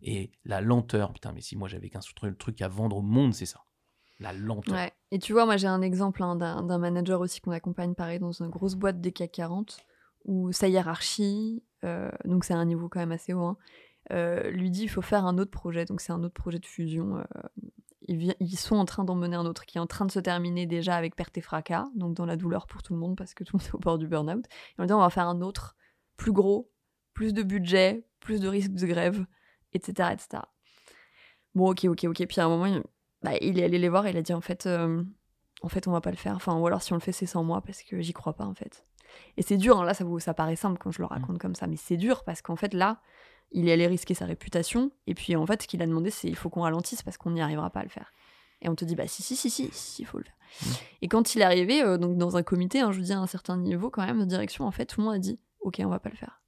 Et 0.00 0.32
la 0.44 0.60
lenteur, 0.60 1.12
putain, 1.12 1.32
mais 1.32 1.40
si 1.40 1.56
moi 1.56 1.68
j'avais 1.68 1.88
qu'un 1.88 2.00
truc 2.38 2.60
à 2.60 2.68
vendre 2.68 2.96
au 2.96 3.02
monde, 3.02 3.34
c'est 3.34 3.46
ça. 3.46 3.64
La 4.18 4.32
lenteur. 4.32 4.90
Et 5.10 5.18
tu 5.18 5.32
vois, 5.32 5.44
moi 5.46 5.56
j'ai 5.56 5.66
un 5.66 5.82
exemple 5.82 6.22
hein, 6.22 6.36
d'un 6.36 6.78
manager 6.78 7.20
aussi 7.20 7.40
qu'on 7.40 7.50
accompagne 7.50 7.94
pareil 7.94 8.18
dans 8.18 8.32
une 8.32 8.48
grosse 8.48 8.74
boîte 8.74 9.00
des 9.00 9.12
CAC 9.12 9.32
40 9.32 9.78
où 10.24 10.52
sa 10.52 10.68
hiérarchie, 10.68 11.64
euh, 11.84 12.10
donc 12.24 12.44
c'est 12.44 12.54
un 12.54 12.64
niveau 12.64 12.88
quand 12.88 13.00
même 13.00 13.12
assez 13.12 13.32
haut, 13.32 13.42
hein, 13.42 13.56
euh, 14.12 14.50
lui 14.50 14.70
dit 14.70 14.82
il 14.82 14.88
faut 14.88 15.02
faire 15.02 15.26
un 15.26 15.38
autre 15.38 15.50
projet. 15.50 15.84
Donc 15.84 16.00
c'est 16.00 16.12
un 16.12 16.22
autre 16.22 16.34
projet 16.34 16.58
de 16.58 16.66
fusion. 16.66 17.18
euh, 17.18 17.22
ils, 18.08 18.56
sont 18.56 18.76
en 18.76 18.84
train 18.84 19.04
d'en 19.04 19.14
mener 19.14 19.36
un 19.36 19.46
autre 19.46 19.64
qui 19.64 19.78
est 19.78 19.80
en 19.80 19.86
train 19.86 20.04
de 20.04 20.10
se 20.10 20.18
terminer 20.18 20.66
déjà 20.66 20.96
avec 20.96 21.14
perte 21.14 21.36
et 21.38 21.40
fracas, 21.40 21.86
donc 21.94 22.14
dans 22.14 22.26
la 22.26 22.36
douleur 22.36 22.66
pour 22.66 22.82
tout 22.82 22.94
le 22.94 22.98
monde 22.98 23.16
parce 23.16 23.32
que 23.34 23.44
tout 23.44 23.56
le 23.56 23.62
monde 23.62 23.68
est 23.68 23.74
au 23.74 23.78
bord 23.78 23.98
du 23.98 24.08
burn-out. 24.08 24.44
Et 24.46 24.82
on 24.82 24.84
dit 24.84 24.92
on 24.92 24.98
va 24.98 25.10
faire 25.10 25.28
un 25.28 25.40
autre, 25.40 25.76
plus 26.22 26.30
gros, 26.30 26.70
plus 27.14 27.34
de 27.34 27.42
budget, 27.42 28.06
plus 28.20 28.38
de 28.38 28.46
risques 28.46 28.70
de 28.70 28.86
grève, 28.86 29.26
etc. 29.72 30.10
etc. 30.12 30.44
Bon, 31.56 31.72
ok, 31.72 31.86
ok, 31.86 32.04
ok. 32.04 32.26
Puis 32.28 32.40
à 32.40 32.44
un 32.44 32.48
moment, 32.48 32.66
il, 32.66 32.80
bah, 33.22 33.32
il 33.40 33.58
est 33.58 33.64
allé 33.64 33.76
les 33.76 33.88
voir 33.88 34.06
et 34.06 34.10
il 34.10 34.16
a 34.16 34.22
dit 34.22 34.32
en 34.32 34.40
fait, 34.40 34.66
euh, 34.66 35.02
en 35.62 35.68
fait, 35.68 35.88
on 35.88 35.90
va 35.90 36.00
pas 36.00 36.12
le 36.12 36.16
faire. 36.16 36.36
Enfin, 36.36 36.56
ou 36.56 36.64
alors 36.64 36.80
si 36.80 36.92
on 36.92 36.96
le 36.96 37.00
fait, 37.00 37.10
c'est 37.10 37.26
sans 37.26 37.42
moi 37.42 37.60
parce 37.60 37.82
que 37.82 38.00
j'y 38.00 38.12
crois 38.12 38.34
pas 38.34 38.44
en 38.44 38.54
fait. 38.54 38.84
Et 39.36 39.42
c'est 39.42 39.56
dur, 39.56 39.80
hein, 39.80 39.84
là, 39.84 39.94
ça, 39.94 40.04
vous, 40.04 40.20
ça 40.20 40.32
paraît 40.32 40.54
simple 40.54 40.78
quand 40.78 40.92
je 40.92 41.00
le 41.00 41.06
raconte 41.06 41.38
comme 41.38 41.56
ça, 41.56 41.66
mais 41.66 41.74
c'est 41.74 41.96
dur 41.96 42.22
parce 42.22 42.40
qu'en 42.40 42.54
fait, 42.54 42.72
là, 42.72 43.00
il 43.50 43.68
est 43.68 43.72
allé 43.72 43.88
risquer 43.88 44.14
sa 44.14 44.26
réputation. 44.26 44.92
Et 45.08 45.14
puis, 45.14 45.34
en 45.34 45.44
fait, 45.44 45.62
ce 45.62 45.66
qu'il 45.66 45.82
a 45.82 45.86
demandé, 45.86 46.10
c'est 46.10 46.28
il 46.28 46.36
faut 46.36 46.50
qu'on 46.50 46.62
ralentisse 46.62 47.02
parce 47.02 47.16
qu'on 47.16 47.32
n'y 47.32 47.42
arrivera 47.42 47.70
pas 47.70 47.80
à 47.80 47.82
le 47.82 47.88
faire. 47.88 48.12
Et 48.60 48.68
on 48.68 48.76
te 48.76 48.84
dit, 48.84 48.94
bah 48.94 49.08
si, 49.08 49.24
si, 49.24 49.34
si, 49.34 49.50
si, 49.50 49.68
si, 49.72 50.02
il 50.02 50.04
faut 50.04 50.18
le 50.18 50.24
faire. 50.24 50.36
Et 51.02 51.08
quand 51.08 51.34
il 51.34 51.40
est 51.40 51.44
arrivé, 51.44 51.82
euh, 51.82 51.98
donc 51.98 52.16
dans 52.16 52.36
un 52.36 52.44
comité, 52.44 52.78
hein, 52.78 52.92
je 52.92 52.98
vous 52.98 53.04
dis 53.06 53.12
à 53.12 53.18
un 53.18 53.26
certain 53.26 53.56
niveau 53.56 53.90
quand 53.90 54.06
même 54.06 54.20
de 54.20 54.24
direction, 54.24 54.66
en 54.66 54.70
fait, 54.70 54.86
tout 54.86 55.00
le 55.00 55.06
monde 55.06 55.16
a 55.16 55.18
dit, 55.18 55.40
ok, 55.62 55.80
on 55.84 55.88
va 55.88 55.98
pas 55.98 56.10
le 56.10 56.16
faire. 56.16 56.42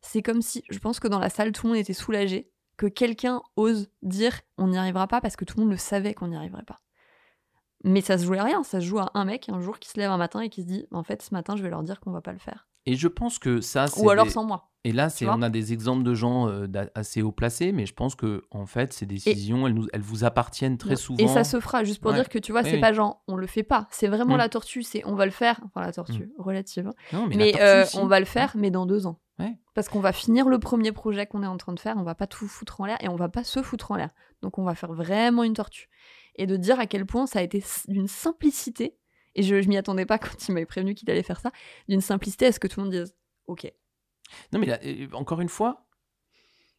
C'est 0.00 0.22
comme 0.22 0.42
si, 0.42 0.64
je 0.70 0.78
pense 0.78 1.00
que 1.00 1.08
dans 1.08 1.18
la 1.18 1.30
salle, 1.30 1.52
tout 1.52 1.66
le 1.66 1.72
monde 1.72 1.80
était 1.80 1.92
soulagé 1.92 2.50
que 2.80 2.86
quelqu'un 2.86 3.42
ose 3.56 3.90
dire 4.00 4.40
on 4.56 4.68
n'y 4.68 4.78
arrivera 4.78 5.06
pas 5.06 5.20
parce 5.20 5.36
que 5.36 5.44
tout 5.44 5.58
le 5.58 5.64
monde 5.64 5.72
le 5.72 5.76
savait 5.76 6.14
qu'on 6.14 6.28
n'y 6.28 6.36
arriverait 6.36 6.64
pas. 6.64 6.80
Mais 7.84 8.00
ça 8.00 8.16
se 8.16 8.24
jouait 8.24 8.38
à 8.38 8.44
rien, 8.44 8.62
ça 8.62 8.80
se 8.80 8.86
joue 8.86 8.98
à 8.98 9.10
un 9.12 9.26
mec 9.26 9.50
un 9.50 9.60
jour 9.60 9.78
qui 9.78 9.90
se 9.90 9.98
lève 9.98 10.10
un 10.10 10.16
matin 10.16 10.40
et 10.40 10.48
qui 10.48 10.62
se 10.62 10.66
dit 10.66 10.86
en 10.90 11.02
fait 11.02 11.20
ce 11.20 11.34
matin 11.34 11.56
je 11.56 11.62
vais 11.62 11.68
leur 11.68 11.82
dire 11.82 12.00
qu'on 12.00 12.10
va 12.10 12.22
pas 12.22 12.32
le 12.32 12.38
faire. 12.38 12.69
Et 12.86 12.94
je 12.96 13.08
pense 13.08 13.38
que 13.38 13.60
ça. 13.60 13.86
Ou 13.98 14.10
alors 14.10 14.24
des- 14.26 14.30
sans 14.30 14.44
moi. 14.44 14.66
Et 14.84 14.92
là, 14.92 15.10
c'est, 15.10 15.28
on 15.28 15.42
a 15.42 15.50
des 15.50 15.74
exemples 15.74 16.02
de 16.04 16.14
gens 16.14 16.48
euh, 16.48 16.66
assez 16.94 17.20
haut 17.20 17.32
placés, 17.32 17.70
mais 17.70 17.84
je 17.84 17.92
pense 17.92 18.14
que 18.14 18.44
en 18.50 18.64
fait, 18.64 18.94
ces 18.94 19.04
décisions, 19.04 19.66
elles, 19.66 19.74
nous, 19.74 19.86
elles 19.92 20.00
vous 20.00 20.24
appartiennent 20.24 20.78
très 20.78 20.96
souvent. 20.96 21.18
Et 21.22 21.28
ça 21.28 21.44
se 21.44 21.60
fera, 21.60 21.84
juste 21.84 22.00
pour 22.00 22.12
Ouais. 22.12 22.16
dire 22.16 22.30
que 22.30 22.38
tu 22.38 22.50
vois, 22.50 22.62
c'est 22.62 22.76
oui. 22.76 22.80
pas 22.80 22.94
genre 22.94 23.22
on 23.28 23.36
le 23.36 23.46
fait 23.46 23.62
pas, 23.62 23.86
c'est 23.90 24.08
vraiment 24.08 24.36
Mm. 24.36 24.38
la 24.38 24.48
tortue, 24.48 24.82
c'est 24.82 25.02
on 25.04 25.14
va 25.16 25.26
le 25.26 25.32
faire, 25.32 25.60
enfin 25.66 25.82
la 25.82 25.92
tortue, 25.92 26.32
relative. 26.38 26.86
hein. 26.86 26.94
Non, 27.12 27.26
mais, 27.26 27.36
Mais, 27.36 27.44
la 27.52 27.58
tortue, 27.58 27.64
euh, 27.66 27.84
si. 27.84 27.98
on 27.98 28.06
va 28.06 28.20
le 28.20 28.24
faire, 28.26 28.52
mais 28.56 28.70
dans 28.70 28.86
deux 28.86 29.06
ans. 29.06 29.20
Ouais. 29.38 29.54
Parce 29.74 29.90
qu'on 29.90 30.00
va 30.00 30.12
finir 30.12 30.48
le 30.48 30.58
premier 30.58 30.92
projet 30.92 31.26
qu'on 31.26 31.42
est 31.42 31.46
en 31.46 31.58
train 31.58 31.74
de 31.74 31.80
faire, 31.80 31.96
on 31.98 32.02
va 32.02 32.14
pas 32.14 32.26
tout 32.26 32.48
foutre 32.48 32.80
en 32.80 32.86
l'air 32.86 32.96
et 33.02 33.08
on 33.10 33.16
va 33.16 33.28
pas 33.28 33.44
se 33.44 33.62
foutre 33.62 33.90
en 33.90 33.96
l'air. 33.96 34.08
Donc 34.40 34.56
on 34.58 34.64
va 34.64 34.74
faire 34.74 34.94
vraiment 34.94 35.42
une 35.44 35.52
tortue. 35.54 35.90
Et 36.36 36.46
de 36.46 36.56
dire 36.56 36.80
à 36.80 36.86
quel 36.86 37.04
point 37.04 37.26
ça 37.26 37.40
a 37.40 37.42
été 37.42 37.62
d'une 37.88 38.08
simplicité, 38.08 38.96
et 39.34 39.42
je, 39.42 39.62
je 39.62 39.68
m'y 39.68 39.76
attendais 39.76 40.06
pas 40.06 40.18
quand 40.18 40.48
il 40.48 40.52
m'avait 40.52 40.66
prévenu 40.66 40.94
qu'il 40.94 41.10
allait 41.10 41.22
faire 41.22 41.40
ça, 41.40 41.52
d'une 41.88 42.00
simplicité 42.00 42.46
à 42.46 42.52
ce 42.52 42.60
que 42.60 42.66
tout 42.68 42.80
le 42.80 42.84
monde 42.84 42.92
dise 42.92 43.14
Ok. 43.46 43.70
Non, 44.52 44.60
mais 44.60 44.66
là, 44.66 44.78
encore 45.12 45.40
une 45.40 45.48
fois, 45.48 45.86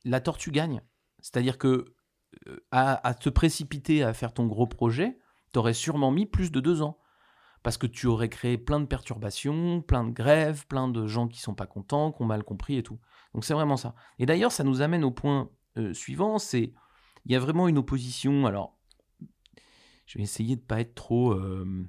la 0.05 0.21
tortue 0.21 0.51
gagne. 0.51 0.81
C'est-à-dire 1.19 1.57
que 1.57 1.93
euh, 2.47 2.57
à, 2.71 3.13
te 3.13 3.29
précipiter 3.29 4.03
à 4.03 4.13
faire 4.13 4.33
ton 4.33 4.47
gros 4.47 4.67
projet, 4.67 5.17
t'aurais 5.51 5.73
sûrement 5.73 6.11
mis 6.11 6.25
plus 6.25 6.51
de 6.51 6.59
deux 6.59 6.81
ans. 6.81 6.97
Parce 7.63 7.77
que 7.77 7.85
tu 7.85 8.07
aurais 8.07 8.29
créé 8.29 8.57
plein 8.57 8.79
de 8.79 8.85
perturbations, 8.85 9.81
plein 9.81 10.03
de 10.03 10.11
grèves, 10.11 10.65
plein 10.65 10.87
de 10.87 11.05
gens 11.05 11.27
qui 11.27 11.39
sont 11.39 11.53
pas 11.53 11.67
contents, 11.67 12.11
qui 12.11 12.23
ont 12.23 12.25
mal 12.25 12.43
compris 12.43 12.77
et 12.77 12.83
tout. 12.83 12.99
Donc 13.35 13.45
c'est 13.45 13.53
vraiment 13.53 13.77
ça. 13.77 13.93
Et 14.17 14.25
d'ailleurs, 14.25 14.51
ça 14.51 14.63
nous 14.63 14.81
amène 14.81 15.03
au 15.03 15.11
point 15.11 15.51
euh, 15.77 15.93
suivant, 15.93 16.39
c'est 16.39 16.73
il 17.25 17.31
y 17.31 17.35
a 17.35 17.39
vraiment 17.39 17.67
une 17.67 17.77
opposition. 17.77 18.47
Alors, 18.47 18.79
je 20.07 20.17
vais 20.17 20.23
essayer 20.23 20.55
de 20.55 20.61
pas 20.61 20.79
être 20.79 20.95
trop 20.95 21.33
euh, 21.33 21.85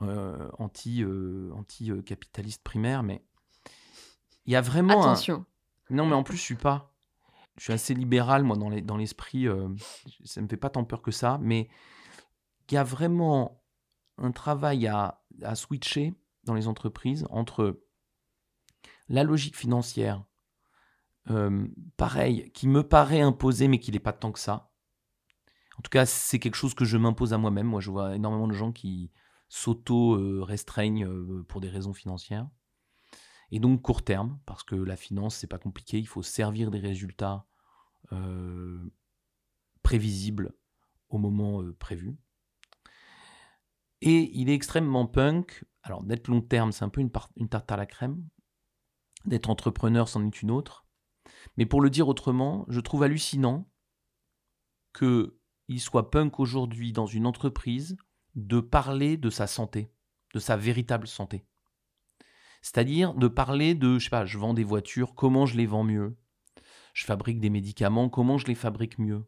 anti 0.00 1.02
euh, 1.02 1.50
anti 1.54 1.90
euh, 1.90 2.02
capitaliste 2.02 2.62
primaire, 2.62 3.02
mais 3.02 3.24
il 4.46 4.52
y 4.52 4.56
a 4.56 4.60
vraiment 4.60 5.04
un- 5.04 5.12
Attention. 5.12 5.44
non, 5.90 6.06
mais 6.06 6.14
en 6.14 6.22
plus, 6.22 6.36
je 6.36 6.42
suis 6.42 6.54
pas. 6.54 6.94
Je 7.56 7.64
suis 7.64 7.72
assez 7.72 7.92
libéral, 7.94 8.44
moi, 8.44 8.56
dans 8.56 8.68
les- 8.68 8.82
dans 8.82 8.96
l'esprit. 8.96 9.48
euh, 9.48 9.68
ça 10.24 10.40
me 10.40 10.46
fait 10.48 10.56
pas 10.56 10.70
tant 10.70 10.84
peur 10.84 11.02
que 11.02 11.10
ça. 11.10 11.38
Mais 11.42 11.68
il 12.70 12.74
y 12.74 12.76
a 12.76 12.84
vraiment 12.84 13.62
un 14.18 14.30
travail 14.32 14.86
à, 14.86 15.22
à 15.42 15.54
switcher 15.54 16.14
dans 16.44 16.54
les 16.54 16.68
entreprises 16.68 17.26
entre 17.30 17.80
la 19.08 19.24
logique 19.24 19.56
financière, 19.56 20.22
euh, 21.30 21.66
pareil, 21.96 22.50
qui 22.52 22.68
me 22.68 22.82
paraît 22.86 23.20
imposée, 23.20 23.68
mais 23.68 23.80
qui 23.80 23.90
n'est 23.90 23.98
pas 23.98 24.12
tant 24.12 24.32
que 24.32 24.38
ça. 24.38 24.70
En 25.78 25.82
tout 25.82 25.90
cas, 25.90 26.06
c'est 26.06 26.38
quelque 26.38 26.56
chose 26.56 26.74
que 26.74 26.84
je 26.84 26.96
m'impose 26.96 27.32
à 27.32 27.38
moi-même. 27.38 27.66
Moi, 27.66 27.80
je 27.80 27.90
vois 27.90 28.14
énormément 28.16 28.48
de 28.48 28.52
gens 28.52 28.72
qui 28.72 29.10
s'auto-restreignent 29.48 31.04
euh, 31.04 31.44
pour 31.48 31.60
des 31.60 31.68
raisons 31.68 31.94
financières. 31.94 32.48
Et 33.50 33.60
donc 33.60 33.82
court 33.82 34.04
terme, 34.04 34.38
parce 34.46 34.62
que 34.62 34.74
la 34.74 34.96
finance, 34.96 35.36
c'est 35.36 35.46
pas 35.46 35.58
compliqué, 35.58 35.98
il 35.98 36.06
faut 36.06 36.22
servir 36.22 36.70
des 36.70 36.78
résultats 36.78 37.46
euh, 38.12 38.92
prévisibles 39.82 40.54
au 41.08 41.18
moment 41.18 41.62
euh, 41.62 41.74
prévu. 41.78 42.16
Et 44.00 44.30
il 44.38 44.50
est 44.50 44.54
extrêmement 44.54 45.06
punk. 45.06 45.64
Alors 45.82 46.02
d'être 46.02 46.28
long 46.28 46.42
terme, 46.42 46.72
c'est 46.72 46.84
un 46.84 46.90
peu 46.90 47.00
une, 47.00 47.10
une 47.36 47.48
tarte 47.48 47.72
à 47.72 47.76
la 47.76 47.86
crème. 47.86 48.28
D'être 49.24 49.50
entrepreneur, 49.50 50.08
c'en 50.08 50.24
est 50.26 50.42
une 50.42 50.50
autre. 50.50 50.86
Mais 51.56 51.66
pour 51.66 51.80
le 51.80 51.90
dire 51.90 52.08
autrement, 52.08 52.64
je 52.68 52.80
trouve 52.80 53.02
hallucinant 53.02 53.68
que 54.92 55.38
il 55.68 55.80
soit 55.80 56.10
punk 56.10 56.40
aujourd'hui 56.40 56.92
dans 56.92 57.06
une 57.06 57.26
entreprise 57.26 57.96
de 58.38 58.60
parler 58.60 59.16
de 59.16 59.30
sa 59.30 59.46
santé, 59.46 59.90
de 60.34 60.38
sa 60.40 60.56
véritable 60.56 61.06
santé. 61.08 61.44
C'est-à-dire 62.62 63.14
de 63.14 63.28
parler 63.28 63.74
de, 63.74 63.98
je 63.98 64.04
sais 64.04 64.10
pas, 64.10 64.24
je 64.26 64.38
vends 64.38 64.54
des 64.54 64.64
voitures, 64.64 65.14
comment 65.14 65.46
je 65.46 65.56
les 65.56 65.66
vends 65.66 65.84
mieux? 65.84 66.16
Je 66.94 67.04
fabrique 67.04 67.40
des 67.40 67.50
médicaments, 67.50 68.08
comment 68.08 68.38
je 68.38 68.46
les 68.46 68.54
fabrique 68.54 68.98
mieux? 68.98 69.24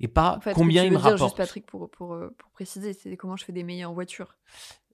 Et 0.00 0.08
pas 0.08 0.36
En 0.36 0.40
fait, 0.40 0.50
ce 0.50 0.54
combien 0.54 0.84
ils 0.84 0.90
me 0.92 0.96
rapportent. 0.96 1.22
juste 1.22 1.36
Patrick, 1.36 1.66
pour, 1.66 1.90
pour, 1.90 2.14
euh, 2.14 2.34
pour 2.38 2.50
préciser, 2.52 2.92
c'est 2.92 3.16
comment 3.16 3.36
je 3.36 3.44
fais 3.44 3.52
des 3.52 3.62
meilleures 3.64 3.92
voitures. 3.92 4.36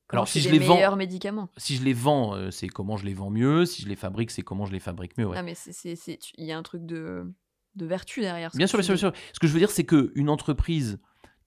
Comment 0.09 0.23
Alors 0.23 0.27
je 0.27 0.33
si 0.33 0.41
je 0.41 0.51
les 0.51 0.59
vends, 0.59 0.97
médicaments. 0.97 1.49
si 1.57 1.77
je 1.77 1.83
les 1.85 1.93
vends, 1.93 2.35
euh, 2.35 2.51
c'est 2.51 2.69
comment 2.69 2.97
je 2.97 3.05
les 3.05 3.15
vends 3.15 3.31
mieux. 3.31 3.65
Si 3.67 3.83
je 3.83 3.89
les 3.89 3.97
fabrique, 3.97 4.31
c'est 4.31 4.43
comment 4.43 4.67
je 4.67 4.73
les 4.73 4.81
fabrique 4.81 5.17
mieux. 5.17 5.27
ouais. 5.27 5.37
Non, 5.37 5.43
mais 5.43 5.55
il 5.55 6.45
y 6.45 6.53
a 6.53 6.59
un 6.59 6.63
truc 6.63 6.85
de, 6.87 7.33
de 7.77 7.87
vertu 7.87 8.21
derrière. 8.21 8.51
Bien 8.55 8.67
sûr, 8.67 8.79
bien 8.79 8.85
sûr, 8.85 8.95
bien 8.95 9.11
sûr. 9.13 9.13
Ce 9.33 9.39
que 9.41 9.47
je 9.47 9.53
veux 9.53 9.59
dire, 9.59 9.71
c'est 9.71 9.87
qu'une 9.87 10.29
entreprise, 10.29 10.99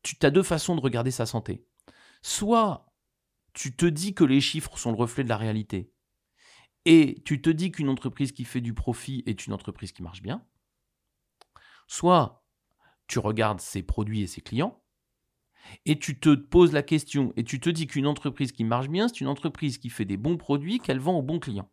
tu 0.03 0.15
as 0.23 0.31
deux 0.31 0.43
façons 0.43 0.75
de 0.75 0.81
regarder 0.81 1.11
sa 1.11 1.25
santé. 1.25 1.65
Soit 2.21 2.93
tu 3.53 3.75
te 3.75 3.85
dis 3.85 4.13
que 4.13 4.23
les 4.23 4.41
chiffres 4.41 4.77
sont 4.77 4.91
le 4.91 4.97
reflet 4.97 5.23
de 5.23 5.29
la 5.29 5.37
réalité, 5.37 5.91
et 6.85 7.21
tu 7.25 7.41
te 7.41 7.49
dis 7.49 7.71
qu'une 7.71 7.89
entreprise 7.89 8.31
qui 8.31 8.45
fait 8.45 8.61
du 8.61 8.73
profit 8.73 9.23
est 9.25 9.45
une 9.45 9.53
entreprise 9.53 9.91
qui 9.91 10.03
marche 10.03 10.21
bien. 10.21 10.45
Soit 11.87 12.45
tu 13.07 13.19
regardes 13.19 13.59
ses 13.59 13.83
produits 13.83 14.21
et 14.21 14.27
ses 14.27 14.41
clients, 14.41 14.83
et 15.85 15.99
tu 15.99 16.19
te 16.19 16.35
poses 16.35 16.71
la 16.71 16.83
question, 16.83 17.33
et 17.35 17.43
tu 17.43 17.59
te 17.59 17.69
dis 17.69 17.87
qu'une 17.87 18.07
entreprise 18.07 18.51
qui 18.51 18.63
marche 18.63 18.89
bien, 18.89 19.07
c'est 19.07 19.21
une 19.21 19.27
entreprise 19.27 19.77
qui 19.77 19.89
fait 19.89 20.05
des 20.05 20.17
bons 20.17 20.37
produits 20.37 20.79
qu'elle 20.79 20.99
vend 20.99 21.17
aux 21.17 21.23
bons 21.23 21.39
clients 21.39 21.71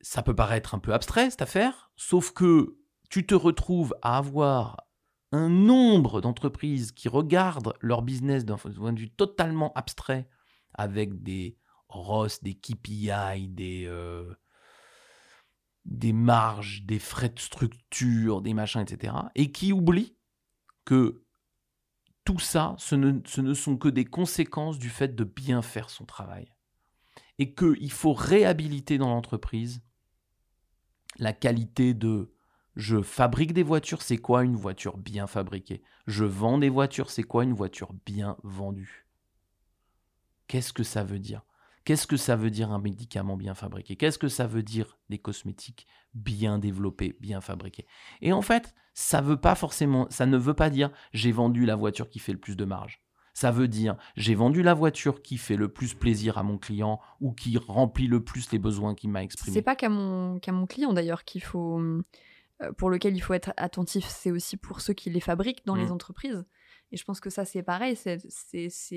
ça 0.00 0.22
peut 0.22 0.34
paraître 0.34 0.74
un 0.74 0.78
peu 0.78 0.92
abstrait 0.92 1.30
cette 1.30 1.42
affaire, 1.42 1.90
sauf 1.96 2.32
que 2.32 2.78
tu 3.10 3.26
te 3.26 3.34
retrouves 3.34 3.94
à 4.02 4.18
avoir 4.18 4.87
un 5.32 5.48
nombre 5.48 6.20
d'entreprises 6.20 6.92
qui 6.92 7.08
regardent 7.08 7.74
leur 7.80 8.02
business 8.02 8.44
d'un 8.44 8.56
point 8.56 8.92
de 8.92 9.00
vue 9.00 9.10
totalement 9.10 9.72
abstrait, 9.74 10.28
avec 10.74 11.22
des 11.22 11.58
ROS, 11.88 12.40
des 12.42 12.54
KPI, 12.54 13.48
des, 13.48 13.84
euh, 13.86 14.34
des 15.84 16.12
marges, 16.12 16.84
des 16.84 16.98
frais 16.98 17.30
de 17.30 17.38
structure, 17.38 18.42
des 18.42 18.54
machins, 18.54 18.80
etc., 18.80 19.14
et 19.34 19.50
qui 19.52 19.72
oublient 19.72 20.16
que 20.84 21.24
tout 22.24 22.38
ça, 22.38 22.74
ce 22.78 22.94
ne 22.94 23.54
sont 23.54 23.78
que 23.78 23.88
des 23.88 24.04
conséquences 24.04 24.78
du 24.78 24.90
fait 24.90 25.14
de 25.14 25.24
bien 25.24 25.62
faire 25.62 25.88
son 25.88 26.04
travail. 26.04 26.52
Et 27.38 27.54
qu'il 27.54 27.90
faut 27.90 28.12
réhabiliter 28.12 28.98
dans 28.98 29.08
l'entreprise 29.08 29.82
la 31.18 31.32
qualité 31.32 31.94
de 31.94 32.34
je 32.78 33.02
fabrique 33.02 33.52
des 33.52 33.64
voitures, 33.64 34.02
c'est 34.02 34.18
quoi 34.18 34.44
une 34.44 34.54
voiture 34.54 34.96
bien 34.96 35.26
fabriquée? 35.26 35.82
Je 36.06 36.24
vends 36.24 36.58
des 36.58 36.68
voitures, 36.68 37.10
c'est 37.10 37.24
quoi 37.24 37.42
une 37.42 37.52
voiture 37.52 37.92
bien 38.06 38.36
vendue? 38.44 39.08
Qu'est-ce 40.46 40.72
que 40.72 40.84
ça 40.84 41.02
veut 41.02 41.18
dire? 41.18 41.44
Qu'est-ce 41.84 42.06
que 42.06 42.16
ça 42.16 42.36
veut 42.36 42.50
dire 42.50 42.70
un 42.70 42.78
médicament 42.78 43.36
bien 43.36 43.54
fabriqué? 43.54 43.96
Qu'est-ce 43.96 44.18
que 44.18 44.28
ça 44.28 44.46
veut 44.46 44.62
dire 44.62 44.96
des 45.10 45.18
cosmétiques 45.18 45.88
bien 46.14 46.60
développés, 46.60 47.16
bien 47.20 47.40
fabriqués? 47.40 47.86
Et 48.20 48.32
en 48.32 48.42
fait, 48.42 48.74
ça 48.94 49.20
veut 49.20 49.40
pas 49.40 49.56
forcément, 49.56 50.06
ça 50.08 50.26
ne 50.26 50.38
veut 50.38 50.54
pas 50.54 50.70
dire 50.70 50.90
j'ai 51.12 51.32
vendu 51.32 51.66
la 51.66 51.74
voiture 51.74 52.08
qui 52.08 52.20
fait 52.20 52.32
le 52.32 52.38
plus 52.38 52.56
de 52.56 52.64
marge. 52.64 53.02
Ça 53.34 53.50
veut 53.50 53.68
dire 53.68 53.96
j'ai 54.16 54.36
vendu 54.36 54.62
la 54.62 54.74
voiture 54.74 55.20
qui 55.20 55.36
fait 55.36 55.56
le 55.56 55.68
plus 55.68 55.94
plaisir 55.94 56.38
à 56.38 56.44
mon 56.44 56.58
client 56.58 57.00
ou 57.20 57.32
qui 57.32 57.58
remplit 57.58 58.06
le 58.06 58.22
plus 58.22 58.52
les 58.52 58.58
besoins 58.60 58.94
qu'il 58.94 59.10
m'a 59.10 59.24
exprimés. 59.24 59.54
C'est 59.54 59.62
pas 59.62 59.74
qu'à 59.74 59.88
mon, 59.88 60.38
qu'à 60.38 60.52
mon 60.52 60.66
client 60.66 60.92
d'ailleurs 60.92 61.24
qu'il 61.24 61.42
faut, 61.42 61.80
euh, 61.80 62.04
pour 62.76 62.90
lequel 62.90 63.14
il 63.16 63.20
faut 63.20 63.34
être 63.34 63.52
attentif. 63.56 64.06
C'est 64.08 64.30
aussi 64.30 64.56
pour 64.56 64.80
ceux 64.80 64.94
qui 64.94 65.10
les 65.10 65.20
fabriquent 65.20 65.64
dans 65.66 65.74
les 65.76 65.86
Mm. 65.86 65.92
entreprises. 65.92 66.44
Et 66.90 66.96
je 66.96 67.04
pense 67.04 67.20
que 67.20 67.28
ça, 67.30 67.44
c'est 67.44 67.62
pareil. 67.62 67.96
C'est, 67.96 68.18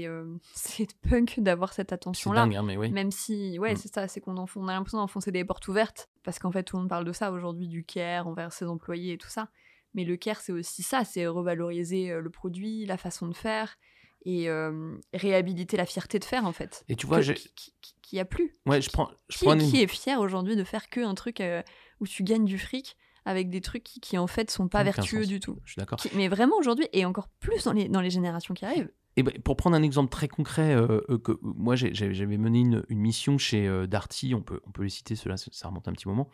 euh, 0.08 0.38
punk 1.04 1.40
d'avoir 1.40 1.74
cette 1.74 1.92
attention-là. 1.92 2.44
hein, 2.44 2.78
oui. 2.78 2.90
Même 2.90 3.12
si, 3.12 3.60
ouais, 3.60 3.74
Mm. 3.74 3.78
c'est 3.78 3.94
ça, 3.94 4.08
c'est 4.08 4.22
qu'on 4.22 4.36
on 4.56 4.68
a 4.68 4.74
l'impression 4.74 4.98
d'enfoncer 4.98 5.32
des 5.32 5.44
portes 5.46 5.68
ouvertes. 5.68 6.10
Parce 6.24 6.40
qu'en 6.40 6.52
fait, 6.52 6.64
tout 6.64 6.76
le 6.78 6.82
monde 6.84 6.90
parle 6.90 7.06
de 7.06 7.12
ça 7.12 7.32
aujourd'hui, 7.32 7.68
du 7.68 7.84
care 7.84 8.28
envers 8.28 8.54
ses 8.54 8.66
employés 8.66 9.14
et 9.14 9.18
tout 9.18 9.30
ça. 9.30 9.50
Mais 9.94 10.06
le 10.06 10.16
care, 10.16 10.40
c'est 10.40 10.54
aussi 10.54 10.84
ça 10.84 11.04
c'est 11.04 11.28
revaloriser 11.28 12.12
euh, 12.12 12.22
le 12.22 12.30
produit, 12.30 12.86
la 12.86 12.96
façon 12.98 13.28
de 13.28 13.34
faire 13.36 13.78
et 14.24 14.50
euh, 14.50 14.96
réhabiliter 15.14 15.76
la 15.78 15.86
fierté 15.86 16.18
de 16.20 16.24
faire, 16.26 16.46
en 16.46 16.54
fait. 16.54 16.86
Et 16.88 16.96
tu 16.96 17.08
vois, 17.08 17.20
Que- 17.22 17.32
qui, 17.34 17.52
qui, 17.56 17.74
qui 18.02 18.20
a 18.20 18.24
plus. 18.26 18.54
Ouais, 18.66 18.80
je 18.82 18.90
prends, 18.90 19.10
je 19.30 19.38
Qui, 19.38 19.46
prends 19.46 19.54
une- 19.56 19.70
qui 19.70 19.82
est 19.82 19.88
fier 19.88 20.20
aujourd'hui 20.22 20.56
de 20.56 20.64
faire 20.64 20.90
que 20.90 21.02
un 21.02 21.16
truc 21.16 21.42
euh, 21.42 21.62
où 22.00 22.08
tu 22.08 22.24
gagnes 22.24 22.46
du 22.46 22.58
fric 22.58 22.96
avec 23.26 23.50
des 23.50 23.62
trucs 23.62 23.84
qui, 23.84 24.00
qui, 24.00 24.18
en 24.18 24.28
fait 24.28 24.50
sont 24.50 24.68
pas 24.68 24.84
vertueux 24.84 25.22
sens. 25.24 25.28
du 25.28 25.40
tout 25.40 25.58
Je 25.66 25.74
suis 25.74 25.80
d'accord. 25.80 26.00
Mais 26.16 26.28
vraiment 26.28 26.58
aujourd'hui 26.58 26.88
et 26.94 27.06
encore 27.06 27.28
plus 27.40 27.64
dans 27.64 27.74
les, 27.74 27.88
dans 27.88 28.02
les 28.02 28.10
générations 28.10 28.54
qui 28.54 28.66
arrivent. 28.66 28.92
Et 29.18 29.24
ben, 29.24 29.34
pour 29.44 29.58
prendre 29.58 29.76
un 29.76 29.84
exemple 29.84 30.10
très 30.10 30.28
concret, 30.28 30.74
euh, 30.74 31.02
euh, 31.10 31.18
que 31.18 31.38
moi 31.42 31.76
j'avais 31.76 32.38
mené 32.38 32.60
une, 32.60 32.84
une 32.88 33.00
mission 33.00 33.38
chez 33.38 33.68
euh, 33.68 33.86
Darty, 33.86 34.34
on 34.34 34.42
peut, 34.42 34.62
on 34.66 34.72
peut 34.72 34.84
les 34.84 34.90
citer, 34.90 35.16
cela, 35.16 35.36
ça 35.38 35.68
remonte 35.68 35.88
un 35.88 35.94
petit 35.94 36.08
moment. 36.08 36.30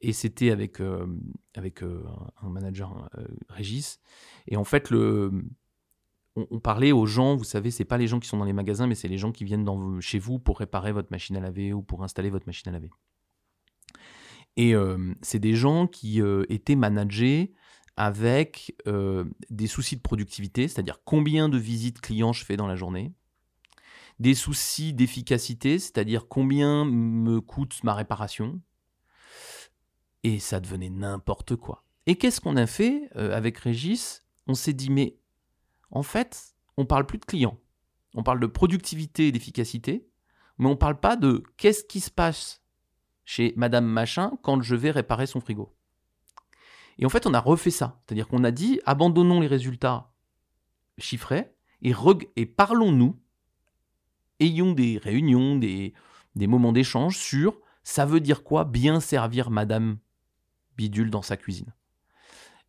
Et 0.00 0.12
c'était 0.12 0.50
avec, 0.50 0.80
euh, 0.80 1.06
avec 1.54 1.82
euh, 1.82 2.04
un 2.42 2.50
manager, 2.50 3.08
euh, 3.18 3.24
Régis. 3.48 3.98
Et 4.46 4.56
en 4.56 4.64
fait, 4.64 4.90
le, 4.90 5.32
on, 6.36 6.46
on 6.50 6.60
parlait 6.60 6.92
aux 6.92 7.06
gens, 7.06 7.34
vous 7.34 7.44
savez, 7.44 7.70
c'est 7.70 7.86
pas 7.86 7.96
les 7.96 8.06
gens 8.06 8.20
qui 8.20 8.28
sont 8.28 8.36
dans 8.36 8.44
les 8.44 8.52
magasins, 8.52 8.86
mais 8.86 8.94
c'est 8.94 9.08
les 9.08 9.18
gens 9.18 9.32
qui 9.32 9.44
viennent 9.44 9.64
dans, 9.64 10.00
chez 10.00 10.18
vous 10.18 10.38
pour 10.38 10.58
réparer 10.58 10.92
votre 10.92 11.08
machine 11.10 11.36
à 11.36 11.40
laver 11.40 11.72
ou 11.72 11.82
pour 11.82 12.04
installer 12.04 12.28
votre 12.28 12.46
machine 12.46 12.68
à 12.68 12.72
laver. 12.72 12.90
Et 14.56 14.74
euh, 14.74 15.14
c'est 15.22 15.38
des 15.38 15.54
gens 15.54 15.86
qui 15.86 16.20
euh, 16.20 16.44
étaient 16.48 16.76
managés 16.76 17.52
avec 17.96 18.74
euh, 18.86 19.24
des 19.50 19.66
soucis 19.66 19.96
de 19.96 20.00
productivité, 20.00 20.68
c'est-à-dire 20.68 21.00
combien 21.04 21.48
de 21.48 21.58
visites 21.58 22.00
clients 22.00 22.32
je 22.32 22.44
fais 22.44 22.56
dans 22.56 22.66
la 22.66 22.76
journée, 22.76 23.12
des 24.18 24.34
soucis 24.34 24.92
d'efficacité, 24.92 25.78
c'est-à-dire 25.78 26.26
combien 26.28 26.84
me 26.84 27.40
coûte 27.40 27.82
ma 27.84 27.94
réparation, 27.94 28.60
et 30.24 30.38
ça 30.38 30.60
devenait 30.60 30.90
n'importe 30.90 31.56
quoi. 31.56 31.84
Et 32.06 32.16
qu'est-ce 32.16 32.40
qu'on 32.40 32.56
a 32.56 32.66
fait 32.66 33.10
avec 33.14 33.58
Régis? 33.58 34.24
On 34.46 34.54
s'est 34.54 34.72
dit, 34.72 34.90
mais 34.90 35.16
en 35.90 36.02
fait, 36.02 36.54
on 36.76 36.86
parle 36.86 37.06
plus 37.06 37.18
de 37.18 37.24
clients, 37.24 37.58
on 38.14 38.22
parle 38.22 38.40
de 38.40 38.46
productivité 38.46 39.28
et 39.28 39.32
d'efficacité, 39.32 40.06
mais 40.58 40.66
on 40.66 40.76
parle 40.76 40.98
pas 40.98 41.16
de 41.16 41.42
qu'est-ce 41.56 41.84
qui 41.84 42.00
se 42.00 42.10
passe 42.10 42.62
chez 43.26 43.52
Madame 43.56 43.84
Machin 43.84 44.38
quand 44.42 44.62
je 44.62 44.74
vais 44.74 44.90
réparer 44.90 45.26
son 45.26 45.40
frigo. 45.40 45.74
Et 46.98 47.04
en 47.04 47.10
fait, 47.10 47.26
on 47.26 47.34
a 47.34 47.40
refait 47.40 47.70
ça. 47.70 48.00
C'est-à-dire 48.06 48.28
qu'on 48.28 48.44
a 48.44 48.50
dit, 48.50 48.80
abandonnons 48.86 49.40
les 49.40 49.48
résultats 49.48 50.10
chiffrés 50.96 51.52
et, 51.82 52.46
parlons-nous, 52.46 53.20
ayons 54.40 54.72
des 54.72 54.96
réunions, 54.96 55.56
des, 55.56 55.92
des 56.34 56.46
moments 56.46 56.72
d'échange 56.72 57.18
sur 57.18 57.60
ça 57.82 58.06
veut 58.06 58.20
dire 58.20 58.42
quoi 58.42 58.64
bien 58.64 58.98
servir 58.98 59.50
Madame 59.50 59.98
Bidule 60.76 61.10
dans 61.10 61.22
sa 61.22 61.36
cuisine. 61.36 61.72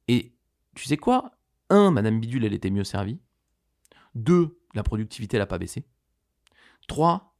Et 0.08 0.36
tu 0.76 0.86
sais 0.86 0.98
quoi? 0.98 1.32
Un, 1.70 1.92
Madame 1.92 2.20
Bidule, 2.20 2.46
elle 2.46 2.54
était 2.54 2.70
mieux 2.70 2.84
servie. 2.84 3.20
Deux, 4.14 4.60
la 4.76 4.84
productivité, 4.84 5.38
elle 5.38 5.42
n'a 5.42 5.48
pas 5.48 5.58
baissé. 5.58 5.88
Trois, 6.88 7.36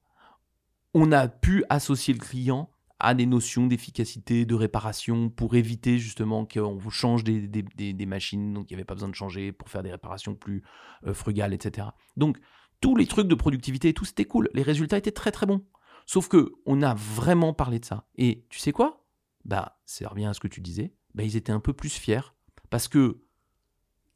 on 0.94 1.12
a 1.12 1.28
pu 1.28 1.66
associer 1.70 2.14
le 2.16 2.20
client 2.20 2.72
à 3.00 3.14
des 3.14 3.26
notions 3.26 3.68
d'efficacité, 3.68 4.46
de 4.46 4.56
réparation, 4.56 5.30
pour 5.30 5.56
éviter 5.56 6.00
justement 6.00 6.46
qu'on 6.46 6.76
vous 6.76 6.90
change 6.90 7.24
des, 7.24 7.48
des, 7.48 8.06
machines, 8.06 8.54
donc 8.54 8.70
il 8.70 8.74
n'y 8.74 8.78
avait 8.78 8.86
pas 8.86 8.96
besoin 8.96 9.10
de 9.10 9.16
changer 9.16 9.52
pour 9.52 9.70
faire 9.70 9.84
des 9.84 9.92
réparations 9.92 10.34
plus 10.34 10.64
euh, 11.06 11.14
frugales, 11.14 11.54
etc. 11.54 11.88
Donc 12.16 12.40
tous 12.82 12.96
les 12.96 13.06
trucs 13.06 13.28
de 13.28 13.36
productivité 13.36 13.90
et 13.90 13.94
tout, 13.94 14.06
c'était 14.06 14.26
cool. 14.26 14.50
Les 14.54 14.64
résultats 14.64 14.98
étaient 14.98 15.12
très 15.12 15.32
très 15.32 15.46
bons. 15.46 15.64
Sauf 16.06 16.28
que 16.28 16.54
on 16.66 16.82
a 16.82 16.94
vraiment 16.96 17.54
parlé 17.54 17.80
de 17.80 17.86
ça. 17.86 18.08
Et 18.16 18.46
tu 18.50 18.60
sais 18.60 18.72
quoi? 18.72 19.06
Bah, 19.46 19.80
ça 19.86 20.08
revient 20.08 20.26
à 20.26 20.34
ce 20.34 20.40
que 20.40 20.48
tu 20.48 20.62
disais. 20.62 20.94
Bah, 21.14 21.24
ils 21.24 21.36
étaient 21.36 21.52
un 21.52 21.60
peu 21.60 21.74
plus 21.74 21.94
fiers 21.94 22.34
parce 22.70 22.88
que 22.88 23.22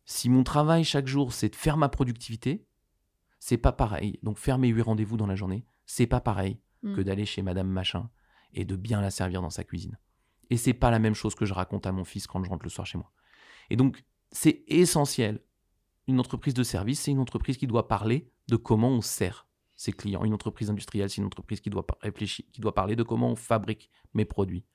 si 0.06 0.30
mon 0.30 0.44
travail 0.44 0.84
chaque 0.84 1.08
jour 1.08 1.34
c'est 1.34 1.50
de 1.50 1.56
faire 1.56 1.78
ma 1.78 1.90
productivité, 1.90 2.66
c'est 3.40 3.58
pas 3.58 3.72
pareil. 3.72 4.20
Donc 4.24 4.38
faire 4.38 4.58
mes 4.58 4.70
huit 4.70 4.82
rendez-vous 4.82 5.18
dans 5.18 5.28
la 5.28 5.36
journée, 5.36 5.66
c'est 5.86 6.08
pas 6.08 6.22
pareil 6.22 6.60
mm. 6.84 6.96
que 6.96 7.02
d'aller 7.02 7.26
chez 7.26 7.42
Madame 7.42 7.68
Machin 7.68 8.10
et 8.54 8.66
de 8.66 8.76
bien 8.76 9.02
la 9.02 9.12
servir 9.12 9.41
dans 9.41 9.49
sa 9.49 9.64
cuisine. 9.64 9.97
Et 10.49 10.58
c'est 10.58 10.74
pas 10.74 10.91
la 10.91 10.99
même 10.99 11.16
chose 11.16 11.36
que 11.36 11.45
je 11.45 11.54
raconte 11.54 11.86
à 11.86 11.91
mon 11.91 12.04
fils 12.04 12.28
quand 12.28 12.43
je 12.43 12.49
rentre 12.49 12.66
le 12.66 12.70
soir 12.70 12.86
chez 12.86 12.97
moi. 12.97 13.12
Et 13.70 13.76
donc, 13.76 14.04
c'est 14.32 14.64
essentiel. 14.68 15.41
Une 16.08 16.20
entreprise 16.20 16.54
de 16.54 16.64
service, 16.64 17.02
c'est 17.02 17.12
une 17.12 17.20
entreprise 17.20 17.58
qui 17.58 17.68
doit 17.68 17.88
parler 17.88 18.30
de 18.47 18.58
comment 18.58 18.89
on 18.89 19.02
sert 19.02 19.47
ses 19.76 19.93
clients. 19.93 20.24
Une 20.24 20.34
entreprise 20.34 20.70
industrielle, 20.70 21.10
c'est 21.10 21.18
une 21.18 21.26
entreprise 21.26 21.62
qui 21.62 21.70
doit 21.70 21.86
réfléchir, 22.02 22.45
qui 22.52 22.62
doit 22.62 22.76
parler 22.76 22.95
de 22.95 23.04
comment 23.04 23.30
on 23.30 23.36
fabrique 23.36 23.89
mes 24.14 24.26
produits, 24.26 24.66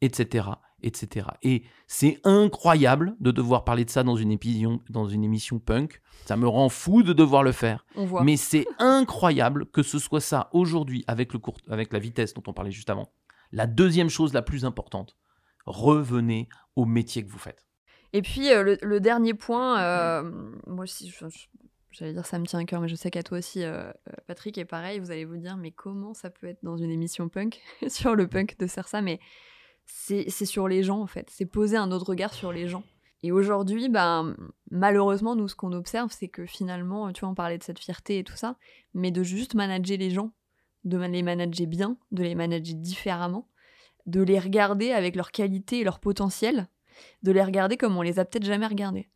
etc., 0.00 0.48
etc. 0.82 1.28
Et 1.42 1.62
c'est 1.86 2.20
incroyable 2.24 3.16
de 3.20 3.30
devoir 3.30 3.64
parler 3.64 3.84
de 3.84 3.90
ça 3.90 4.02
dans 4.02 4.16
une, 4.16 4.32
émission, 4.32 4.80
dans 4.88 5.06
une 5.06 5.24
émission 5.24 5.58
punk. 5.58 6.00
Ça 6.26 6.36
me 6.36 6.48
rend 6.48 6.68
fou 6.68 7.02
de 7.02 7.12
devoir 7.12 7.42
le 7.42 7.52
faire. 7.52 7.86
Mais 8.22 8.36
c'est 8.36 8.66
incroyable 8.78 9.66
que 9.66 9.82
ce 9.82 9.98
soit 9.98 10.20
ça 10.20 10.50
aujourd'hui 10.52 11.04
avec, 11.06 11.32
le 11.32 11.40
avec 11.68 11.92
la 11.92 11.98
vitesse 11.98 12.34
dont 12.34 12.42
on 12.46 12.52
parlait 12.52 12.72
juste 12.72 12.90
avant. 12.90 13.12
La 13.52 13.66
deuxième 13.66 14.08
chose 14.08 14.32
la 14.32 14.42
plus 14.42 14.64
importante, 14.64 15.16
revenez 15.66 16.48
au 16.76 16.84
métier 16.84 17.24
que 17.24 17.30
vous 17.30 17.38
faites. 17.38 17.66
Et 18.12 18.22
puis 18.22 18.50
euh, 18.52 18.76
le, 18.80 19.00
dernier 19.00 19.34
point, 19.34 19.80
euh, 19.80 20.22
moi 20.66 20.84
aussi, 20.84 21.12
j'allais 21.92 22.12
dire 22.12 22.26
ça 22.26 22.38
me 22.38 22.46
tient 22.46 22.58
à 22.58 22.64
cœur, 22.64 22.80
mais 22.80 22.88
je 22.88 22.96
sais 22.96 23.10
qu'à 23.10 23.22
toi 23.22 23.38
aussi, 23.38 23.62
euh, 23.62 23.92
Patrick, 24.26 24.58
est 24.58 24.64
pareil, 24.64 24.98
vous 24.98 25.10
allez 25.10 25.24
vous 25.24 25.36
dire, 25.36 25.56
mais 25.56 25.70
comment 25.70 26.14
ça 26.14 26.30
peut 26.30 26.48
être 26.48 26.62
dans 26.62 26.76
une 26.76 26.90
émission 26.90 27.28
punk, 27.28 27.60
sur 27.88 28.16
le 28.16 28.26
punk 28.26 28.58
de 28.58 28.66
faire 28.66 28.88
ça, 28.88 29.00
mais 29.00 29.20
c'est 29.86 30.28
sur 30.30 30.68
les 30.68 30.82
gens 30.82 31.00
en 31.00 31.06
fait, 31.06 31.28
c'est 31.30 31.46
poser 31.46 31.76
un 31.76 31.90
autre 31.90 32.06
regard 32.06 32.34
sur 32.34 32.52
les 32.52 32.68
gens. 32.68 32.84
Et 33.22 33.32
aujourd'hui, 33.32 33.90
ben, 33.90 34.34
malheureusement, 34.70 35.36
nous, 35.36 35.46
ce 35.46 35.54
qu'on 35.54 35.72
observe, 35.72 36.10
c'est 36.10 36.28
que 36.28 36.46
finalement, 36.46 37.12
tu 37.12 37.20
vois, 37.20 37.28
on 37.28 37.34
parlait 37.34 37.58
de 37.58 37.62
cette 37.62 37.78
fierté 37.78 38.18
et 38.18 38.24
tout 38.24 38.36
ça, 38.36 38.56
mais 38.94 39.10
de 39.10 39.22
juste 39.22 39.54
manager 39.54 39.98
les 39.98 40.10
gens, 40.10 40.32
de 40.84 40.98
les 40.98 41.22
manager 41.22 41.66
bien, 41.66 41.96
de 42.12 42.22
les 42.22 42.34
manager 42.34 42.74
différemment, 42.76 43.48
de 44.06 44.22
les 44.22 44.38
regarder 44.38 44.92
avec 44.92 45.16
leur 45.16 45.30
qualité 45.30 45.80
et 45.80 45.84
leur 45.84 46.00
potentiel, 46.00 46.68
de 47.22 47.32
les 47.32 47.42
regarder 47.42 47.76
comme 47.76 47.96
on 47.96 48.02
les 48.02 48.18
a 48.18 48.24
peut-être 48.24 48.44
jamais 48.44 48.66
regardés. 48.66 49.08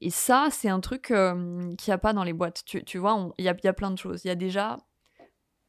Et 0.00 0.10
ça, 0.10 0.48
c'est 0.50 0.68
un 0.68 0.80
truc 0.80 1.10
euh, 1.10 1.74
qu'il 1.76 1.90
n'y 1.90 1.94
a 1.94 1.98
pas 1.98 2.12
dans 2.12 2.24
les 2.24 2.32
boîtes. 2.32 2.62
Tu, 2.64 2.84
tu 2.84 2.98
vois, 2.98 3.32
il 3.38 3.44
y 3.44 3.48
a, 3.48 3.56
y 3.62 3.68
a, 3.68 3.72
plein 3.72 3.90
de 3.90 3.98
choses. 3.98 4.24
Il 4.24 4.28
y 4.28 4.30
a 4.30 4.34
déjà, 4.34 4.78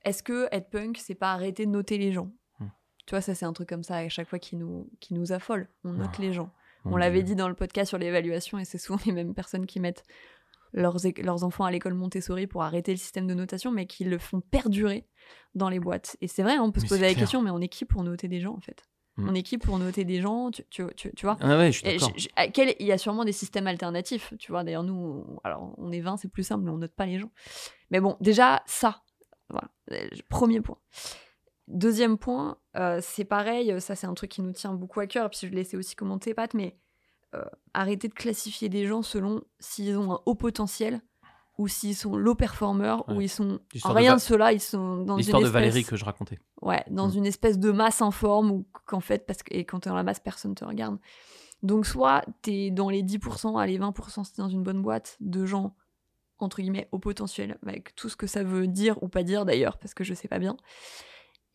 est-ce 0.03 0.23
que 0.23 0.47
être 0.51 0.69
punk, 0.69 0.97
c'est 0.97 1.15
pas 1.15 1.31
arrêter 1.33 1.65
de 1.65 1.71
noter 1.71 1.97
les 1.97 2.11
gens? 2.11 2.31
Hmm. 2.59 2.67
Tu 3.05 3.11
vois, 3.11 3.21
ça, 3.21 3.35
c'est 3.35 3.45
un 3.45 3.53
truc 3.53 3.69
comme 3.69 3.83
ça 3.83 3.97
à 3.97 4.09
chaque 4.09 4.27
fois 4.27 4.39
qui 4.39 4.55
nous, 4.55 4.89
qui 4.99 5.13
nous 5.13 5.31
affole. 5.31 5.69
On 5.83 5.93
note 5.93 6.09
ah, 6.13 6.21
les 6.21 6.33
gens. 6.33 6.51
On 6.85 6.95
l'avait 6.95 7.23
dit 7.23 7.35
dans 7.35 7.49
le 7.49 7.53
podcast 7.53 7.89
sur 7.89 7.97
l'évaluation, 7.97 8.59
et 8.59 8.65
c'est 8.65 8.77
souvent 8.77 8.99
les 9.05 9.11
mêmes 9.11 9.33
personnes 9.33 9.65
qui 9.65 9.79
mettent 9.79 10.03
leurs, 10.73 10.97
leurs 11.23 11.43
enfants 11.43 11.65
à 11.65 11.71
l'école 11.71 11.93
Montessori 11.93 12.47
pour 12.47 12.63
arrêter 12.63 12.91
le 12.91 12.97
système 12.97 13.27
de 13.27 13.33
notation, 13.33 13.71
mais 13.71 13.85
qui 13.85 14.03
le 14.03 14.17
font 14.17 14.41
perdurer 14.41 15.07
dans 15.55 15.69
les 15.69 15.79
boîtes. 15.79 16.17
Et 16.21 16.27
c'est 16.27 16.43
vrai, 16.43 16.59
on 16.59 16.71
peut 16.71 16.79
se 16.79 16.87
poser 16.87 17.01
la 17.01 17.13
question, 17.13 17.41
mais 17.41 17.51
on 17.51 17.59
est 17.59 17.67
qui 17.67 17.85
pour 17.85 18.03
noter 18.03 18.27
des 18.27 18.39
gens, 18.39 18.55
en 18.55 18.61
fait? 18.61 18.83
Mm. 19.17 19.29
On 19.29 19.33
est 19.33 19.43
qui 19.43 19.57
pour 19.57 19.77
noter 19.79 20.05
des 20.05 20.21
gens, 20.21 20.51
tu, 20.51 20.63
tu, 20.69 20.85
tu, 20.95 21.25
vois? 21.25 21.37
Ah 21.41 21.57
ouais, 21.57 21.71
je 21.71 21.79
suis 21.79 22.29
Il 22.79 22.85
y 22.85 22.91
a 22.91 22.97
sûrement 22.97 23.25
des 23.25 23.31
systèmes 23.31 23.67
alternatifs, 23.67 24.33
tu 24.39 24.51
vois. 24.51 24.63
D'ailleurs, 24.63 24.83
nous, 24.83 25.25
alors 25.43 25.73
on 25.77 25.91
est 25.91 26.01
20, 26.01 26.17
c'est 26.17 26.27
plus 26.27 26.43
simple, 26.43 26.63
mais 26.63 26.71
on 26.71 26.77
note 26.77 26.93
pas 26.93 27.05
les 27.05 27.19
gens. 27.19 27.31
Mais 27.89 27.99
bon, 27.99 28.15
déjà, 28.21 28.61
ça, 28.65 29.01
voilà, 29.49 29.69
premier 30.29 30.61
point. 30.61 30.77
Deuxième 31.67 32.17
point, 32.17 32.57
euh, 32.77 32.99
c'est 33.01 33.25
pareil, 33.25 33.81
ça 33.81 33.95
c'est 33.95 34.07
un 34.07 34.13
truc 34.13 34.31
qui 34.31 34.41
nous 34.41 34.53
tient 34.53 34.73
beaucoup 34.73 35.01
à 35.01 35.07
cœur, 35.07 35.29
puis 35.29 35.39
je 35.41 35.47
laissais 35.47 35.75
aussi 35.75 35.95
commenter 35.95 36.33
Pat, 36.33 36.53
mais 36.53 36.77
euh, 37.35 37.43
arrêter 37.73 38.07
de 38.07 38.13
classifier 38.13 38.69
des 38.69 38.85
gens 38.85 39.01
selon 39.01 39.41
s'ils 39.59 39.97
ont 39.97 40.13
un 40.13 40.21
haut 40.25 40.35
potentiel 40.35 41.01
ou 41.57 41.67
s'ils 41.67 41.95
sont 41.95 42.15
low 42.15 42.35
performers 42.35 43.03
ou 43.09 43.19
ils 43.19 43.29
sont 43.29 43.59
rien 43.83 44.15
de, 44.15 44.21
cela 44.21 44.53
ils 44.53 44.61
sont 44.61 45.03
dans 45.03 45.17
l'histoire 45.17 45.41
de 45.41 45.47
Valérie 45.47 45.83
que 45.83 45.95
je 45.95 46.05
racontais. 46.05 46.39
Ouais 46.61 46.83
dans 46.89 47.09
mm. 47.09 47.17
une 47.17 47.25
espèce 47.25 47.57
de 47.57 47.71
masse 47.71 48.01
informe 48.01 48.51
ou 48.51 48.67
qu'en 48.85 48.99
fait 48.99 49.25
parce 49.25 49.43
que 49.43 49.53
et 49.53 49.65
quand 49.65 49.81
t'es 49.81 49.89
dans 49.89 49.95
la 49.95 50.03
masse 50.03 50.19
personne 50.19 50.55
te 50.55 50.63
regarde. 50.63 50.99
Donc 51.63 51.85
soit 51.85 52.23
t'es 52.43 52.69
dans 52.71 52.89
les 52.89 53.03
10% 53.03 53.59
allez 53.59 53.79
20% 53.79 54.23
c'est 54.23 54.37
dans 54.37 54.49
une 54.49 54.63
bonne 54.63 54.81
boîte 54.81 55.17
de 55.19 55.45
gens 55.45 55.75
entre 56.37 56.61
guillemets 56.61 56.87
au 56.91 56.99
potentiel 56.99 57.57
avec 57.65 57.95
tout 57.95 58.09
ce 58.09 58.15
que 58.15 58.27
ça 58.27 58.43
veut 58.43 58.67
dire 58.67 59.01
ou 59.01 59.09
pas 59.09 59.23
dire 59.23 59.43
d'ailleurs 59.43 59.79
parce 59.79 59.93
que 59.93 60.03
je 60.03 60.13
sais 60.13 60.27
pas 60.27 60.39
bien. 60.39 60.55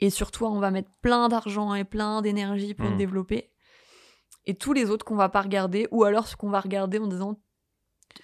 Et 0.01 0.11
sur 0.11 0.33
toi 0.33 0.51
on 0.51 0.59
va 0.59 0.70
mettre 0.73 0.91
plein 1.01 1.29
d'argent 1.29 1.75
et 1.75 1.85
plein 1.85 2.20
d'énergie 2.20 2.75
pour 2.75 2.89
te 2.89 2.95
mm. 2.95 2.99
développer 2.99 3.51
et 4.47 4.55
tous 4.55 4.72
les 4.72 4.90
autres 4.90 5.05
qu'on 5.05 5.16
va 5.16 5.28
pas 5.28 5.43
regarder, 5.43 5.88
ou 5.90 6.05
alors 6.05 6.26
ce 6.26 6.36
qu'on 6.36 6.51
va 6.51 6.61
regarder 6.61 6.99
en 6.99 7.07
disant, 7.07 7.38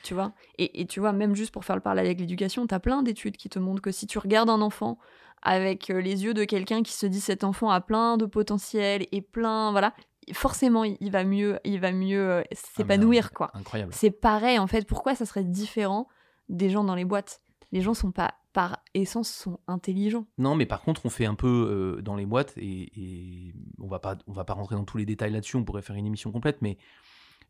tu 0.03 0.15
vois, 0.15 0.33
et, 0.59 0.87
tu 0.87 1.01
vois, 1.01 1.13
même 1.13 1.35
juste 1.35 1.53
pour 1.53 1.65
faire 1.65 1.77
le 1.77 1.83
parallèle 1.83 2.07
avec 2.07 2.21
l'éducation, 2.21 2.67
tu 2.67 2.75
as 2.75 2.81
plein 2.81 3.03
d'études 3.03 3.37
qui 3.37 3.49
te 3.49 3.59
montrent 3.59 3.83
que 3.83 3.91
si 3.91 4.07
tu 4.07 4.19
regardes 4.19 4.51
un 4.51 4.61
enfant 4.61 4.99
avec 5.43 5.91
euh, 5.91 6.01
les 6.01 6.25
yeux 6.25 6.35
de 6.35 6.45
quelqu'un 6.45 6.83
qui 6.83 6.93
se 6.93 7.07
dit 7.07 7.21
cet 7.21 7.45
enfant 7.45 7.71
a 7.71 7.81
plein 7.81 8.17
de 8.17 8.27
potentiel 8.27 9.07
et 9.13 9.23
plein, 9.23 9.71
voilà, 9.71 9.95
forcément 10.33 10.85
il 10.85 11.11
va 11.11 11.25
mieux, 11.25 11.59
il 11.65 11.81
va 11.81 11.93
mieux 11.93 12.31
euh, 12.31 12.43
ah, 12.43 12.55
s'épanouir, 12.55 13.33
quoi. 13.33 13.51
Incroyable. 13.55 13.93
C'est 13.95 14.11
pareil, 14.11 14.59
en 14.59 14.67
fait, 14.67 14.87
pourquoi 14.87 15.15
ça 15.15 15.25
serait 15.25 15.45
différent 15.45 16.09
des 16.49 16.71
gens 16.71 16.85
dans 16.85 16.95
les 16.95 17.05
boîtes? 17.05 17.41
Les 17.73 17.81
gens 17.81 17.95
sont 17.95 18.13
pas 18.13 18.35
par 18.53 18.83
essence 18.95 19.31
sont 19.31 19.61
intelligents. 19.67 20.27
Non, 20.39 20.55
mais 20.55 20.67
par 20.67 20.83
contre, 20.83 21.07
on 21.07 21.11
fait 21.11 21.27
un 21.27 21.35
peu 21.35 21.97
euh, 21.99 22.03
dans 22.03 22.17
les 22.17 22.27
boîtes 22.27 22.55
et, 22.57 23.55
on 23.79 23.87
va 23.87 23.99
pas 23.99 24.17
on 24.27 24.33
va 24.33 24.45
pas 24.45 24.55
rentrer 24.55 24.75
dans 24.75 24.85
tous 24.85 24.99
les 24.99 25.07
détails 25.07 25.33
là-dessus. 25.33 25.57
On 25.57 25.65
pourrait 25.65 25.83
faire 25.83 25.97
une 25.97 26.07
émission 26.07 26.33
complète, 26.33 26.61
mais 26.63 26.79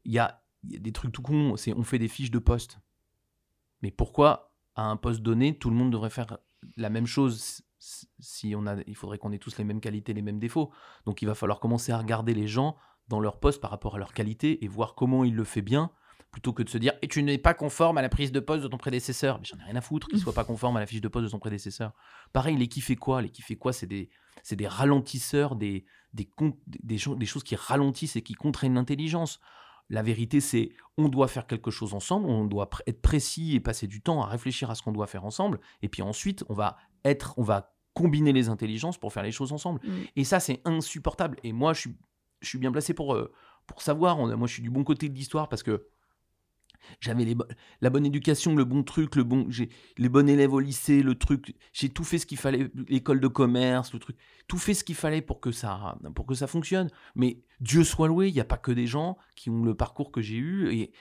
il 0.04 0.12
y 0.12 0.18
a, 0.18 0.42
des 0.62 0.92
trucs 0.92 1.12
tout 1.12 1.22
cons. 1.22 1.56
C'est 1.56 1.72
on 1.72 1.82
fait 1.82 1.98
des 1.98 2.08
fiches 2.08 2.30
de 2.30 2.38
poste. 2.38 2.80
Mais 3.82 3.90
pourquoi 3.90 4.52
à 4.74 4.82
un 4.82 4.96
poste 4.96 5.22
donné, 5.22 5.56
tout 5.56 5.70
le 5.70 5.76
monde 5.76 5.90
devrait 5.90 6.10
faire 6.10 6.38
la 6.76 6.90
même 6.90 7.06
chose 7.06 7.62
si 7.78 8.54
on 8.56 8.66
a, 8.66 8.76
il 8.86 8.96
faudrait 8.96 9.18
qu'on 9.18 9.32
ait 9.32 9.38
tous 9.38 9.56
les 9.56 9.64
mêmes 9.64 9.80
qualités, 9.80 10.12
les 10.12 10.22
mêmes 10.22 10.40
défauts? 10.40 10.72
Donc 11.06 11.22
il 11.22 11.26
va 11.26 11.34
falloir 11.34 11.60
commencer 11.60 11.92
à 11.92 11.98
regarder 11.98 12.34
les 12.34 12.48
gens 12.48 12.76
dans 13.06 13.20
leur 13.20 13.38
poste 13.38 13.60
par 13.60 13.70
rapport 13.70 13.94
à 13.94 13.98
leur 13.98 14.12
qualité 14.12 14.64
et 14.64 14.68
voir 14.68 14.94
comment 14.94 15.24
il 15.24 15.34
le 15.34 15.44
fait 15.44 15.62
bien 15.62 15.90
plutôt 16.30 16.52
que 16.52 16.62
de 16.62 16.68
se 16.68 16.78
dire 16.78 16.92
et 17.02 17.08
tu 17.08 17.22
n'es 17.22 17.38
pas 17.38 17.54
conforme 17.54 17.98
à 17.98 18.02
la 18.02 18.08
prise 18.08 18.32
de 18.32 18.40
poste 18.40 18.62
de 18.62 18.68
ton 18.68 18.76
prédécesseur. 18.76 19.38
Mais 19.38 19.44
j'en 19.44 19.58
ai 19.58 19.64
rien 19.64 19.76
à 19.76 19.80
foutre 19.80 20.08
qu'il 20.08 20.18
soit 20.18 20.32
pas 20.32 20.44
conforme 20.44 20.76
à 20.76 20.80
la 20.80 20.86
fiche 20.86 21.00
de 21.00 21.08
poste 21.08 21.24
de 21.24 21.28
son 21.28 21.38
prédécesseur. 21.38 21.92
Pareil, 22.32 22.56
les 22.56 22.68
qui 22.68 22.80
fait 22.80 22.96
quoi? 22.96 23.22
Les 23.22 23.30
qui 23.30 23.42
fait 23.42 23.56
quoi? 23.56 23.72
C'est 23.72 23.86
des, 23.86 24.10
c'est 24.42 24.56
des 24.56 24.66
ralentisseurs, 24.66 25.56
des, 25.56 25.84
des, 26.12 26.28
des, 26.66 26.98
des, 27.16 27.26
choses 27.26 27.44
qui 27.44 27.56
ralentissent 27.56 28.16
et 28.16 28.22
qui 28.22 28.34
contraignent 28.34 28.74
l'intelligence. 28.74 29.40
La 29.90 30.02
vérité, 30.02 30.40
c'est 30.40 30.70
on 30.98 31.08
doit 31.08 31.28
faire 31.28 31.46
quelque 31.46 31.70
chose 31.70 31.94
ensemble, 31.94 32.28
on 32.28 32.44
doit 32.44 32.68
être 32.86 33.00
précis 33.00 33.54
et 33.54 33.60
passer 33.60 33.86
du 33.86 34.02
temps 34.02 34.22
à 34.22 34.26
réfléchir 34.26 34.70
à 34.70 34.74
ce 34.74 34.82
qu'on 34.82 34.92
doit 34.92 35.06
faire 35.06 35.24
ensemble. 35.24 35.60
Et 35.80 35.88
puis 35.88 36.02
ensuite, 36.02 36.44
on 36.50 36.54
va 36.54 36.76
être, 37.04 37.34
on 37.38 37.42
va 37.42 37.74
combiner 37.94 38.32
les 38.32 38.50
intelligences 38.50 38.98
pour 38.98 39.12
faire 39.12 39.22
les 39.22 39.32
choses 39.32 39.52
ensemble. 39.52 39.80
Mm. 39.82 39.90
Et 40.16 40.24
ça, 40.24 40.40
c'est 40.40 40.60
insupportable. 40.66 41.38
Et 41.42 41.52
moi, 41.52 41.72
je 41.72 41.80
suis 41.80 41.96
je 42.40 42.48
suis 42.48 42.58
bien 42.58 42.72
placé 42.72 42.94
pour, 42.94 43.14
euh, 43.14 43.32
pour 43.66 43.82
savoir. 43.82 44.18
On 44.18 44.36
moi, 44.36 44.46
je 44.46 44.54
suis 44.54 44.62
du 44.62 44.70
bon 44.70 44.84
côté 44.84 45.08
de 45.08 45.14
l'histoire 45.14 45.48
parce 45.48 45.62
que 45.62 45.88
j'avais 47.00 47.36
la 47.80 47.90
bonne 47.90 48.06
éducation, 48.06 48.54
le 48.54 48.64
bon 48.64 48.82
truc, 48.82 49.16
le 49.16 49.24
bon, 49.24 49.46
j'ai 49.48 49.68
les 49.96 50.08
bons 50.08 50.28
élèves 50.28 50.52
au 50.52 50.60
lycée, 50.60 51.02
le 51.02 51.14
truc. 51.14 51.54
J'ai 51.72 51.88
tout 51.88 52.04
fait 52.04 52.18
ce 52.18 52.26
qu'il 52.26 52.38
fallait, 52.38 52.70
l'école 52.88 53.20
de 53.20 53.28
commerce, 53.28 53.92
le 53.92 53.98
truc, 53.98 54.16
tout 54.46 54.58
fait 54.58 54.74
ce 54.74 54.84
qu'il 54.84 54.94
fallait 54.94 55.22
pour 55.22 55.40
que 55.40 55.50
ça, 55.50 55.98
pour 56.14 56.26
que 56.26 56.34
ça 56.34 56.46
fonctionne. 56.46 56.90
Mais 57.14 57.42
Dieu 57.60 57.84
soit 57.84 58.08
loué, 58.08 58.28
il 58.28 58.34
n'y 58.34 58.40
a 58.40 58.44
pas 58.44 58.56
que 58.56 58.72
des 58.72 58.86
gens 58.86 59.18
qui 59.36 59.50
ont 59.50 59.62
le 59.62 59.74
parcours 59.74 60.12
que 60.12 60.20
j'ai 60.20 60.36
eu 60.36 60.72
et 60.72 60.92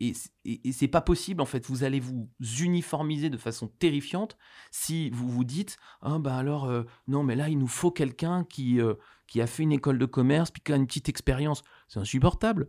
et, 0.00 0.12
et, 0.44 0.68
et 0.68 0.72
c'est 0.72 0.88
pas 0.88 1.00
possible 1.00 1.40
en 1.40 1.46
fait. 1.46 1.66
Vous 1.66 1.84
allez 1.84 2.00
vous 2.00 2.28
uniformiser 2.60 3.30
de 3.30 3.36
façon 3.36 3.68
terrifiante 3.68 4.36
si 4.70 5.10
vous 5.10 5.28
vous 5.28 5.44
dites 5.44 5.76
ah 6.00 6.18
bah 6.18 6.36
alors 6.36 6.64
euh, 6.64 6.82
non 7.08 7.22
mais 7.22 7.36
là 7.36 7.48
il 7.48 7.58
nous 7.58 7.68
faut 7.68 7.90
quelqu'un 7.90 8.44
qui 8.44 8.80
euh, 8.80 8.94
qui 9.26 9.40
a 9.40 9.46
fait 9.46 9.62
une 9.62 9.72
école 9.72 9.98
de 9.98 10.06
commerce 10.06 10.50
puis 10.50 10.62
qui 10.62 10.72
a 10.72 10.76
une 10.76 10.86
petite 10.86 11.08
expérience. 11.08 11.62
C'est 11.88 12.00
insupportable. 12.00 12.68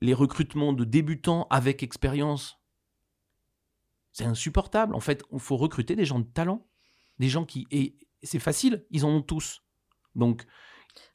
Les 0.00 0.14
recrutements 0.14 0.72
de 0.72 0.84
débutants 0.84 1.46
avec 1.50 1.82
expérience, 1.82 2.58
c'est 4.12 4.24
insupportable. 4.24 4.94
En 4.94 5.00
fait, 5.00 5.22
il 5.32 5.38
faut 5.38 5.56
recruter 5.56 5.94
des 5.96 6.04
gens 6.04 6.18
de 6.20 6.26
talent, 6.26 6.66
des 7.18 7.28
gens 7.28 7.44
qui 7.44 7.66
et 7.70 7.96
c'est 8.22 8.38
facile, 8.38 8.86
ils 8.90 9.04
en 9.04 9.10
ont 9.10 9.22
tous. 9.22 9.62
Donc 10.14 10.44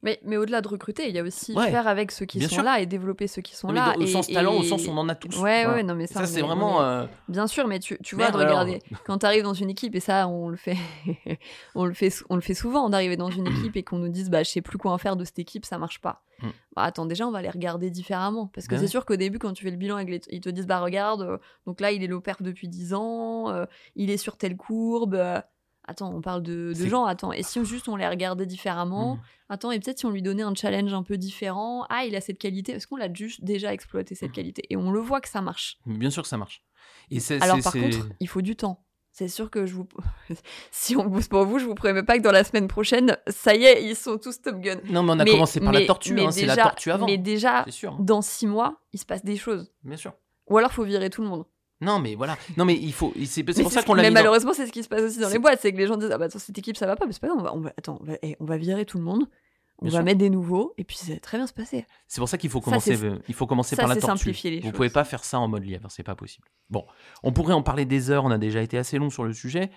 Mais, 0.04 0.20
mais 0.24 0.38
au-delà 0.38 0.62
de 0.62 0.68
recruter, 0.68 1.10
il 1.10 1.16
y 1.16 1.20
a 1.20 1.24
aussi 1.24 1.54
Ouais. 1.54 1.70
faire 1.72 1.88
avec 1.88 2.12
ceux 2.12 2.26
qui 2.26 2.38
Bien 2.40 2.48
sont 2.48 2.56
sûr. 2.56 2.64
là 2.64 2.80
et 2.80 2.86
développer 2.86 3.28
ceux 3.28 3.42
qui 3.42 3.56
sont 3.56 3.68
Non, 3.70 3.74
là. 3.74 3.94
dans- 3.94 4.00
au 4.02 4.04
et- 4.04 4.08
sens 4.08 4.28
talent, 4.28 4.54
au 4.56 4.64
sens 4.64 4.88
on 4.88 4.98
en 4.98 5.10
a 5.10 5.16
tous. 5.16 5.36
Ouais, 5.40 5.64
Voilà. 5.64 5.74
ouais, 5.78 5.84
non, 5.84 5.96
mais 5.96 6.08
ça, 6.08 6.26
c'est 6.26 6.42
vraiment. 6.42 6.82
euh, 6.82 7.06
Bien 7.28 7.48
sûr, 7.48 7.68
mais 7.68 7.80
tu, 7.80 7.98
tu 8.04 8.16
vois, 8.16 8.32
de 8.32 8.38
Merde, 8.38 8.50
alors. 8.50 8.60
regarder, 8.64 8.82
quand 9.06 9.18
tu 9.20 9.26
arrives 9.26 9.44
dans 9.44 9.54
une 9.54 9.70
équipe, 9.70 9.96
et 9.96 10.00
ça, 10.00 10.28
on 10.28 10.50
le 10.50 10.58
fait, 10.58 10.78
on 11.76 11.86
le 11.86 11.94
fait, 11.94 12.12
on 12.30 12.36
le 12.36 12.42
fait 12.42 12.54
souvent, 12.54 12.90
d'arriver 12.90 13.18
dans 13.18 13.30
une 13.32 13.48
équipe 13.48 13.76
et 13.78 13.84
qu'on 13.84 13.98
nous 13.98 14.10
dise, 14.10 14.30
bah, 14.30 14.44
je 14.44 14.50
sais 14.52 14.62
plus 14.62 14.78
quoi 14.78 14.92
en 14.92 14.98
faire 14.98 15.16
de 15.16 15.24
cette 15.26 15.40
équipe, 15.40 15.66
ça 15.66 15.78
marche 15.78 16.00
pas. 16.02 16.22
Mm. 16.42 16.48
Bah, 16.76 16.84
attends, 16.84 17.06
déjà, 17.06 17.28
on 17.28 17.32
va 17.32 17.42
les 17.42 17.50
regarder 17.50 17.90
différemment. 17.90 18.48
Parce 18.54 18.68
que 18.68 18.76
Ben 18.76 18.82
c'est 18.82 18.88
sûr 18.88 19.06
qu'au 19.06 19.16
début, 19.16 19.40
quand 19.40 19.54
tu 19.54 19.64
fais 19.64 19.72
le 19.72 19.78
bilan, 19.78 19.98
ils 20.00 20.42
te 20.42 20.50
disent, 20.50 20.68
bah, 20.68 20.80
regarde, 20.80 21.22
euh, 21.22 21.38
donc 21.66 21.80
là, 21.82 21.92
il 21.92 22.04
est 22.04 22.08
low 22.08 22.22
perf 22.22 22.42
depuis 22.42 22.68
10 22.68 22.94
ans, 22.94 23.50
euh, 23.50 23.66
il 23.96 24.10
est 24.10 24.18
sur 24.18 24.38
telle 24.38 24.58
courbe. 24.58 25.16
Attends, 25.88 26.14
on 26.14 26.22
parle 26.22 26.42
de, 26.44 26.74
gens, 26.74 27.06
attends, 27.06 27.32
et 27.34 27.44
si 27.44 27.60
on, 27.60 27.64
juste 27.64 27.88
on 27.88 27.96
les 27.96 28.08
regardait 28.08 28.46
différemment, 28.46 29.16
Mhm. 29.16 29.22
attends, 29.50 29.72
et 29.72 29.80
peut-être 29.80 30.00
si 30.00 30.06
on 30.06 30.12
lui 30.12 30.22
donnait 30.22 30.44
un 30.44 30.56
challenge 30.56 30.94
un 30.94 31.04
peu 31.04 31.18
différent, 31.18 31.86
ah, 31.90 32.06
il 32.06 32.16
a 32.16 32.22
cette 32.22 32.38
qualité, 32.40 32.72
parce 32.74 32.86
qu'on 32.86 32.98
l'a 32.98 33.12
juste 33.14 33.44
déjà 33.44 33.74
exploité 33.74 34.16
cette 34.16 34.30
Mhm. 34.30 34.36
qualité, 34.36 34.64
et 34.70 34.76
on 34.78 34.92
le 34.92 35.00
voit 35.00 35.22
que 35.22 35.30
ça 35.30 35.42
marche. 35.42 35.78
Mais 35.86 35.98
Bien 35.98 36.10
sûr 36.10 36.24
que 36.24 36.30
ça 36.30 36.38
marche. 36.38 36.64
Et 37.12 37.20
c'est, 37.20 37.42
Alors 37.42 37.60
par 37.62 37.74
contre, 37.74 37.98
il 38.20 38.28
faut 38.28 38.42
du 38.42 38.56
temps. 38.56 38.82
C'est 39.12 39.28
sûr 39.30 39.50
que 39.50 39.66
je 39.66 39.76
vous... 39.76 39.88
si 40.72 40.96
on 40.98 41.06
bosse 41.06 41.28
pour 41.30 41.46
vous, 41.46 41.58
je 41.60 41.66
vous 41.66 41.76
promets 41.76 42.04
pas 42.04 42.18
que 42.18 42.24
dans 42.24 42.32
la 42.34 42.44
semaine 42.44 42.68
prochaine, 42.68 43.16
ça 43.28 43.56
y 43.56 43.64
est, 43.64 43.84
ils 43.86 43.96
sont 43.96 44.18
tous 44.18 44.42
Top 44.42 44.60
Gun. 44.60 44.80
non, 44.90 45.04
mais 45.04 45.12
on 45.14 45.20
a 45.20 45.24
Mais- 45.24 45.32
commencé 45.32 45.60
par 45.62 45.72
mais- 45.72 45.82
la 45.82 45.86
tortue. 45.86 46.20
hein, 46.20 46.32
c'est 46.32 46.46
la 46.46 46.58
tortue 46.58 46.92
avant. 46.92 47.06
Mais 47.06 47.18
déjà, 47.18 47.64
sûr. 47.70 47.96
dans 48.00 48.22
six 48.22 48.46
mois, 48.48 48.82
il 48.92 49.00
se 49.00 49.06
passe 49.06 49.24
des 49.24 49.38
choses. 49.38 49.72
Bien 49.84 49.96
sûr. 49.98 50.14
Ou 50.50 50.58
alors, 50.58 50.72
faut 50.74 50.84
virer 50.84 51.10
tout 51.10 51.22
le 51.22 51.30
monde. 51.30 51.46
Non, 51.86 52.00
mais 52.00 52.16
voilà. 52.16 52.38
Non, 52.58 52.66
mais 52.66 52.76
il 52.76 52.92
faut. 52.94 53.14
C'est, 53.26 53.44
pour 53.44 53.72
ça 53.72 53.84
qu'on 53.84 53.94
l'a 53.94 54.04
mais 54.04 54.12
malheureusement, 54.12 54.54
c'est 54.54 54.68
ce 54.68 54.72
qui 54.72 54.84
se 54.84 54.90
passe 54.90 55.02
aussi 55.04 55.20
dans 55.20 55.30
les 55.30 55.40
boîtes. 55.40 55.60
C'est 55.62 55.72
que 55.72 55.78
les 55.78 55.88
gens 55.88 55.98
disent 55.98 56.12
Ah 56.12 56.18
bah, 56.18 56.26
attends, 56.26 56.40
cette 56.40 56.58
équipe, 56.58 56.76
ça 56.78 56.86
va 56.88 56.96
pas. 56.96 57.06
Mais 57.06 57.14
c'est 57.14 57.22
pas 57.22 57.28
grave, 57.28 57.40
on 57.40 57.44
va, 57.44 57.56
on 57.56 57.60
va- 57.62 57.74
attends, 57.78 57.98
on 58.02 58.06
va, 58.06 58.14
eh, 58.22 58.36
on 58.40 58.46
va 58.46 58.58
virer 58.58 58.86
tout 58.86 58.98
le 58.98 59.04
monde. 59.04 59.28
On 59.80 59.86
Bien 59.88 59.92
va 59.92 59.98
sûr. 60.00 60.06
mettre 60.06 60.20
des 60.20 60.30
nouveaux. 60.30 60.74
Et 60.78 60.84
puis, 60.86 60.96
ça 60.98 61.12
va 61.14 61.20
très 61.20 61.38
bien 61.38 61.48
se 61.48 61.54
passer. 61.54 61.86
C'est 62.08 62.22
pour 62.22 62.30
ça 62.30 62.38
qu'il 62.38 62.50
faut 62.50 62.62
commencer. 62.62 62.96
euh, 63.04 63.20
il 63.28 63.34
faut 63.34 63.46
commencer 63.46 63.76
ça, 63.76 63.82
par 63.84 63.90
la 63.90 63.96
tortue. 63.96 64.18
simplifier 64.20 64.52
les 64.52 64.60
Vous 64.62 64.72
pouvez 64.72 64.90
pas 64.90 65.04
faire 65.04 65.24
ça 65.26 65.38
en 65.40 65.48
mode 65.50 65.66
lièvre, 65.66 65.92
c'est 65.92 66.02
pas 66.04 66.16
possible. 66.16 66.48
Bon, 66.70 66.86
on 67.24 67.34
pourrait 67.34 67.54
en 67.54 67.62
parler 67.62 67.84
des 67.86 68.10
heures. 68.10 68.24
On 68.24 68.32
a 68.32 68.38
déjà 68.38 68.62
été 68.62 68.78
assez 68.78 68.98
long 68.98 69.10
sur 69.10 69.24
le 69.26 69.34
sujet. 69.34 69.70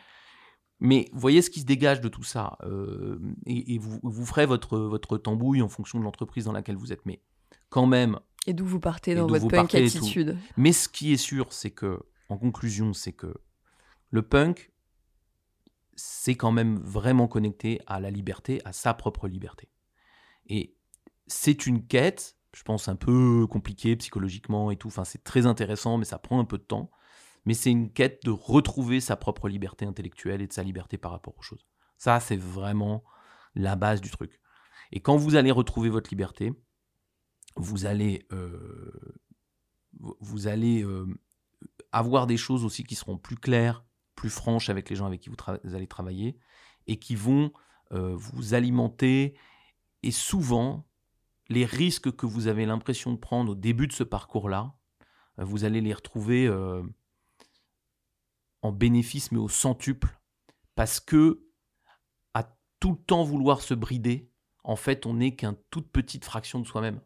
Mais 0.81 1.09
voyez 1.13 1.43
ce 1.43 1.51
qui 1.51 1.61
se 1.61 1.65
dégage 1.67 2.01
de 2.01 2.09
tout 2.09 2.23
ça. 2.23 2.57
euh, 2.63 3.19
et 3.47 3.75
et 3.75 3.79
vous, 3.79 3.99
vous 4.05 4.25
ferez 4.25 4.47
votre, 4.47 4.79
votre 4.79 5.19
tambouille 5.19 5.63
en 5.63 5.69
fonction 5.69 5.99
de 5.99 6.05
l'entreprise 6.05 6.45
dans 6.45 6.53
laquelle 6.53 6.77
vous 6.77 6.93
êtes. 6.93 7.05
Mais 7.05 7.21
quand 7.69 7.87
même, 7.87 8.21
Et 8.49 8.55
d'où 8.55 8.64
vous 8.64 8.80
partez 8.80 9.14
dans 9.14 9.26
votre 9.26 9.46
punk 9.46 9.74
attitude. 9.74 10.38
Mais 10.57 10.72
ce 10.72 10.88
qui 10.88 11.12
est 11.12 11.18
sûr, 11.18 11.53
c'est 11.53 11.70
que, 11.70 12.01
en 12.30 12.38
conclusion, 12.38 12.94
c'est 12.94 13.12
que 13.12 13.34
le 14.11 14.22
punk, 14.22 14.72
c'est 15.94 16.34
quand 16.34 16.51
même 16.51 16.78
vraiment 16.78 17.28
connecté 17.28 17.82
à 17.86 18.01
la 18.01 18.11
liberté, 18.11 18.62
à 18.64 18.72
sa 18.72 18.94
propre 18.94 19.28
liberté. 19.28 19.68
Et 20.46 20.74
c'est 21.26 21.66
une 21.66 21.86
quête, 21.86 22.38
je 22.55 22.62
pense, 22.62 22.88
un 22.88 22.96
peu 22.96 23.46
compliquée 23.46 23.96
psychologiquement 23.96 24.70
et 24.70 24.76
tout. 24.76 24.88
Enfin, 24.88 25.05
c'est 25.05 25.22
très 25.22 25.44
intéressant, 25.44 25.99
mais 25.99 26.07
ça 26.07 26.18
prend 26.18 26.40
un 26.40 26.46
peu 26.46 26.57
de 26.57 26.62
temps. 26.62 26.90
Mais 27.44 27.53
c'est 27.53 27.70
une 27.70 27.92
quête 27.92 28.24
de 28.24 28.30
retrouver 28.30 29.01
sa 29.01 29.16
propre 29.16 29.46
liberté 29.51 29.84
intellectuelle 29.84 30.40
et 30.40 30.46
de 30.46 30.53
sa 30.55 30.62
liberté 30.62 30.96
par 30.96 31.11
rapport 31.11 31.36
aux 31.36 31.42
choses. 31.42 31.66
Ça, 31.99 32.18
c'est 32.18 32.38
vraiment 32.40 33.05
la 33.55 33.76
base 33.76 34.01
du 34.01 34.11
truc. 34.11 34.40
Et 34.90 35.01
quand 35.01 35.18
vous 35.18 35.36
allez 35.36 35.51
retrouver 35.51 35.90
votre 35.90 36.09
liberté, 36.09 36.55
vous 37.59 37.87
allez, 37.87 38.27
euh, 38.33 39.19
euh, 40.03 41.07
avoir 41.93 42.27
des 42.27 42.37
choses 42.37 42.65
aussi 42.65 42.85
qui 42.85 42.95
seront 42.95 43.19
plus 43.19 43.37
claires, 43.37 43.85
plus 44.15 44.31
franches 44.31 44.71
avec 44.71 44.89
les 44.89 44.97
gens 44.97 45.07
avec 45.07 45.21
qui 45.21 45.29
vous, 45.29 45.37
allez 45.75 45.87
travailler 45.87 46.39
et 46.87 46.99
qui 46.99 47.15
vont 47.15 47.53
euh, 47.93 48.15
vous 48.17 48.55
alimenter. 48.55 49.35
Et 50.03 50.13
souvent, 50.13 50.87
les 51.49 51.65
risques 51.65 52.13
que 52.15 52.27
vous 52.27 52.47
avez 52.47 52.65
l'impression 52.65 53.13
de 53.13 53.19
prendre 53.19 53.53
au 53.53 53.55
début 53.55 53.89
de 53.89 53.93
ce 53.93 54.05
parcours-là, 54.05 54.75
vous 55.37 55.65
allez 55.65 55.81
les 55.81 55.95
retrouver 55.95 56.49
en 58.63 58.73
bénéfice, 58.73 59.31
mais 59.31 59.39
au 59.39 59.49
centuple, 59.49 60.19
parce 60.75 60.99
que 60.99 61.47
à 62.35 62.57
tout 62.81 62.91
le 62.91 62.99
temps 62.99 63.23
vouloir 63.23 63.61
se 63.61 63.73
brider, 63.73 64.33
en 64.65 64.75
fait, 64.75 65.07
on 65.07 65.15
n'est 65.15 65.37
qu'une 65.37 65.57
toute 65.71 65.91
petite 65.91 66.25
fraction 66.25 66.59
de 66.59 66.67
soi-même. 66.67 67.01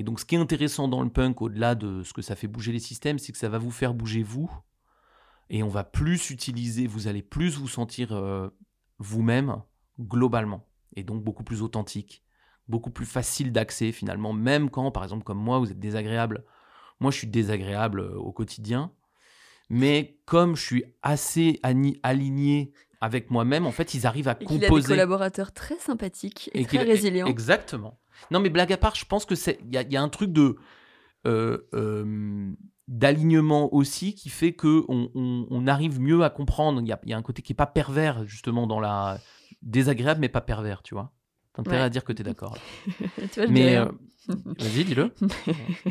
Et 0.00 0.04
donc, 0.04 0.20
ce 0.20 0.24
qui 0.24 0.36
est 0.36 0.38
intéressant 0.38 0.86
dans 0.86 1.02
le 1.02 1.10
punk, 1.10 1.42
au-delà 1.42 1.74
de 1.74 2.04
ce 2.04 2.12
que 2.12 2.22
ça 2.22 2.36
fait 2.36 2.46
bouger 2.46 2.70
les 2.70 2.78
systèmes, 2.78 3.18
c'est 3.18 3.32
que 3.32 3.38
ça 3.38 3.48
va 3.48 3.58
vous 3.58 3.72
faire 3.72 3.94
bouger 3.94 4.22
vous. 4.22 4.48
Et 5.50 5.64
on 5.64 5.68
va 5.68 5.82
plus 5.82 6.30
utiliser, 6.30 6.86
vous 6.86 7.08
allez 7.08 7.20
plus 7.22 7.56
vous 7.58 7.66
sentir 7.66 8.12
euh, 8.12 8.48
vous-même 9.00 9.60
globalement. 10.00 10.68
Et 10.94 11.02
donc 11.02 11.24
beaucoup 11.24 11.42
plus 11.42 11.62
authentique, 11.62 12.22
beaucoup 12.68 12.90
plus 12.90 13.06
facile 13.06 13.50
d'accès 13.50 13.90
finalement, 13.90 14.32
même 14.32 14.70
quand, 14.70 14.92
par 14.92 15.02
exemple, 15.02 15.24
comme 15.24 15.38
moi, 15.38 15.58
vous 15.58 15.72
êtes 15.72 15.80
désagréable. 15.80 16.44
Moi, 17.00 17.10
je 17.10 17.18
suis 17.18 17.26
désagréable 17.26 17.98
euh, 18.00 18.14
au 18.18 18.30
quotidien. 18.30 18.92
Mais 19.68 20.18
comme 20.26 20.54
je 20.54 20.62
suis 20.64 20.84
assez 21.02 21.58
aligné 22.04 22.72
avec 23.00 23.30
moi-même, 23.30 23.66
en 23.66 23.72
fait, 23.72 23.94
ils 23.94 24.06
arrivent 24.06 24.28
à 24.28 24.36
Et 24.40 24.44
qu'il 24.44 24.56
a 24.56 24.60
des 24.60 24.66
composer. 24.66 24.88
collaborateurs 24.88 25.52
très 25.52 25.78
sympathiques 25.78 26.50
et, 26.54 26.64
qu'il- 26.64 26.78
très 26.80 26.88
résilients. 26.88 27.26
Exactement. 27.26 27.98
Non, 28.30 28.40
mais 28.40 28.50
blague 28.50 28.72
à 28.72 28.76
part, 28.76 28.94
je 28.94 29.04
pense 29.04 29.24
que 29.24 29.34
c'est 29.34 29.58
il 29.66 29.74
y, 29.74 29.78
a- 29.78 29.82
il 29.82 29.92
y 29.92 29.96
a 29.96 30.02
un 30.02 30.08
truc 30.08 30.32
de 30.32 30.56
euh, 31.26 31.58
euh, 31.74 32.52
d'alignement 32.86 33.72
aussi 33.74 34.14
qui 34.14 34.28
fait 34.30 34.52
que 34.52 34.84
on, 34.88 35.10
on- 35.14 35.46
on 35.50 35.66
arrive 35.66 36.00
mieux 36.00 36.22
à 36.22 36.30
comprendre. 36.30 36.80
Il 36.80 36.88
y 36.88 36.92
a, 36.92 37.00
il 37.04 37.10
y 37.10 37.12
a 37.12 37.16
un 37.16 37.22
côté 37.22 37.42
qui 37.42 37.52
est 37.52 37.56
pas 37.56 37.66
pervers 37.66 38.24
justement 38.26 38.66
dans 38.66 38.80
la 38.80 39.18
désagréable 39.62 40.20
mais 40.20 40.28
pas 40.28 40.40
pervers, 40.40 40.82
tu 40.82 40.94
vois. 40.94 41.12
T'as 41.54 41.62
intérêt 41.62 41.78
Ouais. 41.78 41.82
à 41.84 41.90
dire 41.90 42.04
que 42.04 42.12
t'es 42.12 42.22
d'accord. 42.22 42.56
tu 42.88 43.00
vois, 43.00 43.26
je 43.36 43.46
dis 43.46 43.52
mais 43.52 43.76
euh, 43.76 43.86
vas-y, 44.28 44.84
dis-le. 44.84 45.12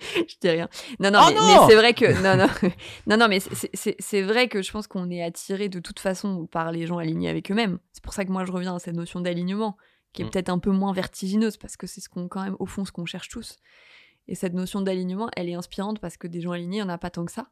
je 0.00 0.34
dis 0.40 0.48
rien. 0.48 0.68
Non, 1.00 1.10
non, 1.10 1.20
Oh 1.22 1.30
mais, 1.34 1.68
c'est 1.68 1.76
vrai 1.76 1.92
que 1.94 2.22
non, 2.22 2.36
non, 2.36 2.70
non, 3.06 3.16
non, 3.16 3.28
mais 3.28 3.40
c'est 3.40 4.22
vrai 4.22 4.48
que 4.48 4.62
je 4.62 4.70
pense 4.70 4.86
qu'on 4.86 5.10
est 5.10 5.22
attiré 5.22 5.68
de 5.68 5.80
toute 5.80 5.98
façon 6.00 6.46
par 6.46 6.70
les 6.72 6.86
gens 6.86 6.98
alignés 6.98 7.28
avec 7.28 7.50
eux-mêmes. 7.50 7.78
C'est 7.92 8.02
pour 8.02 8.12
ça 8.14 8.24
que 8.24 8.30
moi 8.32 8.44
je 8.44 8.52
reviens 8.52 8.76
à 8.76 8.78
cette 8.78 8.94
notion 8.94 9.20
d'alignement 9.20 9.76
qui 10.18 10.22
est 10.22 10.24
Mm. 10.26 10.30
peut-être 10.30 10.48
un 10.48 10.58
peu 10.58 10.70
moins 10.72 10.92
vertigineuse 10.92 11.56
parce 11.56 11.76
que 11.76 11.86
c'est 11.86 12.00
ce 12.00 12.08
qu'on 12.08 12.26
quand 12.26 12.42
même 12.42 12.56
au 12.58 12.66
fond 12.66 12.84
ce 12.84 12.90
qu'on 12.92 13.06
cherche 13.06 13.28
tous. 13.28 13.56
Et 14.26 14.34
cette 14.34 14.52
notion 14.52 14.80
d'alignement, 14.80 15.30
elle 15.36 15.48
est 15.48 15.54
inspirante 15.54 16.00
parce 16.00 16.16
que 16.16 16.26
des 16.26 16.40
gens 16.40 16.50
alignés, 16.52 16.78
il 16.78 16.80
n'y 16.80 16.82
en 16.82 16.88
a 16.88 16.98
pas 16.98 17.10
tant 17.10 17.24
que 17.24 17.30
ça. 17.32 17.46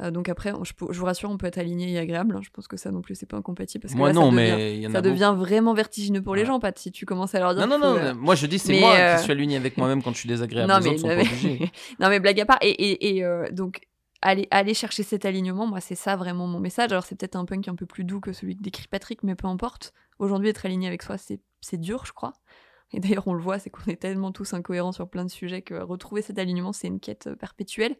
Euh, 0.00 0.12
donc 0.12 0.28
après, 0.28 0.52
je, 0.62 0.72
vous 1.00 1.04
rassure, 1.04 1.28
on 1.28 1.36
peut 1.38 1.46
être 1.48 1.58
aligné 1.58 1.90
et 1.92 1.98
agréable. 1.98 2.36
hein. 2.36 2.40
Je 2.40 2.50
pense 2.50 2.68
que 2.68 2.76
ça 2.76 2.92
non 2.92 3.02
plus, 3.02 3.16
c'est 3.16 3.26
pas 3.26 3.36
incompatible. 3.36 3.82
Parce 3.82 3.94
que 3.94 3.98
Moi 3.98 4.08
là, 4.10 4.14
ça 4.14 4.20
non, 4.20 4.26
devient- 4.26 4.36
mais 4.36 4.76
il 4.76 4.80
y 4.82 4.86
en 4.86 4.92
ça 4.92 4.98
a 4.98 5.02
beaucoup. 5.02 5.12
devient 5.14 5.34
vraiment 5.36 5.74
vertigineux 5.74 6.22
pour 6.22 6.36
les 6.36 6.42
Ouais. 6.42 6.46
gens, 6.46 6.60
Pat, 6.60 6.78
si 6.78 6.92
tu 6.92 7.04
commences 7.04 7.34
à 7.34 7.40
leur 7.40 7.52
dire. 7.56 7.66
Non, 7.66 7.78
non, 7.80 7.94
non. 7.94 7.96
euh, 7.96 8.14
Moi, 8.14 8.36
je 8.36 8.46
dis, 8.46 8.60
c'est 8.60 8.78
moi 8.78 8.94
euh, 8.94 9.16
qui 9.16 9.22
suis 9.24 9.32
aligné 9.32 9.56
avec 9.56 9.76
moi-même 9.76 10.00
quand 10.02 10.12
je 10.12 10.18
suis 10.18 10.28
désagréable. 10.28 10.68
non, 10.72 10.78
les 10.78 10.84
mais, 10.84 10.90
autres 10.90 11.00
sont 11.00 11.08
non, 11.08 11.16
pas 11.16 11.22
mais- 11.22 11.28
obligés. 11.28 11.72
non, 12.00 12.08
mais 12.10 12.20
blague 12.20 12.40
à 12.40 12.46
part. 12.46 12.58
Et, 12.62 12.70
et, 12.70 13.16
et, 13.16 13.24
euh, 13.24 13.50
donc, 13.50 13.80
aller, 14.22 14.48
aller 14.50 14.74
chercher 14.74 15.02
cet 15.02 15.24
alignement, 15.24 15.66
moi, 15.66 15.80
c'est 15.80 15.94
ça 15.94 16.16
vraiment 16.16 16.46
mon 16.46 16.60
message. 16.60 16.90
Alors, 16.92 17.04
c'est 17.04 17.16
peut-être 17.16 17.36
un 17.36 17.44
punk 17.44 17.68
un 17.68 17.74
peu 17.74 17.86
plus 17.86 18.04
doux 18.04 18.20
que 18.20 18.32
celui 18.32 18.56
que 18.56 18.62
décrit 18.62 18.88
Patrick, 18.88 19.22
mais 19.22 19.34
peu 19.34 19.46
importe. 19.46 19.92
Aujourd'hui, 20.18 20.48
être 20.48 20.66
aligné 20.66 20.88
avec 20.88 21.02
soi, 21.02 21.16
c'est 21.18 21.80
dur, 21.80 22.04
je 22.04 22.12
crois. 22.12 22.32
Et 22.92 23.00
d'ailleurs, 23.00 23.28
on 23.28 23.34
le 23.34 23.42
voit, 23.42 23.58
c'est 23.58 23.70
qu'on 23.70 23.90
est 23.90 24.00
tellement 24.00 24.32
tous 24.32 24.54
incohérents 24.54 24.92
sur 24.92 25.08
plein 25.08 25.24
de 25.24 25.30
sujets 25.30 25.62
que 25.62 25.74
retrouver 25.74 26.22
cet 26.22 26.38
alignement, 26.38 26.72
c'est 26.72 26.86
une 26.86 27.00
quête 27.00 27.26
euh, 27.26 27.36
perpétuelle. 27.36 27.96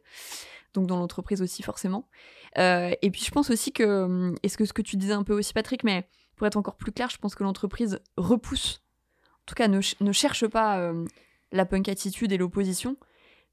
Donc, 0.74 0.86
dans 0.86 0.96
l'entreprise 0.96 1.42
aussi, 1.42 1.62
forcément. 1.62 2.08
Euh, 2.56 2.94
et 3.02 3.10
puis, 3.10 3.22
je 3.24 3.30
pense 3.30 3.50
aussi 3.50 3.72
que, 3.72 4.04
hum, 4.04 4.34
est-ce 4.42 4.56
que 4.56 4.64
ce 4.64 4.72
que 4.72 4.82
tu 4.82 4.96
disais 4.96 5.12
un 5.12 5.24
peu 5.24 5.34
aussi, 5.34 5.52
Patrick, 5.52 5.84
mais 5.84 6.08
pour 6.36 6.46
être 6.46 6.56
encore 6.56 6.76
plus 6.76 6.92
clair, 6.92 7.10
je 7.10 7.18
pense 7.18 7.34
que 7.34 7.44
l'entreprise 7.44 8.00
repousse, 8.16 8.82
en 9.42 9.44
tout 9.46 9.54
cas, 9.54 9.68
ne, 9.68 9.80
ne 10.00 10.12
cherche 10.12 10.46
pas 10.46 10.78
euh, 10.78 11.04
la 11.52 11.66
punk 11.66 11.88
attitude 11.88 12.32
et 12.32 12.38
l'opposition, 12.38 12.96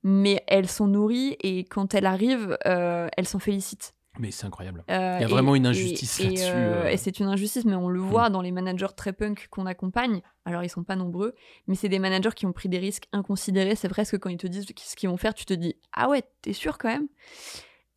mais 0.06 0.44
elle 0.46 0.70
s'en 0.70 0.86
nourrit 0.86 1.36
et 1.40 1.64
quand 1.64 1.96
elle 1.96 2.06
arrive, 2.06 2.60
euh, 2.68 3.08
elle 3.18 3.28
s'en 3.28 3.40
félicite. 3.40 3.96
Mais 4.20 4.30
c'est 4.30 4.46
incroyable. 4.46 4.84
Il 4.88 4.94
y 4.94 4.98
a 4.98 5.28
vraiment 5.28 5.56
une 5.56 5.66
injustice 5.66 6.20
là-dessus. 6.20 6.92
Et 6.92 6.96
c'est 6.96 7.20
une 7.20 7.26
injustice, 7.26 7.66
mais 7.66 7.76
on 7.76 7.90
le 7.90 8.00
voit 8.00 8.30
mm. 8.30 8.34
dans 8.34 8.42
les 8.42 8.52
managers 8.52 8.94
très 8.96 9.14
punk 9.14 9.48
qu'on 9.50 9.66
accompagne. 9.66 10.22
Alors, 10.46 10.64
ils 10.64 10.70
sont 10.70 10.84
pas 10.84 10.96
nombreux, 10.96 11.34
mais 11.68 11.74
c'est 11.74 11.90
des 11.90 11.98
managers 11.98 12.30
qui 12.36 12.46
ont 12.46 12.54
pris 12.54 12.70
des 12.70 12.78
risques 12.78 13.08
inconsidérés. 13.14 13.76
C'est 13.76 13.90
presque 13.90 14.20
quand 14.20 14.30
ils 14.30 14.38
te 14.38 14.46
disent 14.46 14.68
ce 14.78 14.96
qu'ils 14.96 15.10
vont 15.10 15.18
faire, 15.18 15.34
tu 15.34 15.44
te 15.44 15.56
dis 15.56 15.76
Ah 15.92 16.08
ouais, 16.08 16.24
t'es 16.44 16.54
sûr 16.54 16.78
quand 16.78 16.90
même? 16.90 17.08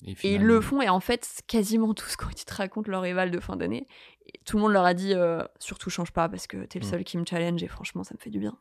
Et, 0.06 0.34
ils 0.34 0.42
le 0.42 0.60
font, 0.60 0.80
et 0.80 0.88
en 0.88 1.00
fait, 1.00 1.42
quasiment 1.46 1.92
tous, 1.92 2.16
quand 2.16 2.30
ils 2.30 2.44
te 2.44 2.54
racontent 2.54 2.90
leur 2.90 3.04
éval 3.04 3.30
de 3.30 3.40
fin 3.40 3.56
d'année, 3.56 3.86
tout 4.44 4.56
le 4.56 4.62
monde 4.62 4.72
leur 4.72 4.84
a 4.84 4.94
dit 4.94 5.14
euh, 5.14 5.42
surtout 5.58 5.90
change 5.90 6.12
pas 6.12 6.28
parce 6.28 6.46
que 6.46 6.64
t'es 6.66 6.78
le 6.78 6.86
mm. 6.86 6.90
seul 6.90 7.04
qui 7.04 7.18
me 7.18 7.24
challenge 7.24 7.62
et 7.62 7.68
franchement, 7.68 8.04
ça 8.04 8.14
me 8.14 8.20
fait 8.20 8.30
du 8.30 8.38
bien. 8.38 8.56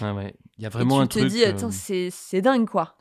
Ah 0.00 0.14
ouais, 0.14 0.34
il 0.56 0.62
y 0.62 0.66
a 0.66 0.68
vraiment 0.68 1.00
un 1.00 1.06
truc. 1.06 1.24
Tu 1.24 1.28
te 1.28 1.34
dis, 1.34 1.44
attends, 1.44 1.68
euh, 1.68 2.08
c'est 2.10 2.40
dingue 2.40 2.68
quoi. 2.68 2.96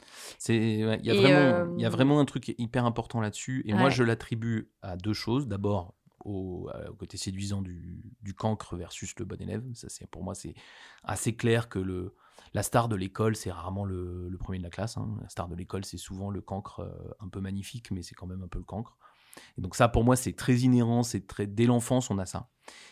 Il 0.47 0.79
y, 0.79 0.83
a 0.83 1.13
vraiment, 1.13 1.77
y 1.77 1.85
a 1.85 1.87
euh, 1.87 1.91
vraiment 1.91 2.19
un 2.19 2.25
truc 2.25 2.53
hyper 2.57 2.85
important 2.85 3.21
là-dessus, 3.21 3.63
et 3.65 3.73
moi 3.73 3.89
je 3.89 4.03
l'attribue 4.03 4.69
à 4.81 4.97
deux 4.97 5.13
choses. 5.13 5.47
D'abord, 5.47 5.93
au, 6.25 6.69
côté 6.97 7.17
séduisant 7.17 7.61
du, 7.61 8.03
du, 8.21 8.33
cancre 8.33 8.75
versus 8.75 9.13
le 9.17 9.25
bon 9.25 9.41
élève. 9.41 9.63
Ça, 9.73 9.87
c'est 9.89 10.07
pour 10.09 10.23
moi, 10.23 10.35
c'est 10.35 10.53
assez 11.03 11.35
clair 11.35 11.69
que 11.69 11.79
le, 11.79 12.13
la 12.53 12.63
star 12.63 12.87
de 12.87 12.95
l'école, 12.95 13.35
c'est 13.35 13.51
rarement 13.51 13.85
le, 13.85 14.35
premier 14.39 14.57
de 14.57 14.63
la 14.63 14.69
classe. 14.69 14.97
Hein. 14.97 15.17
La 15.21 15.29
star 15.29 15.47
de 15.47 15.55
l'école, 15.55 15.85
c'est 15.85 15.97
souvent 15.97 16.29
le 16.29 16.41
cancre 16.41 16.81
euh, 16.81 17.15
un 17.19 17.27
peu 17.27 17.39
magnifique, 17.39 17.91
mais 17.91 18.01
c'est 18.01 18.15
quand 18.15 18.27
même 18.27 18.43
un 18.43 18.47
peu 18.47 18.59
le 18.59 18.65
cancre. 18.65 18.97
Et 19.57 19.61
donc 19.61 19.75
ça, 19.75 19.87
pour 19.87 20.03
moi, 20.03 20.15
c'est 20.15 20.33
très 20.33 20.57
inhérent, 20.57 21.03
c'est 21.03 21.25
dès 21.41 21.65
l'enfance, 21.65 22.09
on 22.09 22.17
a 22.17 22.25
ça. 22.25 22.49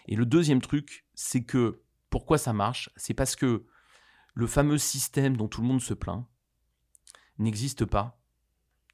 Et 0.07 0.15
le 0.15 0.25
deuxième 0.25 0.61
truc, 0.61 1.05
c'est 1.13 1.43
que 1.43 1.81
pourquoi 2.09 2.37
ça 2.37 2.53
marche, 2.53 2.89
c'est 2.95 3.13
parce 3.13 3.35
que 3.35 3.65
le 4.33 4.47
fameux 4.47 4.77
système 4.77 5.35
dont 5.35 5.47
tout 5.47 5.61
le 5.61 5.67
monde 5.67 5.81
se 5.81 5.93
plaint 5.93 6.25
n'existe 7.39 7.85
pas. 7.85 8.21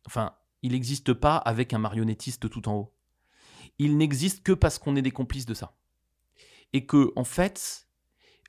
Enfin, 0.05 0.35
il 0.61 0.71
n'existe 0.71 1.13
pas 1.13 1.37
avec 1.37 1.73
un 1.73 1.79
marionnettiste 1.79 2.49
tout 2.49 2.67
en 2.69 2.75
haut. 2.75 2.95
Il 3.79 3.97
n'existe 3.97 4.43
que 4.43 4.51
parce 4.51 4.79
qu'on 4.79 4.95
est 4.95 5.01
des 5.01 5.11
complices 5.11 5.45
de 5.45 5.53
ça. 5.53 5.75
Et 6.71 6.85
que, 6.85 7.11
en 7.15 7.23
fait, 7.23 7.87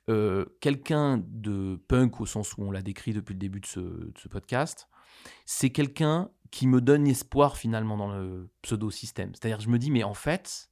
euh, 0.07 0.45
quelqu'un 0.61 1.17
de 1.25 1.81
punk 1.87 2.21
au 2.21 2.27
sens 2.27 2.55
où 2.57 2.63
on 2.63 2.71
l'a 2.71 2.83
décrit 2.83 3.13
depuis 3.13 3.33
le 3.33 3.39
début 3.39 3.59
de 3.59 3.65
ce, 3.65 4.27
podcast, 4.27 4.87
c'est 5.45 5.71
quelqu'un 5.71 6.29
qui 6.51 6.67
me 6.67 6.79
donne 6.79 7.07
espoir 7.07 7.57
finalement 7.57 7.97
dans 7.97 8.15
le 8.15 8.49
pseudo-système. 8.61 9.33
C'est-à-dire, 9.33 9.59
je 9.59 9.69
me 9.69 9.79
dis, 9.79 9.89
mais 9.89 10.03
en 10.03 10.13
fait, 10.13 10.69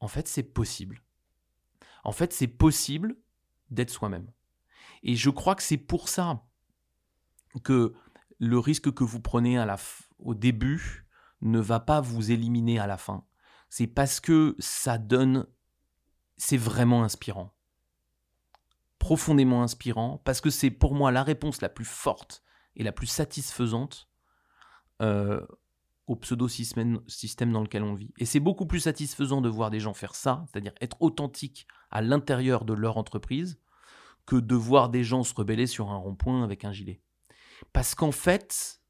en 0.00 0.08
fait, 0.08 0.28
c'est 0.28 0.42
possible. 0.42 1.02
En 2.04 2.12
fait, 2.12 2.32
c'est 2.32 2.46
possible 2.46 3.16
d'être 3.70 3.90
soi-même. 3.90 4.30
Et 5.02 5.16
je 5.16 5.30
crois 5.30 5.54
que 5.54 5.62
c'est 5.62 5.78
pour 5.78 6.08
ça 6.08 6.44
que 7.64 7.94
le 8.38 8.58
risque 8.58 8.92
que 8.92 9.04
vous 9.04 9.20
prenez 9.20 9.58
à 9.58 9.64
la 9.64 9.78
au 10.18 10.34
début 10.34 11.06
ne 11.40 11.58
va 11.58 11.80
pas 11.80 12.02
vous 12.02 12.30
éliminer 12.30 12.78
à 12.78 12.86
la 12.86 12.98
fin. 12.98 13.24
C'est 13.70 13.86
parce 13.86 14.20
que 14.20 14.56
ça 14.58 14.98
donne, 14.98 15.46
c'est 16.36 16.58
vraiment 16.58 17.02
inspirant 17.02 17.54
profondément 19.00 19.64
inspirant, 19.64 20.20
parce 20.24 20.40
que 20.40 20.50
c'est 20.50 20.70
pour 20.70 20.94
moi 20.94 21.10
la 21.10 21.24
réponse 21.24 21.60
la 21.62 21.68
plus 21.68 21.86
forte 21.86 22.44
et 22.76 22.84
la 22.84 22.92
plus 22.92 23.08
satisfaisante 23.08 24.08
euh, 25.02 25.44
au 26.06 26.16
pseudo-système 26.16 27.00
dans 27.52 27.62
lequel 27.62 27.82
on 27.82 27.94
vit. 27.94 28.12
Et 28.18 28.26
c'est 28.26 28.40
beaucoup 28.40 28.66
plus 28.66 28.80
satisfaisant 28.80 29.40
de 29.40 29.48
voir 29.48 29.70
des 29.70 29.80
gens 29.80 29.94
faire 29.94 30.14
ça, 30.14 30.44
c'est-à-dire 30.46 30.74
être 30.80 30.96
authentique 31.00 31.66
à 31.90 32.02
l'intérieur 32.02 32.64
de 32.64 32.74
leur 32.74 32.98
entreprise, 32.98 33.58
que 34.26 34.36
de 34.36 34.54
voir 34.54 34.90
des 34.90 35.02
gens 35.02 35.24
se 35.24 35.34
rebeller 35.34 35.66
sur 35.66 35.90
un 35.90 35.96
rond-point 35.96 36.44
avec 36.44 36.64
un 36.64 36.72
gilet. 36.72 37.00
Parce 37.72 37.94
qu'en 37.94 38.12
fait, 38.12 38.80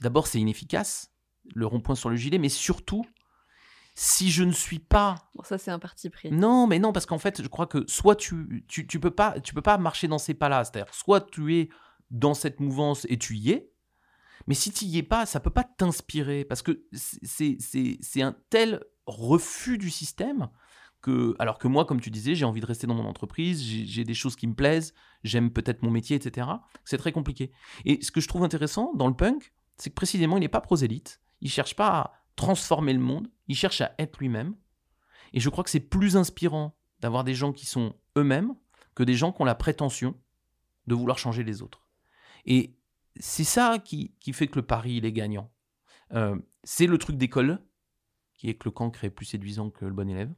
d'abord 0.00 0.26
c'est 0.26 0.40
inefficace, 0.40 1.12
le 1.54 1.66
rond-point 1.66 1.94
sur 1.94 2.08
le 2.08 2.16
gilet, 2.16 2.38
mais 2.38 2.48
surtout, 2.48 3.04
si 4.00 4.30
je 4.30 4.44
ne 4.44 4.52
suis 4.52 4.78
pas 4.78 5.28
bon, 5.34 5.42
ça 5.42 5.58
c'est 5.58 5.72
un 5.72 5.80
parti 5.80 6.08
pris. 6.08 6.30
Non 6.30 6.68
mais 6.68 6.78
non 6.78 6.92
parce 6.92 7.04
qu'en 7.04 7.18
fait 7.18 7.42
je 7.42 7.48
crois 7.48 7.66
que 7.66 7.84
soit 7.88 8.14
tu 8.14 8.64
tu, 8.68 8.86
tu 8.86 9.00
peux 9.00 9.10
pas 9.10 9.40
tu 9.40 9.54
peux 9.54 9.60
pas 9.60 9.76
marcher 9.76 10.06
dans 10.06 10.18
ces 10.18 10.34
pas 10.34 10.48
là 10.48 10.62
c'est-à-dire 10.62 10.94
soit 10.94 11.28
tu 11.32 11.56
es 11.56 11.68
dans 12.12 12.32
cette 12.32 12.60
mouvance 12.60 13.06
et 13.08 13.18
tu 13.18 13.34
y 13.34 13.50
es 13.50 13.72
mais 14.46 14.54
si 14.54 14.70
tu 14.70 14.84
y 14.84 14.98
es 14.98 15.02
pas 15.02 15.26
ça 15.26 15.40
peut 15.40 15.50
pas 15.50 15.64
t'inspirer. 15.64 16.44
Parce 16.44 16.62
que 16.62 16.84
c'est 16.92 17.58
c'est 17.58 18.22
un 18.22 18.36
tel 18.50 18.84
refus 19.06 19.78
du 19.78 19.90
système 19.90 20.48
que 21.02 21.34
alors 21.40 21.58
que 21.58 21.66
moi 21.66 21.84
comme 21.84 22.00
tu 22.00 22.10
disais 22.10 22.36
j'ai 22.36 22.44
envie 22.44 22.60
de 22.60 22.66
rester 22.66 22.86
dans 22.86 22.94
mon 22.94 23.04
entreprise 23.04 23.60
j'ai 23.60 24.04
des 24.04 24.14
choses 24.14 24.36
qui 24.36 24.46
me 24.46 24.54
plaisent 24.54 24.94
j'aime 25.24 25.50
peut-être 25.50 25.82
mon 25.82 25.90
métier 25.90 26.14
etc 26.14 26.46
c'est 26.84 26.98
très 26.98 27.10
compliqué. 27.10 27.50
Et 27.84 28.00
ce 28.00 28.12
que 28.12 28.20
je 28.20 28.28
trouve 28.28 28.44
intéressant 28.44 28.92
dans 28.94 29.08
le 29.08 29.14
punk 29.14 29.52
c'est 29.76 29.90
que 29.90 29.96
précisément 29.96 30.36
il 30.36 30.40
n'est 30.40 30.48
pas 30.48 30.60
prosélyte. 30.60 31.20
Il 31.40 31.50
cherche 31.50 31.74
pas 31.74 31.88
à 31.88 32.12
transformer 32.36 32.92
le 32.92 33.00
monde, 33.00 33.28
il 33.48 33.56
cherche 33.56 33.80
à 33.80 33.94
être 33.98 34.18
lui-même. 34.18 34.54
Et 35.32 35.40
je 35.40 35.48
crois 35.48 35.64
que 35.64 35.70
c'est 35.70 35.80
plus 35.80 36.16
inspirant 36.16 36.76
d'avoir 37.00 37.24
des 37.24 37.34
gens 37.34 37.52
qui 37.52 37.66
sont 37.66 37.94
eux-mêmes 38.16 38.54
que 38.94 39.02
des 39.02 39.14
gens 39.14 39.32
qui 39.32 39.42
ont 39.42 39.44
la 39.44 39.54
prétention 39.54 40.14
de 40.86 40.94
vouloir 40.94 41.18
changer 41.18 41.44
les 41.44 41.62
autres. 41.62 41.86
Et 42.46 42.76
c'est 43.16 43.44
ça 43.44 43.78
qui, 43.78 44.14
fait 44.32 44.48
que 44.48 44.56
le 44.56 44.66
pari, 44.66 44.96
il 44.96 45.04
est 45.04 45.12
gagnant. 45.12 45.52
Euh, 46.14 46.36
c'est 46.64 46.86
le 46.86 46.98
truc 46.98 47.16
d'école, 47.16 47.62
qui 48.34 48.48
est 48.48 48.54
que 48.54 48.64
le 48.64 48.70
cancre 48.70 49.04
est 49.04 49.10
plus 49.10 49.26
séduisant 49.26 49.70
que 49.70 49.84
le 49.84 49.92
bon 49.92 50.08
élève. 50.08 50.32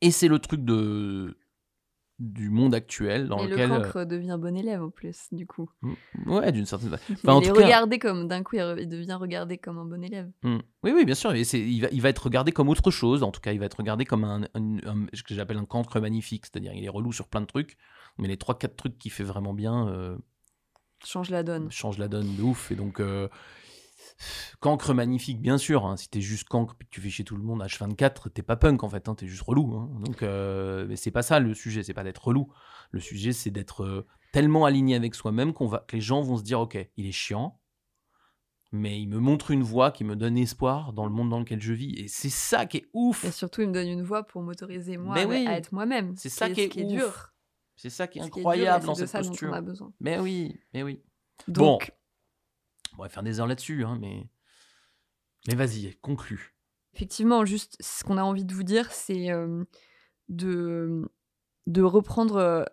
Et 0.00 0.10
c'est 0.10 0.28
le 0.28 0.38
truc 0.38 0.64
de, 0.64 1.37
du 2.18 2.50
monde 2.50 2.74
actuel 2.74 3.28
dans 3.28 3.38
et 3.38 3.46
lequel 3.46 3.70
le 3.70 3.76
cancre 3.76 3.96
euh, 3.98 4.04
devient 4.04 4.36
bon 4.40 4.56
élève 4.56 4.82
en 4.82 4.90
plus 4.90 5.28
du 5.30 5.46
coup. 5.46 5.70
Mm, 5.82 5.92
ouais 6.26 6.52
d'une 6.52 6.66
certaine 6.66 6.90
façon 6.90 7.04
enfin, 7.24 7.40
il 7.40 7.46
est 7.46 7.50
regardé 7.50 7.98
comme 7.98 8.26
d'un 8.26 8.42
coup 8.42 8.56
il 8.56 8.88
devient 8.88 9.14
regardé 9.14 9.56
comme 9.56 9.78
un 9.78 9.84
bon 9.84 10.02
élève. 10.02 10.30
Mm. 10.42 10.58
oui 10.82 10.92
oui 10.94 11.04
bien 11.04 11.14
sûr 11.14 11.32
et 11.32 11.42
il 11.42 11.80
va, 11.82 11.88
il 11.92 12.02
va 12.02 12.08
être 12.08 12.24
regardé 12.24 12.50
comme 12.50 12.68
autre 12.68 12.90
chose 12.90 13.22
en 13.22 13.30
tout 13.30 13.40
cas 13.40 13.52
il 13.52 13.60
va 13.60 13.66
être 13.66 13.76
regardé 13.78 14.04
comme 14.04 14.24
un, 14.24 14.42
ce 15.12 15.22
que 15.22 15.34
j'appelle 15.34 15.58
un 15.58 15.64
cancre 15.64 16.00
magnifique 16.00 16.46
c'est-à-dire 16.46 16.72
il 16.72 16.84
est 16.84 16.88
relou 16.88 17.12
sur 17.12 17.28
plein 17.28 17.40
de 17.40 17.46
trucs 17.46 17.76
mais 18.18 18.26
les 18.26 18.36
trois 18.36 18.58
quatre 18.58 18.76
trucs 18.76 18.98
qu'il 18.98 19.12
fait 19.12 19.24
vraiment 19.24 19.54
bien 19.54 19.88
euh, 19.88 20.16
change 21.04 21.30
la 21.30 21.42
donne. 21.44 21.70
change 21.70 21.98
la 21.98 22.08
donne 22.08 22.34
de 22.36 22.42
ouf 22.42 22.72
et 22.72 22.74
donc 22.74 23.00
euh, 23.00 23.28
Cancre 24.60 24.94
magnifique, 24.94 25.40
bien 25.40 25.58
sûr. 25.58 25.86
Hein. 25.86 25.96
Si 25.96 26.08
t'es 26.08 26.20
juste 26.20 26.48
cancre 26.48 26.76
et 26.80 26.84
que 26.84 26.90
tu 26.90 27.00
fais 27.00 27.10
chier 27.10 27.24
tout 27.24 27.36
le 27.36 27.42
monde 27.42 27.62
H24, 27.62 28.30
t'es 28.30 28.42
pas 28.42 28.56
punk 28.56 28.82
en 28.82 28.88
fait, 28.88 29.08
hein. 29.08 29.14
t'es 29.14 29.26
juste 29.26 29.42
relou. 29.42 29.74
Hein. 29.74 29.90
Donc, 30.04 30.22
euh, 30.22 30.86
mais 30.88 30.96
c'est 30.96 31.10
pas 31.10 31.22
ça 31.22 31.40
le 31.40 31.54
sujet, 31.54 31.82
c'est 31.82 31.94
pas 31.94 32.04
d'être 32.04 32.24
relou. 32.24 32.52
Le 32.90 33.00
sujet, 33.00 33.32
c'est 33.32 33.50
d'être 33.50 33.84
euh, 33.84 34.06
tellement 34.32 34.64
aligné 34.64 34.94
avec 34.94 35.14
soi-même 35.14 35.52
qu'on 35.52 35.66
va, 35.66 35.84
que 35.86 35.96
les 35.96 36.02
gens 36.02 36.22
vont 36.22 36.36
se 36.36 36.42
dire, 36.42 36.60
ok, 36.60 36.78
il 36.96 37.06
est 37.06 37.12
chiant, 37.12 37.60
mais 38.72 39.00
il 39.00 39.08
me 39.08 39.18
montre 39.18 39.50
une 39.50 39.62
voie 39.62 39.90
qui 39.90 40.04
me 40.04 40.16
donne 40.16 40.36
espoir 40.36 40.92
dans 40.92 41.04
le 41.04 41.12
monde 41.12 41.30
dans 41.30 41.38
lequel 41.38 41.60
je 41.60 41.72
vis. 41.72 41.94
Et 41.94 42.08
c'est 42.08 42.28
ça 42.28 42.66
qui 42.66 42.78
est 42.78 42.86
ouf. 42.92 43.24
Et 43.24 43.30
surtout, 43.30 43.62
il 43.62 43.68
me 43.68 43.72
donne 43.72 43.88
une 43.88 44.02
voie 44.02 44.24
pour 44.24 44.42
m'autoriser 44.42 44.96
moi 44.96 45.16
à 45.16 45.56
être 45.56 45.72
moi-même. 45.72 46.14
C'est 46.16 46.28
ça 46.28 46.50
qui 46.50 46.62
est, 46.62 46.84
dur. 46.84 47.32
C'est 47.76 47.90
ça 47.90 48.06
qui 48.06 48.18
est 48.18 48.22
incroyable 48.22 48.84
dans 48.84 48.94
cette 48.94 49.10
posture. 49.10 49.54
Mais 50.00 50.18
oui, 50.18 50.60
mais 50.74 50.82
oui. 50.82 51.02
Donc, 51.46 51.92
on 51.92 51.97
va 53.02 53.08
faire 53.08 53.22
des 53.22 53.40
heures 53.40 53.46
là-dessus, 53.46 53.84
hein, 53.84 53.98
mais... 54.00 54.28
mais 55.46 55.54
vas-y, 55.54 55.96
conclue. 56.00 56.54
Effectivement, 56.94 57.44
juste 57.44 57.76
ce 57.80 58.02
qu'on 58.02 58.18
a 58.18 58.22
envie 58.22 58.44
de 58.44 58.54
vous 58.54 58.64
dire, 58.64 58.90
c'est 58.92 59.30
euh, 59.30 59.64
de, 60.28 61.08
de 61.66 61.82
reprendre 61.82 62.36
euh, 62.36 62.64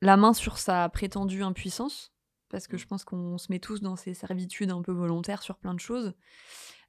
la 0.00 0.16
main 0.16 0.32
sur 0.32 0.58
sa 0.58 0.88
prétendue 0.88 1.42
impuissance, 1.42 2.12
parce 2.48 2.68
que 2.68 2.76
je 2.76 2.86
pense 2.86 3.04
qu'on 3.04 3.38
se 3.38 3.50
met 3.50 3.58
tous 3.58 3.80
dans 3.80 3.96
ces 3.96 4.14
servitudes 4.14 4.70
un 4.70 4.82
peu 4.82 4.92
volontaires 4.92 5.42
sur 5.42 5.58
plein 5.58 5.74
de 5.74 5.80
choses, 5.80 6.14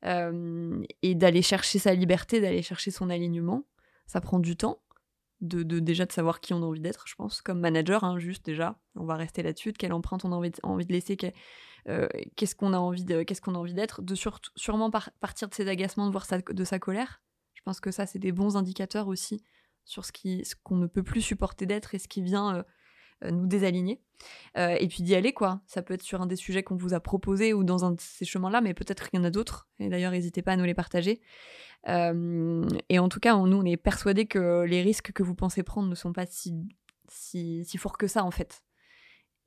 euh, 0.06 0.84
et 1.02 1.16
d'aller 1.16 1.42
chercher 1.42 1.80
sa 1.80 1.94
liberté, 1.94 2.40
d'aller 2.40 2.62
chercher 2.62 2.92
son 2.92 3.10
alignement. 3.10 3.66
Ça 4.06 4.22
prend 4.22 4.40
du 4.40 4.56
temps. 4.56 4.82
De, 5.40 5.62
déjà 5.62 6.08
de 6.08 6.12
savoir 6.12 6.40
qui 6.40 6.56
on 6.56 6.64
a 6.64 6.66
envie 6.66 6.80
d'être, 6.80 7.08
je 7.08 7.14
pense, 7.14 7.44
comme 7.44 7.60
manager, 7.60 8.04
hein, 8.04 8.18
juste 8.18 8.44
déjà, 8.44 8.80
on 8.96 9.06
va 9.06 9.16
rester 9.16 9.44
là-dessus, 9.44 9.72
de 9.72 9.78
quelle 9.78 9.94
empreinte 9.94 10.26
on 10.26 10.32
a 10.32 10.36
envie 10.36 10.50
de, 10.50 10.58
envie 10.64 10.86
de 10.86 10.92
laisser, 10.92 11.16
euh, 11.88 12.08
qu'est-ce 12.36 12.56
qu'on 12.56 12.74
a 12.74 12.80
envie 12.80 13.06
de, 13.06 13.22
qu'est-ce 13.22 13.42
qu'on 13.42 13.54
a 13.54 13.60
envie 13.60 13.76
d'être, 13.76 14.02
de 14.02 14.16
sûrement 14.16 14.90
partir 14.90 15.48
de 15.48 15.54
ses 15.54 15.68
agacements, 15.68 16.08
de 16.08 16.12
voir 16.12 16.26
de 16.50 16.64
sa 16.64 16.80
colère. 16.80 17.22
Je 17.54 17.62
pense 17.62 17.80
que 17.80 17.92
ça, 17.92 18.08
c'est 18.08 18.18
des 18.18 18.32
bons 18.32 18.58
indicateurs 18.58 19.08
aussi 19.08 19.44
sur 19.86 20.06
ce 20.06 20.12
qu'on 20.64 20.76
ne 20.76 20.88
peut 20.88 21.04
plus 21.04 21.22
supporter 21.22 21.66
d'être 21.66 21.94
et 21.94 22.00
ce 22.00 22.08
qui 22.08 22.22
vient 22.22 22.56
euh, 22.56 22.64
nous 23.24 23.47
désaligner. 23.47 24.01
et 24.55 24.88
puis 24.88 25.03
d'y 25.03 25.15
aller, 25.15 25.34
quoi. 25.34 25.61
Ça 25.68 25.82
peut 25.82 25.93
être 25.93 26.01
sur 26.01 26.22
un 26.22 26.26
des 26.26 26.36
sujets 26.36 26.63
qu'on 26.63 26.76
vous 26.76 26.93
a 26.93 26.99
proposés 26.99 27.53
ou 27.53 27.63
dans 27.63 27.86
un 27.86 27.91
de 27.91 27.99
ces 27.99 28.26
chemins-là, 28.26 28.61
mais 28.61 28.74
peut-être 28.74 29.09
qu'il 29.09 29.20
y 29.20 29.22
en 29.22 29.26
a 29.26 29.30
d'autres. 29.32 29.68
Et 29.80 29.89
d'ailleurs, 29.89 30.11
n'hésitez 30.11 30.41
pas 30.41 30.53
à 30.53 30.55
nous 30.55 30.65
les 30.65 30.74
partager. 30.74 31.22
et 31.88 32.99
en 32.99 33.09
tout 33.09 33.20
cas, 33.20 33.36
nous, 33.36 33.57
on 33.57 33.65
est 33.65 33.78
persuadés 33.78 34.26
que 34.26 34.63
les 34.63 34.82
risques 34.82 35.11
que 35.11 35.24
vous 35.24 35.36
pensez 35.36 35.63
prendre 35.63 35.89
ne 35.89 35.95
sont 35.95 36.13
pas 36.13 36.26
si, 36.26 36.53
si, 37.09 37.63
si 37.65 37.78
forts 37.78 37.97
que 37.97 38.07
ça, 38.07 38.24
en 38.24 38.32
fait 38.32 38.63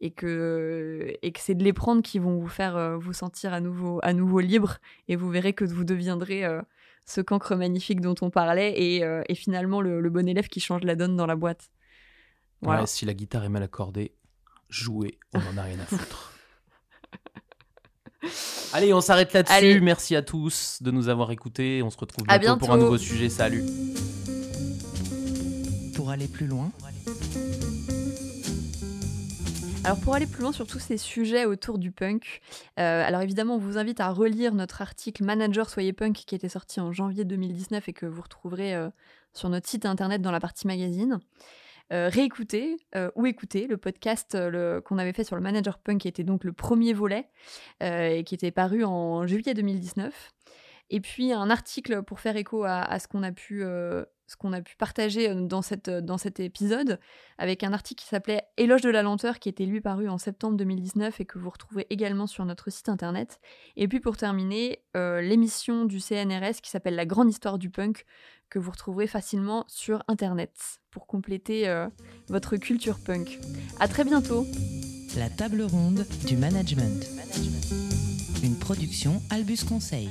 et 0.00 0.10
que, 0.10 1.12
et 1.22 1.32
que 1.32 1.40
c'est 1.40 1.54
de 1.54 1.64
les 1.64 1.72
prendre 1.72 2.02
qui 2.02 2.18
vont 2.18 2.38
vous 2.38 2.48
faire 2.48 2.76
euh, 2.76 2.96
vous 2.96 3.12
sentir 3.12 3.52
à 3.52 3.60
nouveau, 3.60 4.00
à 4.02 4.12
nouveau 4.12 4.40
libre 4.40 4.78
et 5.08 5.16
vous 5.16 5.30
verrez 5.30 5.52
que 5.52 5.64
vous 5.64 5.84
deviendrez 5.84 6.44
euh, 6.44 6.62
ce 7.06 7.20
cancre 7.20 7.54
magnifique 7.54 8.00
dont 8.00 8.14
on 8.22 8.30
parlait 8.30 8.80
et, 8.80 9.04
euh, 9.04 9.22
et 9.28 9.34
finalement 9.34 9.80
le, 9.80 10.08
bon 10.10 10.28
élève 10.28 10.48
qui 10.48 10.60
change 10.60 10.82
la 10.82 10.96
donne 10.96 11.16
dans 11.16 11.26
la 11.26 11.36
boîte. 11.36 11.70
Voilà. 12.62 12.86
si 12.86 13.04
la 13.04 13.14
guitare 13.14 13.44
est 13.44 13.48
mal 13.48 13.62
accordée, 13.62 14.12
jouez, 14.68 15.18
on 15.34 15.38
n'en 15.38 15.56
a 15.56 15.62
rien 15.62 15.78
à 15.80 15.86
foutre. 15.86 16.32
Allez, 18.72 18.92
on 18.92 19.00
s'arrête 19.00 19.32
là-dessus. 19.32 19.80
Merci 19.80 20.14
à 20.14 20.22
tous 20.22 20.78
de 20.82 20.90
nous 20.90 21.08
avoir 21.08 21.30
écoutés. 21.30 21.82
On 21.82 21.90
se 21.90 21.96
retrouve 21.96 22.26
bientôt, 22.26 22.58
pour 22.58 22.70
un 22.72 22.76
nouveau 22.76 22.98
sujet. 22.98 23.28
Salut. 23.28 23.64
Pour 25.94 26.10
aller 26.10 26.28
plus 26.28 26.46
loin. 26.46 26.70
Alors 29.82 29.98
pour 29.98 30.14
aller 30.14 30.26
plus 30.26 30.42
loin 30.42 30.52
sur 30.52 30.66
tous 30.66 30.78
ces 30.78 30.98
sujets 30.98 31.46
autour 31.46 31.78
du 31.78 31.90
punk, 31.90 32.42
euh, 32.78 33.02
alors 33.04 33.22
évidemment 33.22 33.54
on 33.54 33.58
vous 33.58 33.78
invite 33.78 33.98
à 34.00 34.10
relire 34.10 34.54
notre 34.54 34.82
article 34.82 35.24
Manager 35.24 35.70
Soyez 35.70 35.94
Punk 35.94 36.16
qui 36.26 36.34
était 36.34 36.50
sorti 36.50 36.80
en 36.80 36.92
janvier 36.92 37.24
2019 37.24 37.88
et 37.88 37.92
que 37.94 38.04
vous 38.04 38.20
retrouverez 38.20 38.74
euh, 38.74 38.90
sur 39.32 39.48
notre 39.48 39.66
site 39.66 39.86
internet 39.86 40.20
dans 40.20 40.32
la 40.32 40.40
partie 40.40 40.66
magazine. 40.66 41.18
Euh, 41.92 42.08
réécouter 42.08 42.76
ou 43.16 43.26
écouter 43.26 43.66
le 43.66 43.76
podcast 43.76 44.38
qu'on 44.84 44.98
avait 44.98 45.12
fait 45.12 45.24
sur 45.24 45.34
le 45.34 45.42
manager 45.42 45.78
punk 45.78 46.02
qui 46.02 46.08
était 46.08 46.22
donc 46.22 46.44
le 46.44 46.52
premier 46.52 46.92
volet 46.92 47.28
et 47.80 48.22
qui 48.24 48.34
était 48.34 48.52
paru 48.52 48.84
en 48.84 49.26
juillet 49.26 49.54
2019. 49.54 50.32
Et 50.90 51.00
puis 51.00 51.32
un 51.32 51.50
article 51.50 52.02
pour 52.02 52.20
faire 52.20 52.36
écho 52.36 52.64
à, 52.64 52.98
ce 52.98 53.08
qu'on 53.08 53.24
a 53.24 53.32
pu 53.32 53.64
ce 54.30 54.36
qu'on 54.36 54.52
a 54.52 54.60
pu 54.60 54.76
partager 54.76 55.28
euh, 55.28 55.34
dans, 55.34 55.60
cette, 55.60 55.88
euh, 55.88 56.00
dans 56.00 56.16
cet 56.16 56.38
épisode, 56.38 57.00
avec 57.36 57.64
un 57.64 57.72
article 57.72 58.00
qui 58.00 58.08
s'appelait 58.08 58.42
Éloge 58.56 58.82
de 58.82 58.90
la 58.90 59.02
lenteur, 59.02 59.40
qui 59.40 59.48
était 59.48 59.66
lui 59.66 59.80
paru 59.80 60.08
en 60.08 60.18
septembre 60.18 60.56
2019 60.56 61.20
et 61.20 61.24
que 61.24 61.38
vous 61.38 61.50
retrouvez 61.50 61.86
également 61.90 62.28
sur 62.28 62.44
notre 62.44 62.70
site 62.70 62.88
internet. 62.88 63.40
Et 63.76 63.88
puis 63.88 63.98
pour 63.98 64.16
terminer, 64.16 64.84
euh, 64.96 65.20
l'émission 65.20 65.84
du 65.84 65.98
CNRS 65.98 66.60
qui 66.62 66.70
s'appelle 66.70 66.94
La 66.94 67.06
grande 67.06 67.28
histoire 67.28 67.58
du 67.58 67.70
punk, 67.70 68.04
que 68.50 68.60
vous 68.60 68.70
retrouverez 68.70 69.08
facilement 69.08 69.64
sur 69.68 70.04
internet 70.08 70.52
pour 70.90 71.06
compléter 71.06 71.72
votre 72.28 72.56
culture 72.56 72.98
punk. 72.98 73.38
À 73.78 73.86
très 73.86 74.02
bientôt. 74.02 74.44
La 75.16 75.30
table 75.30 75.62
ronde 75.62 76.04
du 76.26 76.36
management. 76.36 77.06
Une 78.42 78.58
production 78.58 79.22
Albus 79.30 79.62
Conseil. 79.62 80.10